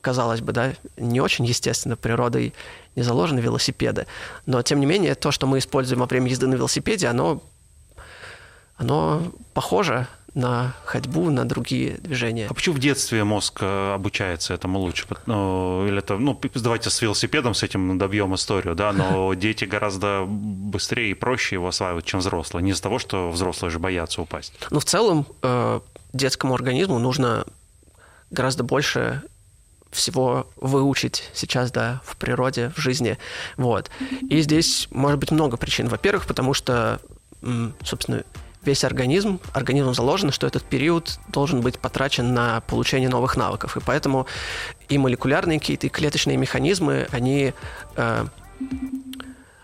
казалось 0.02 0.42
бы, 0.42 0.52
да, 0.52 0.74
не 0.98 1.22
очень 1.22 1.46
естественно 1.46 1.96
природой 1.96 2.56
не 2.96 3.04
заложены 3.04 3.40
велосипеды. 3.40 4.08
Но, 4.48 4.64
тем 4.64 4.80
не 4.80 4.88
менее, 4.88 5.14
то, 5.14 5.30
что 5.30 5.46
мы 5.46 5.60
используем 5.60 6.00
во 6.00 6.08
время 6.08 6.28
езды 6.28 6.48
на 6.48 6.56
велосипеде, 6.56 7.06
оно, 7.06 7.44
оно 8.78 9.32
похоже 9.54 10.08
на 10.34 10.74
ходьбу, 10.86 11.30
на 11.30 11.46
другие 11.46 11.98
движения. 11.98 12.48
А 12.50 12.54
почему 12.54 12.76
в 12.76 12.80
детстве 12.80 13.24
мозг 13.24 13.60
э, 13.62 13.94
обучается 13.94 14.54
этому 14.54 14.80
лучше? 14.80 15.06
Ну, 15.26 15.86
или 15.88 15.98
это, 15.98 16.18
ну, 16.18 16.40
давайте 16.56 16.90
с 16.90 17.02
велосипедом 17.02 17.54
с 17.54 17.64
этим 17.64 17.98
добьем 17.98 18.34
историю, 18.36 18.76
да, 18.76 18.94
но 18.94 19.34
дети 19.36 19.66
гораздо 19.66 20.24
быстрее 20.26 21.12
и 21.12 21.14
проще 21.14 21.56
его 21.56 21.68
осваивают, 21.68 22.06
чем 22.06 22.22
взрослые. 22.22 22.64
Не 22.64 22.72
из-за 22.72 22.84
того, 22.84 22.98
что 23.00 23.30
взрослые 23.30 23.72
же 23.72 23.80
боятся 23.80 24.22
упасть. 24.22 24.54
Ну, 24.70 24.80
в 24.80 24.86
целом, 24.86 25.26
э, 25.42 25.82
детскому 26.14 26.54
организму 26.56 26.98
нужно 27.00 27.46
гораздо 28.30 28.64
больше 28.64 29.24
всего 29.92 30.48
выучить 30.56 31.30
сейчас, 31.34 31.72
да, 31.72 32.02
в 32.06 32.16
природе, 32.16 32.72
в 32.76 32.80
жизни, 32.80 33.18
вот. 33.58 33.90
И 34.30 34.40
здесь 34.40 34.88
может 34.92 35.20
быть 35.20 35.32
много 35.32 35.58
причин. 35.58 35.90
Во-первых, 35.90 36.28
потому 36.28 36.54
что, 36.54 37.02
собственно, 37.84 38.24
весь 38.64 38.84
организм, 38.84 39.40
организму 39.54 39.94
заложено, 39.94 40.32
что 40.32 40.48
этот 40.48 40.64
период 40.64 41.20
должен 41.30 41.62
быть 41.62 41.80
потрачен 41.80 42.34
на 42.34 42.62
получение 42.62 43.10
новых 43.10 43.38
навыков. 43.38 43.78
И 43.78 43.80
поэтому 43.80 44.28
и 44.90 44.98
молекулярные 44.98 45.60
какие-то, 45.60 45.88
и 45.88 45.90
клеточные 45.90 46.38
механизмы, 46.38 47.08
они 47.12 47.54
э, 47.96 48.26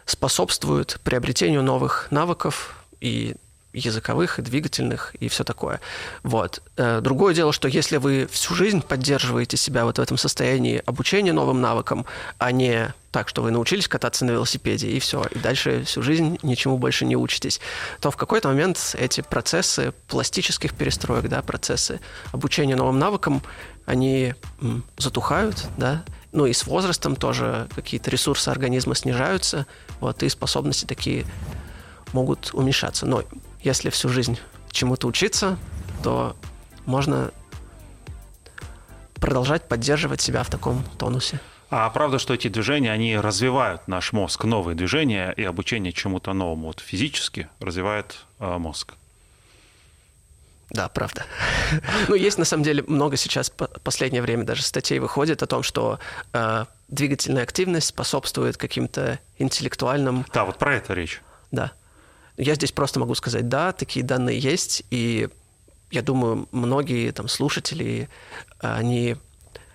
способствуют 0.05 0.99
приобретению 1.03 1.63
новых 1.63 2.07
навыков 2.11 2.85
и 2.99 3.35
языковых, 3.77 4.39
и 4.39 4.41
двигательных, 4.41 5.15
и 5.19 5.27
все 5.27 5.43
такое. 5.43 5.79
Вот. 6.23 6.61
Э, 6.77 7.01
другое 7.01 7.33
дело, 7.33 7.53
что 7.53 7.67
если 7.67 7.97
вы 7.97 8.27
всю 8.31 8.55
жизнь 8.55 8.81
поддерживаете 8.81 9.57
себя 9.57 9.85
вот 9.85 9.97
в 9.97 10.01
этом 10.01 10.17
состоянии 10.17 10.81
обучения 10.85 11.33
новым 11.33 11.61
навыкам, 11.61 12.05
а 12.37 12.51
не 12.51 12.93
так, 13.11 13.29
что 13.29 13.41
вы 13.41 13.51
научились 13.51 13.87
кататься 13.87 14.25
на 14.25 14.31
велосипеде, 14.31 14.89
и 14.89 14.99
все, 14.99 15.25
и 15.31 15.39
дальше 15.39 15.83
всю 15.85 16.01
жизнь 16.01 16.37
ничему 16.43 16.77
больше 16.77 17.05
не 17.05 17.15
учитесь, 17.15 17.59
то 17.99 18.11
в 18.11 18.17
какой-то 18.17 18.49
момент 18.49 18.95
эти 18.97 19.21
процессы 19.21 19.93
пластических 20.07 20.73
перестроек, 20.73 21.27
да, 21.27 21.41
процессы 21.41 21.99
обучения 22.31 22.75
новым 22.75 22.99
навыкам, 22.99 23.41
они 23.85 24.35
затухают, 24.97 25.65
да, 25.77 26.03
ну 26.31 26.45
и 26.45 26.53
с 26.53 26.67
возрастом 26.67 27.15
тоже 27.15 27.67
какие-то 27.73 28.11
ресурсы 28.11 28.49
организма 28.49 28.93
снижаются, 28.95 29.65
вот, 29.99 30.21
и 30.21 30.29
способности 30.29 30.85
такие 30.85 31.25
могут 32.13 32.53
уменьшаться. 32.53 33.05
Но 33.05 33.23
если 33.67 33.89
всю 33.89 34.07
жизнь 34.07 34.39
чему-то 34.71 35.07
учиться, 35.07 35.59
то 36.01 36.37
можно 36.85 37.31
продолжать 39.15 39.67
поддерживать 39.67 40.21
себя 40.21 40.43
в 40.43 40.49
таком 40.49 40.83
тонусе. 40.97 41.41
А 41.69 41.89
правда, 41.89 42.17
что 42.17 42.33
эти 42.33 42.47
движения, 42.47 42.93
они 42.93 43.17
развивают 43.17 43.89
наш 43.89 44.13
мозг, 44.13 44.45
новые 44.45 44.73
движения 44.73 45.33
и 45.35 45.43
обучение 45.43 45.91
чему-то 45.91 46.31
новому, 46.31 46.67
вот 46.67 46.79
физически 46.79 47.49
развивает 47.59 48.19
э, 48.39 48.57
мозг. 48.57 48.93
Да, 50.69 50.87
правда. 50.87 51.25
ну, 52.07 52.15
есть 52.15 52.37
на 52.37 52.45
самом 52.45 52.63
деле 52.63 52.83
много 52.87 53.17
сейчас, 53.17 53.49
последнее 53.83 54.21
время 54.21 54.45
даже 54.45 54.63
статей 54.63 54.99
выходит 54.99 55.43
о 55.43 55.45
том, 55.45 55.61
что 55.61 55.99
э, 56.31 56.65
двигательная 56.87 57.43
активность 57.43 57.87
способствует 57.87 58.55
каким-то 58.55 59.19
интеллектуальным... 59.37 60.25
Да, 60.33 60.45
вот 60.45 60.57
про 60.57 60.75
это 60.75 60.93
речь. 60.93 61.21
Да. 61.51 61.73
Я 62.37 62.55
здесь 62.55 62.71
просто 62.71 62.99
могу 62.99 63.15
сказать, 63.15 63.49
да, 63.49 63.71
такие 63.73 64.05
данные 64.05 64.37
есть, 64.37 64.83
и 64.91 65.29
я 65.91 66.01
думаю, 66.01 66.47
многие 66.51 67.11
там 67.11 67.27
слушатели, 67.27 68.09
они 68.59 69.15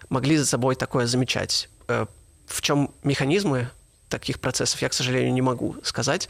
могли 0.08 0.36
за 0.36 0.46
собой 0.46 0.76
такое 0.76 1.06
замечать. 1.06 1.68
Э, 1.88 2.06
в 2.46 2.60
чем 2.60 2.90
механизмы 3.02 3.70
таких 4.08 4.40
процессов, 4.40 4.82
я, 4.82 4.88
к 4.88 4.92
сожалению, 4.92 5.32
не 5.32 5.42
могу 5.42 5.76
сказать. 5.82 6.28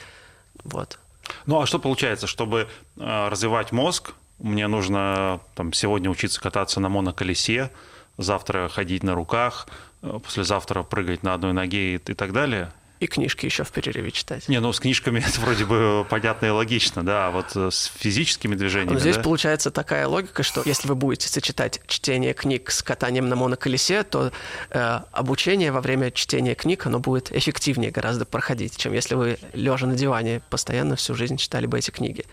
Вот. 0.65 0.99
Ну 1.47 1.61
а 1.61 1.67
что 1.67 1.79
получается, 1.79 2.27
чтобы 2.27 2.69
э, 2.97 3.29
развивать 3.29 3.73
мозг, 3.73 4.15
мне 4.39 4.69
нужно 4.69 5.41
там, 5.55 5.73
сегодня 5.73 6.11
учиться 6.11 6.41
кататься 6.41 6.81
на 6.81 6.89
моноколесе, 6.89 7.71
завтра 8.19 8.69
ходить 8.69 9.03
на 9.03 9.15
руках, 9.15 9.69
э, 10.03 10.19
послезавтра 10.23 10.83
прыгать 10.83 11.23
на 11.23 11.35
одной 11.35 11.53
ноге 11.53 11.95
и, 11.95 11.97
и 11.97 12.15
так 12.15 12.33
далее? 12.33 12.73
И 13.03 13.07
книжки 13.09 13.47
еще 13.47 13.65
в 13.65 13.73
перерыве 13.73 14.13
читать. 14.13 14.49
Не, 14.49 14.61
ну 14.61 14.73
с 14.73 14.79
книжками 14.79 15.19
это 15.19 15.41
вроде 15.41 15.65
бы 15.65 16.07
понятно 16.09 16.47
и 16.47 16.51
логично, 16.51 17.05
да, 17.05 17.27
а 17.27 17.31
вот 17.31 17.57
э, 17.57 17.71
с 17.71 17.91
физическими 17.97 18.55
движениями. 18.55 18.95
Но 18.95 19.01
здесь 19.01 19.17
да? 19.17 19.23
получается 19.23 19.73
такая 19.73 20.07
логика, 20.07 20.45
что 20.45 20.63
если 20.65 20.87
вы 20.87 20.95
будете 20.95 21.29
сочетать 21.29 21.81
чтение 21.89 22.33
книг 22.33 22.71
с 22.71 22.83
катанием 22.83 23.29
на 23.29 23.35
моноколесе, 23.35 24.05
то 24.05 24.31
э, 24.71 25.01
обучение 25.11 25.73
во 25.73 25.81
время 25.81 26.13
чтения 26.13 26.55
книг 26.55 26.87
оно 26.87 27.01
будет 27.01 27.33
эффективнее 27.33 27.91
гораздо 27.91 28.25
проходить, 28.25 28.77
чем 28.77 28.93
если 28.93 29.17
вы 29.17 29.39
лежа 29.53 29.87
на 29.87 29.95
диване 29.95 30.41
постоянно 30.49 30.95
всю 30.95 31.17
жизнь 31.17 31.39
читали 31.39 31.67
бы 31.67 31.79
эти 31.79 31.91
книги. 31.91 32.25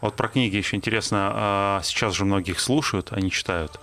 Вот 0.00 0.16
про 0.16 0.28
книги 0.28 0.56
еще 0.56 0.76
интересно. 0.76 1.32
А 1.34 1.80
сейчас 1.82 2.14
же 2.14 2.24
многих 2.24 2.60
слушают, 2.60 3.08
они 3.12 3.30
читают. 3.30 3.78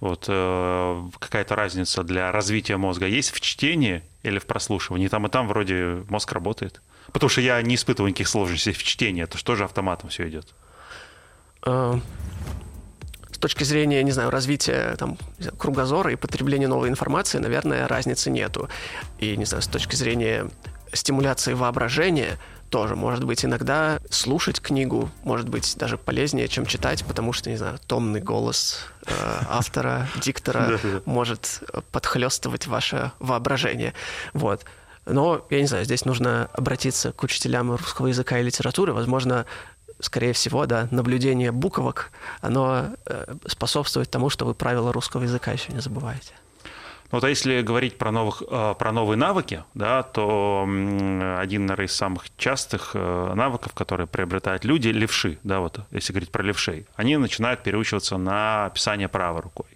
Вот 0.00 0.26
э, 0.28 1.08
какая-то 1.18 1.56
разница 1.56 2.02
для 2.02 2.30
развития 2.30 2.76
мозга 2.76 3.06
есть 3.06 3.30
в 3.30 3.40
чтении 3.40 4.02
или 4.22 4.38
в 4.38 4.46
прослушивании? 4.46 5.08
Там 5.08 5.26
и 5.26 5.30
там 5.30 5.48
вроде 5.48 6.04
мозг 6.08 6.32
работает. 6.32 6.82
Потому 7.12 7.30
что 7.30 7.40
я 7.40 7.60
не 7.62 7.76
испытываю 7.76 8.10
никаких 8.10 8.28
сложностей 8.28 8.72
в 8.72 8.82
чтении. 8.82 9.22
Это 9.22 9.38
же 9.56 9.64
автоматом 9.64 10.10
все 10.10 10.28
идет? 10.28 10.54
Э, 11.64 11.98
с 13.30 13.38
точки 13.38 13.64
зрения, 13.64 14.02
не 14.02 14.12
знаю, 14.12 14.30
развития 14.30 14.96
там, 14.96 15.16
кругозора 15.58 16.12
и 16.12 16.16
потребления 16.16 16.68
новой 16.68 16.90
информации, 16.90 17.38
наверное, 17.38 17.88
разницы 17.88 18.30
нету. 18.30 18.68
И, 19.18 19.36
не 19.36 19.46
знаю, 19.46 19.62
с 19.62 19.66
точки 19.66 19.96
зрения 19.96 20.48
стимуляции 20.92 21.54
воображения– 21.54 22.38
тоже. 22.70 22.96
Может 22.96 23.24
быть, 23.24 23.44
иногда 23.44 23.98
слушать 24.10 24.60
книгу 24.60 25.10
может 25.24 25.48
быть 25.48 25.76
даже 25.76 25.96
полезнее, 25.98 26.48
чем 26.48 26.66
читать, 26.66 27.04
потому 27.04 27.32
что, 27.32 27.50
не 27.50 27.56
знаю, 27.56 27.78
томный 27.86 28.20
голос 28.20 28.80
э, 29.06 29.12
автора, 29.48 30.08
диктора 30.22 30.78
может 31.04 31.62
подхлестывать 31.92 32.66
ваше 32.66 33.12
воображение. 33.18 33.94
Вот. 34.32 34.64
Но, 35.06 35.46
я 35.50 35.60
не 35.60 35.66
знаю, 35.66 35.84
здесь 35.84 36.04
нужно 36.04 36.48
обратиться 36.52 37.12
к 37.12 37.22
учителям 37.22 37.70
русского 37.70 38.08
языка 38.08 38.38
и 38.40 38.42
литературы. 38.42 38.92
Возможно, 38.92 39.46
скорее 40.00 40.32
всего, 40.32 40.66
да, 40.66 40.88
наблюдение 40.90 41.52
буквок, 41.52 42.10
оно 42.40 42.86
э, 43.06 43.34
способствует 43.46 44.10
тому, 44.10 44.30
что 44.30 44.44
вы 44.44 44.54
правила 44.54 44.92
русского 44.92 45.22
языка 45.22 45.52
еще 45.52 45.72
не 45.72 45.80
забываете. 45.80 46.32
Ну, 47.12 47.18
вот 47.18 47.24
а 47.24 47.28
если 47.28 47.62
говорить 47.62 47.98
про, 47.98 48.10
новых, 48.10 48.42
э, 48.48 48.74
про 48.78 48.92
новые 48.92 49.16
навыки, 49.16 49.62
да, 49.74 50.02
то 50.02 50.62
один, 51.38 51.66
наверное, 51.66 51.86
из 51.86 51.94
самых 51.94 52.24
частых 52.36 52.92
э, 52.94 53.32
навыков, 53.34 53.72
которые 53.74 54.06
приобретают 54.06 54.64
люди, 54.64 54.88
левши, 54.88 55.38
да, 55.44 55.60
вот, 55.60 55.80
если 55.92 56.12
говорить 56.12 56.30
про 56.30 56.42
левшей, 56.42 56.86
они 56.96 57.16
начинают 57.16 57.62
переучиваться 57.62 58.16
на 58.16 58.70
писание 58.74 59.08
правой 59.08 59.42
рукой. 59.42 59.66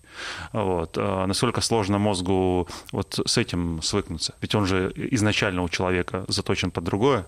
Вот. 0.52 0.98
Э, 0.98 1.26
насколько 1.26 1.60
сложно 1.60 1.98
мозгу 1.98 2.68
вот 2.92 3.20
с 3.24 3.38
этим 3.38 3.80
свыкнуться? 3.82 4.34
Ведь 4.40 4.54
он 4.54 4.66
же 4.66 4.92
изначально 4.96 5.62
у 5.62 5.68
человека 5.68 6.24
заточен 6.28 6.70
под 6.70 6.84
другое. 6.84 7.26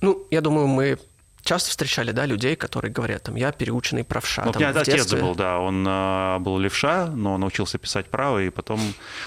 Ну, 0.00 0.26
я 0.30 0.40
думаю, 0.40 0.66
мы 0.66 0.98
часто 1.42 1.70
встречали, 1.70 2.12
да, 2.12 2.26
людей, 2.26 2.56
которые 2.56 2.92
говорят, 2.92 3.24
там, 3.24 3.36
я 3.36 3.52
переученный 3.52 4.04
правша. 4.04 4.44
Ну, 4.44 4.52
у 4.54 4.58
меня 4.58 4.70
отец 4.70 4.94
детстве... 4.94 5.20
был, 5.20 5.34
да, 5.34 5.58
он 5.58 5.86
э, 5.86 6.38
был 6.40 6.58
левша, 6.58 7.06
но 7.06 7.38
научился 7.38 7.78
писать 7.78 8.06
право, 8.06 8.42
и 8.42 8.50
потом... 8.50 8.80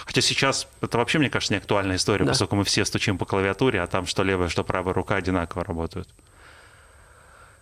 Хотя 0.05 0.21
сейчас 0.21 0.67
это 0.81 0.97
вообще, 0.97 1.19
мне 1.19 1.29
кажется, 1.29 1.53
не 1.53 1.57
актуальная 1.57 1.95
история, 1.95 2.25
да. 2.25 2.31
поскольку 2.31 2.55
мы 2.55 2.63
все 2.63 2.85
стучим 2.85 3.17
по 3.17 3.25
клавиатуре, 3.25 3.81
а 3.81 3.87
там 3.87 4.05
что 4.05 4.23
левая, 4.23 4.49
что 4.49 4.63
правая 4.63 4.93
рука 4.93 5.15
одинаково 5.15 5.63
работают. 5.63 6.09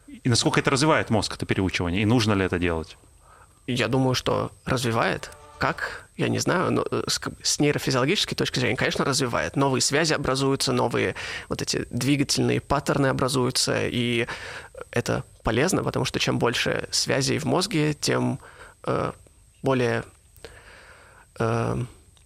И 0.08 0.30
насколько 0.30 0.60
это 0.60 0.70
развивает 0.70 1.10
мозг, 1.10 1.36
это 1.36 1.46
переучивание, 1.46 2.02
и 2.02 2.06
нужно 2.06 2.34
ли 2.34 2.46
это 2.46 2.60
делать? 2.60 2.98
Я 3.68 3.88
думаю, 3.88 4.16
что 4.16 4.52
развивает. 4.66 5.32
Как? 5.58 6.10
Я 6.22 6.30
не 6.30 6.38
знаю, 6.38 6.72
но 6.72 6.86
э, 6.92 7.02
с, 7.08 7.20
с 7.42 7.60
нейрофизиологической 7.60 8.36
точки 8.36 8.60
зрения, 8.60 8.76
конечно, 8.76 9.04
развивает. 9.04 9.56
Новые 9.56 9.82
связи 9.82 10.14
образуются, 10.14 10.72
новые 10.72 11.16
вот 11.50 11.64
эти 11.64 11.88
двигательные 11.90 12.62
паттерны 12.62 13.08
образуются, 13.08 13.88
и 13.88 14.28
это 14.92 15.24
полезно, 15.42 15.84
потому 15.84 16.06
что 16.06 16.20
чем 16.20 16.38
больше 16.38 16.88
связей 16.92 17.40
в 17.40 17.46
мозге, 17.46 17.96
тем 17.96 18.40
э, 18.84 19.14
более 19.64 20.04
э, 21.40 21.78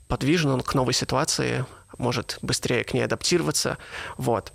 подвижен 0.09 0.51
он 0.51 0.59
к 0.59 0.73
новой 0.73 0.93
ситуации, 0.93 1.65
может 1.97 2.37
быстрее 2.41 2.83
к 2.83 2.93
ней 2.93 3.05
адаптироваться. 3.05 3.77
Вот. 4.17 4.51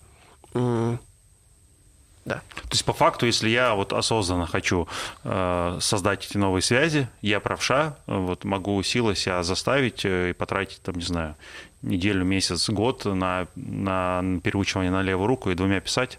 Да. 2.25 2.37
То 2.37 2.73
есть 2.73 2.85
по 2.85 2.93
факту, 2.93 3.27
если 3.27 3.49
я 3.49 3.75
вот 3.75 3.93
осознанно 3.93 4.47
хочу 4.47 4.89
э, 5.25 5.79
создать 5.81 6.27
эти 6.27 6.37
новые 6.37 6.63
связи, 6.63 7.09
я 7.23 7.41
правша, 7.41 7.97
вот 8.07 8.45
могу 8.45 8.83
силы 8.83 9.17
себя 9.17 9.43
заставить 9.43 10.05
э, 10.05 10.31
и 10.31 10.33
потратить, 10.33 10.83
там, 10.83 10.97
не 10.97 11.05
знаю, 11.05 11.37
неделю, 11.83 12.25
месяц, 12.25 12.69
год 12.69 13.05
на, 13.07 13.47
на 13.55 14.23
переучивание 14.43 14.91
на 14.91 15.03
левую 15.03 15.27
руку 15.27 15.51
и 15.51 15.55
двумя 15.55 15.81
писать? 15.81 16.19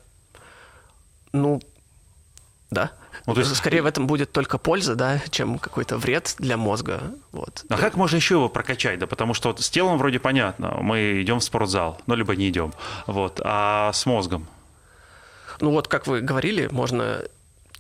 Ну, 1.33 1.61
да. 2.71 2.91
Ну, 3.27 3.33
то 3.33 3.41
есть... 3.41 3.55
Скорее 3.55 3.83
в 3.83 3.85
этом 3.85 4.07
будет 4.07 4.31
только 4.31 4.57
польза, 4.57 4.95
да, 4.95 5.19
чем 5.29 5.59
какой-то 5.59 5.97
вред 5.97 6.35
для 6.39 6.57
мозга. 6.57 7.13
Вот. 7.31 7.63
А 7.69 7.75
да. 7.75 7.77
как 7.77 7.95
можно 7.95 8.15
еще 8.15 8.35
его 8.35 8.49
прокачать? 8.49 8.97
Да, 8.99 9.07
потому 9.07 9.33
что 9.33 9.49
вот 9.49 9.61
с 9.61 9.69
телом 9.69 9.97
вроде 9.97 10.19
понятно, 10.19 10.77
мы 10.81 11.21
идем 11.21 11.39
в 11.39 11.43
спортзал, 11.43 12.01
ну, 12.07 12.15
либо 12.15 12.35
не 12.35 12.49
идем. 12.49 12.73
Вот. 13.05 13.39
А 13.43 13.91
с 13.93 14.05
мозгом? 14.05 14.47
Ну 15.61 15.71
вот, 15.71 15.87
как 15.87 16.07
вы 16.07 16.21
говорили, 16.21 16.67
можно 16.71 17.21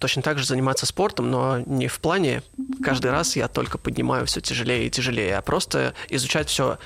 точно 0.01 0.21
так 0.23 0.39
же 0.39 0.45
заниматься 0.45 0.85
спортом, 0.85 1.29
но 1.29 1.59
не 1.59 1.87
в 1.87 1.99
плане 1.99 2.41
каждый 2.83 3.11
раз 3.11 3.35
я 3.35 3.47
только 3.47 3.77
поднимаю 3.77 4.25
все 4.25 4.41
тяжелее 4.41 4.87
и 4.87 4.89
тяжелее, 4.89 5.37
а 5.37 5.41
просто 5.41 5.93
изучать 6.09 6.49
все 6.49 6.79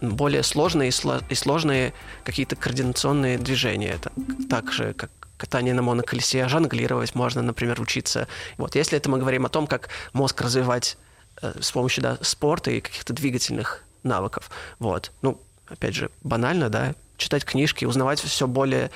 более 0.00 0.42
сложные 0.42 0.90
и 0.90 1.34
сложные 1.34 1.92
какие-то 2.24 2.56
координационные 2.56 3.38
движения. 3.38 3.92
Это 3.92 4.10
так 4.48 4.72
же, 4.72 4.94
как 4.94 5.10
катание 5.36 5.74
на 5.74 5.82
моноколесе, 5.82 6.48
жонглировать 6.48 7.14
можно, 7.14 7.42
например, 7.42 7.80
учиться. 7.80 8.28
Вот, 8.56 8.74
если 8.76 8.96
это 8.96 9.10
мы 9.10 9.18
говорим 9.18 9.44
о 9.44 9.50
том, 9.50 9.66
как 9.66 9.90
мозг 10.14 10.40
развивать 10.40 10.96
э, 11.42 11.52
с 11.60 11.70
помощью 11.72 12.02
да, 12.02 12.18
спорта 12.22 12.70
и 12.70 12.80
каких-то 12.80 13.12
двигательных 13.12 13.84
навыков. 14.02 14.50
Вот. 14.78 15.12
Ну, 15.20 15.40
опять 15.68 15.94
же, 15.94 16.10
банально, 16.22 16.70
да, 16.70 16.94
читать 17.16 17.44
книжки, 17.44 17.84
узнавать 17.84 18.20
все 18.20 18.46
более 18.46 18.90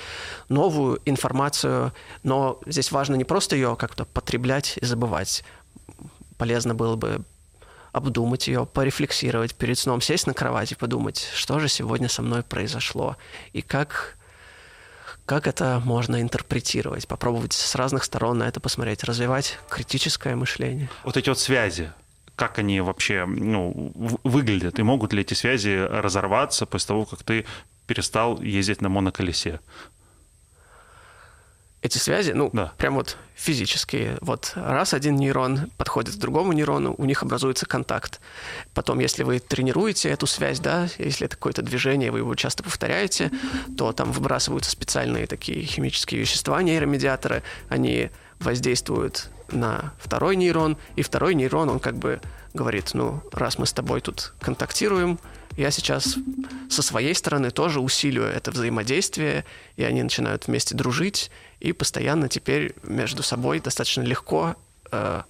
новую 0.48 1.00
информацию, 1.04 1.92
но 2.22 2.60
здесь 2.66 2.90
важно 2.92 3.14
не 3.14 3.24
просто 3.24 3.56
ее 3.56 3.76
как-то 3.76 4.04
потреблять 4.04 4.78
и 4.80 4.84
забывать. 4.84 5.44
Полезно 6.36 6.74
было 6.74 6.96
бы 6.96 7.24
обдумать 7.92 8.48
ее, 8.48 8.66
порефлексировать 8.66 9.54
перед 9.54 9.78
сном, 9.78 10.00
сесть 10.00 10.26
на 10.26 10.34
кровать 10.34 10.72
и 10.72 10.74
подумать, 10.74 11.28
что 11.34 11.58
же 11.58 11.68
сегодня 11.68 12.08
со 12.08 12.22
мной 12.22 12.42
произошло 12.42 13.16
и 13.52 13.62
как 13.62 14.16
как 15.26 15.46
это 15.46 15.82
можно 15.84 16.22
интерпретировать, 16.22 17.06
попробовать 17.06 17.52
с 17.52 17.74
разных 17.74 18.04
сторон 18.04 18.38
на 18.38 18.44
это 18.44 18.60
посмотреть, 18.60 19.04
развивать 19.04 19.58
критическое 19.68 20.34
мышление. 20.34 20.88
Вот 21.04 21.18
эти 21.18 21.28
вот 21.28 21.38
связи, 21.38 21.92
как 22.34 22.58
они 22.58 22.80
вообще 22.80 23.26
ну, 23.26 23.92
выглядят, 24.24 24.78
и 24.78 24.82
могут 24.82 25.12
ли 25.12 25.20
эти 25.20 25.34
связи 25.34 25.76
разорваться 25.76 26.64
после 26.64 26.88
того, 26.88 27.04
как 27.04 27.22
ты 27.24 27.44
перестал 27.88 28.40
ездить 28.40 28.82
на 28.82 28.88
моноколесе? 28.88 29.60
Эти 31.80 31.96
связи, 31.98 32.32
ну, 32.32 32.50
да. 32.52 32.72
прям 32.76 32.96
вот 32.96 33.16
физические. 33.36 34.18
Вот 34.20 34.52
раз 34.56 34.94
один 34.94 35.14
нейрон 35.14 35.70
подходит 35.76 36.16
к 36.16 36.18
другому 36.18 36.52
нейрону, 36.52 36.94
у 36.98 37.04
них 37.04 37.22
образуется 37.22 37.66
контакт. 37.66 38.20
Потом, 38.74 38.98
если 38.98 39.22
вы 39.22 39.38
тренируете 39.38 40.08
эту 40.08 40.26
связь, 40.26 40.58
да, 40.58 40.88
если 40.98 41.26
это 41.26 41.36
какое-то 41.36 41.62
движение, 41.62 42.10
вы 42.10 42.18
его 42.18 42.34
часто 42.34 42.64
повторяете, 42.64 43.30
то 43.76 43.92
там 43.92 44.10
выбрасываются 44.10 44.72
специальные 44.72 45.28
такие 45.28 45.62
химические 45.62 46.20
вещества, 46.20 46.60
нейромедиаторы, 46.62 47.44
они 47.68 48.10
воздействуют 48.40 49.30
на 49.52 49.94
второй 50.00 50.34
нейрон, 50.34 50.76
и 50.96 51.02
второй 51.02 51.36
нейрон, 51.36 51.70
он 51.70 51.78
как 51.78 51.96
бы 51.96 52.20
говорит, 52.54 52.90
ну, 52.92 53.22
раз 53.32 53.56
мы 53.56 53.66
с 53.66 53.72
тобой 53.72 54.00
тут 54.00 54.34
контактируем, 54.40 55.20
я 55.56 55.70
сейчас 55.70 56.16
со 56.70 56.82
своей 56.82 57.14
стороны 57.14 57.50
тоже 57.50 57.80
усилю 57.80 58.22
это 58.22 58.50
взаимодействие, 58.50 59.44
и 59.76 59.84
они 59.84 60.02
начинают 60.02 60.46
вместе 60.46 60.74
дружить, 60.74 61.30
и 61.60 61.72
постоянно 61.72 62.28
теперь 62.28 62.74
между 62.82 63.22
собой 63.22 63.60
достаточно 63.60 64.02
легко 64.02 64.56
э, 64.92 65.22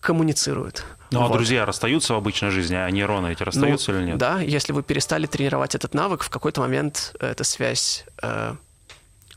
коммуницируют. 0.00 0.84
Ну 1.10 1.20
а 1.20 1.22
вот. 1.24 1.32
а 1.32 1.34
друзья 1.34 1.66
расстаются 1.66 2.14
в 2.14 2.16
обычной 2.16 2.50
жизни, 2.50 2.74
а 2.74 2.90
нейроны 2.90 3.32
эти 3.32 3.42
расстаются 3.42 3.92
ну, 3.92 3.98
или 3.98 4.06
нет? 4.06 4.18
Да, 4.18 4.40
если 4.40 4.72
вы 4.72 4.82
перестали 4.82 5.26
тренировать 5.26 5.74
этот 5.74 5.94
навык, 5.94 6.22
в 6.22 6.30
какой-то 6.30 6.60
момент 6.60 7.14
эта 7.20 7.44
связь 7.44 8.04
э, 8.22 8.54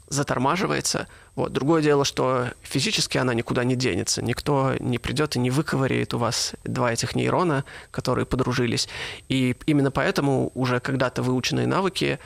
затормаживается. 0.07 1.07
Вот. 1.35 1.51
Другое 1.51 1.81
дело, 1.81 2.05
что 2.05 2.51
физически 2.61 3.17
она 3.17 3.33
никуда 3.33 3.63
не 3.63 3.75
денется. 3.75 4.21
Никто 4.21 4.75
не 4.79 4.97
придет 4.97 5.35
и 5.35 5.39
не 5.39 5.51
выковыряет 5.51 6.13
у 6.13 6.17
вас 6.17 6.53
два 6.63 6.93
этих 6.93 7.15
нейрона, 7.15 7.65
которые 7.91 8.25
подружились. 8.25 8.87
И 9.27 9.55
именно 9.65 9.91
поэтому 9.91 10.51
уже 10.55 10.79
когда-то 10.79 11.21
выученные 11.23 11.67
навыки 11.67 12.19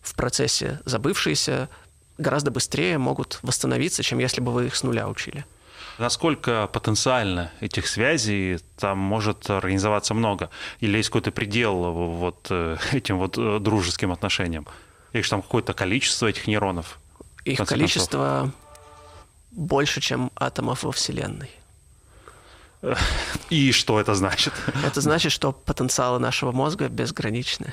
в 0.00 0.14
процессе 0.14 0.80
забывшиеся 0.84 1.68
гораздо 2.18 2.50
быстрее 2.50 2.98
могут 2.98 3.40
восстановиться, 3.42 4.02
чем 4.02 4.20
если 4.20 4.40
бы 4.40 4.52
вы 4.52 4.66
их 4.66 4.76
с 4.76 4.84
нуля 4.84 5.08
учили. 5.08 5.44
Насколько 5.98 6.68
потенциально 6.72 7.50
этих 7.60 7.86
связей 7.88 8.58
там 8.78 8.98
может 8.98 9.48
организоваться 9.50 10.14
много? 10.14 10.50
Или 10.80 10.98
есть 10.98 11.08
какой-то 11.08 11.32
предел 11.32 11.74
вот 11.90 12.46
э, 12.50 12.76
этим 12.92 13.18
вот 13.18 13.38
э, 13.38 13.58
дружеским 13.60 14.12
отношениям? 14.12 14.66
Или 15.12 15.22
там 15.22 15.42
какое-то 15.42 15.72
количество 15.72 16.26
этих 16.26 16.46
нейронов? 16.46 17.00
Их 17.46 17.64
количество 17.66 18.40
концов. 18.40 18.60
больше, 19.52 20.00
чем 20.00 20.32
атомов 20.34 20.82
во 20.82 20.90
Вселенной. 20.92 21.50
И 23.50 23.72
что 23.72 24.00
это 24.00 24.14
значит? 24.14 24.52
Это 24.84 25.00
значит, 25.00 25.32
что 25.32 25.52
потенциалы 25.52 26.18
нашего 26.18 26.52
мозга 26.52 26.88
безграничны. 26.88 27.72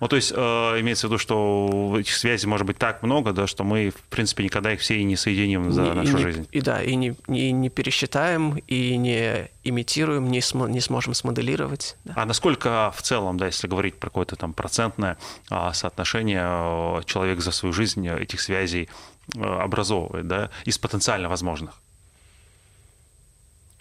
Ну, 0.00 0.08
то 0.08 0.16
есть 0.16 0.32
э, 0.34 0.36
имеется 0.80 1.06
в 1.06 1.10
виду, 1.10 1.18
что 1.18 1.96
этих 1.98 2.14
связей 2.14 2.46
может 2.46 2.66
быть 2.66 2.78
так 2.78 3.02
много, 3.02 3.32
да, 3.32 3.46
что 3.46 3.64
мы, 3.64 3.90
в 3.90 4.02
принципе, 4.02 4.44
никогда 4.44 4.72
их 4.72 4.80
все 4.80 4.96
и 4.96 5.04
не 5.04 5.16
соединим 5.16 5.72
за 5.72 5.86
и, 5.86 5.90
нашу 5.92 6.18
и 6.18 6.20
жизнь. 6.20 6.48
И 6.52 6.60
да, 6.60 6.82
и 6.82 6.94
не, 6.94 7.14
и 7.28 7.50
не 7.52 7.70
пересчитаем, 7.70 8.58
и 8.66 8.96
не 8.96 9.50
имитируем, 9.64 10.30
не, 10.30 10.40
см, 10.40 10.70
не 10.70 10.80
сможем 10.80 11.14
смоделировать. 11.14 11.96
Да. 12.04 12.12
А 12.16 12.24
насколько 12.26 12.92
в 12.94 13.02
целом, 13.02 13.38
да, 13.38 13.46
если 13.46 13.66
говорить 13.68 13.96
про 13.96 14.10
какое-то 14.10 14.36
там 14.36 14.52
процентное 14.52 15.16
а, 15.50 15.72
соотношение, 15.72 16.42
а, 16.42 17.02
человек 17.04 17.40
за 17.40 17.50
свою 17.50 17.72
жизнь 17.72 18.06
этих 18.06 18.40
связей 18.40 18.88
а, 19.36 19.62
образовывает, 19.62 20.26
да, 20.28 20.50
из 20.64 20.78
потенциально 20.78 21.28
возможных? 21.28 21.80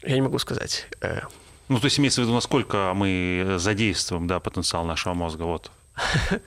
Я 0.01 0.16
не 0.16 0.22
могу 0.22 0.39
сказать. 0.39 0.88
Э. 1.01 1.22
Ну, 1.68 1.80
то 1.80 1.86
есть 1.86 1.99
имеется 1.99 2.22
в 2.22 2.26
виду, 2.26 2.34
насколько 2.34 2.93
мы 2.95 3.55
задействуем, 3.57 4.28
да, 4.28 4.39
потенциал 4.39 4.86
нашего 4.86 5.13
мозга, 5.13 5.43
вот. 5.43 5.72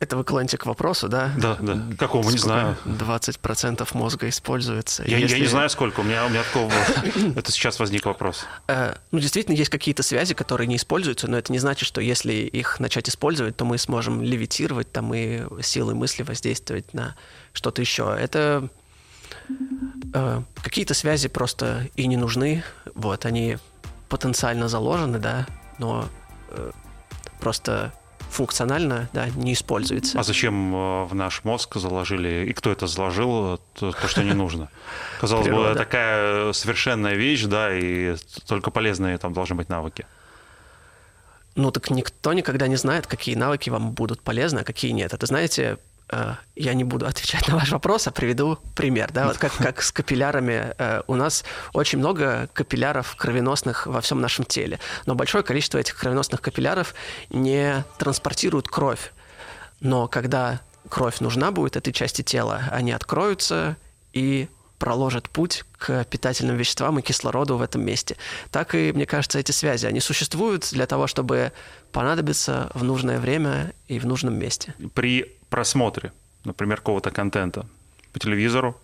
Это 0.00 0.16
вы 0.16 0.24
клоните 0.24 0.56
к 0.56 0.64
вопросу, 0.64 1.10
да? 1.10 1.30
Да, 1.36 1.58
да. 1.60 1.78
Какого, 1.98 2.30
не 2.30 2.38
знаю. 2.38 2.74
20% 2.86 3.86
мозга 3.92 4.30
используется. 4.30 5.04
Я, 5.06 5.18
Если... 5.18 5.36
я 5.36 5.42
не 5.42 5.46
знаю, 5.46 5.68
сколько. 5.68 6.00
У 6.00 6.02
меня, 6.02 6.24
у 6.24 6.30
меня 6.30 6.42
такого... 6.42 6.72
Это 7.36 7.52
сейчас 7.52 7.78
возник 7.78 8.06
вопрос. 8.06 8.46
Э, 8.66 8.94
ну, 9.10 9.20
действительно, 9.20 9.54
есть 9.54 9.68
какие-то 9.68 10.02
связи, 10.02 10.32
которые 10.32 10.68
не 10.68 10.76
используются, 10.76 11.28
но 11.28 11.36
это 11.36 11.52
не 11.52 11.58
значит, 11.58 11.86
что 11.86 12.00
если 12.00 12.32
их 12.32 12.80
начать 12.80 13.10
использовать, 13.10 13.58
то 13.58 13.66
мы 13.66 13.76
сможем 13.76 14.22
левитировать 14.22 14.90
там 14.90 15.12
и 15.12 15.42
силой 15.62 15.94
мысли 15.94 16.22
воздействовать 16.22 16.94
на 16.94 17.14
что-то 17.52 17.82
еще. 17.82 18.16
Это 18.18 18.70
э, 20.14 20.42
какие-то 20.62 20.94
связи 20.94 21.28
просто 21.28 21.88
и 21.94 22.06
не 22.06 22.16
нужны. 22.16 22.64
Вот, 22.94 23.26
они 23.26 23.58
потенциально 24.08 24.66
заложены, 24.66 25.18
да, 25.18 25.46
но 25.76 26.08
э, 26.48 26.70
просто 27.38 27.92
функционально 28.30 29.08
да, 29.12 29.28
не 29.28 29.52
используется. 29.52 30.18
А 30.18 30.22
зачем 30.22 30.74
э, 30.74 31.04
в 31.04 31.14
наш 31.14 31.44
мозг 31.44 31.76
заложили, 31.76 32.46
и 32.48 32.52
кто 32.52 32.70
это 32.70 32.86
заложил, 32.86 33.60
то, 33.74 33.92
то 33.92 34.08
что 34.08 34.22
не 34.22 34.32
нужно? 34.32 34.68
Казалось 35.20 35.48
бы, 35.48 35.74
такая 35.76 36.52
совершенная 36.52 37.14
вещь, 37.14 37.44
да, 37.44 37.76
и 37.76 38.16
только 38.46 38.70
полезные 38.70 39.18
там 39.18 39.32
должны 39.32 39.56
быть 39.56 39.68
навыки. 39.68 40.06
Ну 41.56 41.70
так 41.70 41.90
никто 41.90 42.32
никогда 42.32 42.68
не 42.68 42.76
знает, 42.76 43.06
какие 43.06 43.34
навыки 43.34 43.70
вам 43.70 43.92
будут 43.92 44.22
полезны, 44.22 44.60
а 44.60 44.64
какие 44.64 44.92
нет. 44.92 45.12
Это, 45.12 45.26
знаете, 45.26 45.62
Э, 45.62 45.76
я 46.56 46.74
не 46.74 46.84
буду 46.84 47.06
отвечать 47.06 47.46
на 47.48 47.54
ваш 47.56 47.70
вопрос, 47.70 48.06
а 48.06 48.10
приведу 48.10 48.58
пример. 48.74 49.10
Да? 49.12 49.26
Вот 49.26 49.38
как, 49.38 49.52
как 49.56 49.82
с 49.82 49.92
капиллярами. 49.92 50.74
Э, 50.78 51.02
у 51.06 51.14
нас 51.14 51.44
очень 51.72 51.98
много 51.98 52.48
капилляров 52.52 53.14
кровеносных 53.16 53.86
во 53.86 54.00
всем 54.00 54.20
нашем 54.20 54.44
теле, 54.44 54.80
но 55.06 55.14
большое 55.14 55.44
количество 55.44 55.78
этих 55.78 55.96
кровеносных 55.96 56.40
капилляров 56.40 56.94
не 57.30 57.84
транспортируют 57.98 58.68
кровь. 58.68 59.12
Но 59.80 60.08
когда 60.08 60.60
кровь 60.88 61.20
нужна 61.20 61.50
будет 61.52 61.76
этой 61.76 61.92
части 61.92 62.22
тела, 62.22 62.62
они 62.70 62.92
откроются 62.92 63.76
и 64.12 64.48
проложат 64.80 65.28
путь 65.28 65.64
к 65.78 66.04
питательным 66.04 66.56
веществам 66.56 66.98
и 66.98 67.02
кислороду 67.02 67.56
в 67.56 67.62
этом 67.62 67.84
месте. 67.84 68.16
Так 68.50 68.74
и, 68.74 68.92
мне 68.92 69.06
кажется, 69.06 69.38
эти 69.38 69.52
связи, 69.52 69.86
они 69.86 70.00
существуют 70.00 70.68
для 70.72 70.86
того, 70.86 71.06
чтобы 71.06 71.52
понадобиться 71.92 72.70
в 72.74 72.82
нужное 72.82 73.20
время 73.20 73.72
и 73.88 74.00
в 74.00 74.06
нужном 74.06 74.34
месте. 74.34 74.74
При 74.94 75.36
просмотре, 75.50 76.12
например, 76.44 76.78
какого-то 76.78 77.10
контента 77.10 77.66
по 78.12 78.18
телевизору, 78.18 78.76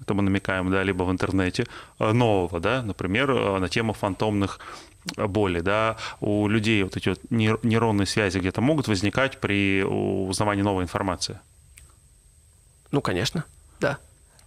это 0.00 0.14
мы 0.14 0.22
намекаем, 0.22 0.70
да, 0.70 0.82
либо 0.84 1.02
в 1.02 1.10
интернете, 1.10 1.66
э, 1.98 2.12
нового, 2.12 2.60
да, 2.60 2.82
например, 2.82 3.30
э, 3.30 3.58
на 3.58 3.68
тему 3.68 3.94
фантомных 3.94 4.60
боли, 5.16 5.60
да, 5.60 5.96
у 6.20 6.48
людей 6.48 6.82
вот 6.82 6.96
эти 6.96 7.10
вот 7.10 7.20
нейронные 7.30 8.06
связи 8.06 8.38
где-то 8.38 8.60
могут 8.60 8.88
возникать 8.88 9.40
при 9.40 9.82
узнавании 9.82 10.62
новой 10.62 10.84
информации? 10.84 11.38
Ну, 12.92 13.00
конечно, 13.00 13.44
да. 13.80 13.98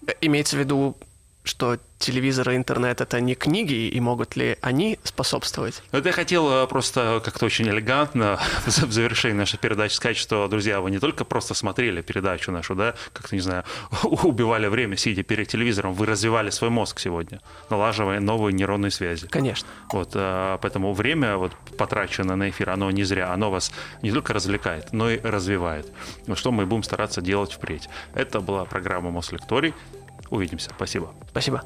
Э, 0.08 0.12
Имеется 0.22 0.56
в 0.56 0.60
виду, 0.60 0.97
что 1.44 1.78
телевизор 2.00 2.52
и 2.52 2.56
интернет— 2.56 3.02
это 3.02 3.20
не 3.20 3.36
книги, 3.36 3.88
и 3.88 4.00
могут 4.00 4.36
ли 4.36 4.58
они 4.62 5.00
способствовать? 5.04 5.84
Вот 5.92 6.06
я 6.06 6.12
хотел 6.12 6.50
э, 6.50 6.68
просто 6.68 7.22
как-то 7.24 7.46
очень 7.46 7.68
элегантно 7.68 8.40
в 8.66 8.92
завершении 8.92 9.38
нашей 9.38 9.60
передачи 9.60 9.94
сказать, 9.94 10.18
что, 10.18 10.48
друзья, 10.48 10.80
вы 10.80 10.92
не 10.92 11.00
только 11.00 11.26
просто 11.26 11.54
смотрели 11.54 12.02
передачу 12.02 12.52
нашу, 12.52 12.76
да, 12.76 12.96
как-то, 13.14 13.36
не 13.36 13.42
знаю, 13.42 13.64
убивали 14.04 14.68
время, 14.68 14.96
сидя 14.96 15.24
перед 15.24 15.48
телевизором, 15.50 15.94
вы 15.94 16.06
развивали 16.06 16.50
свой 16.50 16.70
мозг 16.70 17.00
сегодня, 17.00 17.42
налаживая 17.70 18.20
новые 18.20 18.54
нейронные 18.54 18.92
связи. 18.92 19.28
Конечно. 19.28 19.68
Вот, 19.92 20.12
э, 20.14 20.58
поэтому 20.62 20.94
время, 20.94 21.38
вот, 21.38 21.54
потраченное 21.78 22.36
на 22.36 22.50
эфир, 22.50 22.70
оно 22.70 22.92
не 22.92 23.04
зря, 23.04 23.34
оно 23.34 23.52
вас 23.52 23.72
не 24.02 24.12
только 24.12 24.34
развлекает, 24.34 24.94
но 24.94 25.10
и 25.10 25.20
развивает. 25.20 25.92
Что 26.34 26.52
мы 26.52 26.66
будем 26.66 26.84
стараться 26.84 27.22
делать 27.22 27.52
впредь. 27.52 27.90
Это 28.14 28.40
была 28.40 28.66
программа 28.66 29.12
Мослекторий. 29.12 29.74
Увидимся. 30.30 30.70
Спасибо. 30.76 31.14
Спасибо. 31.30 31.64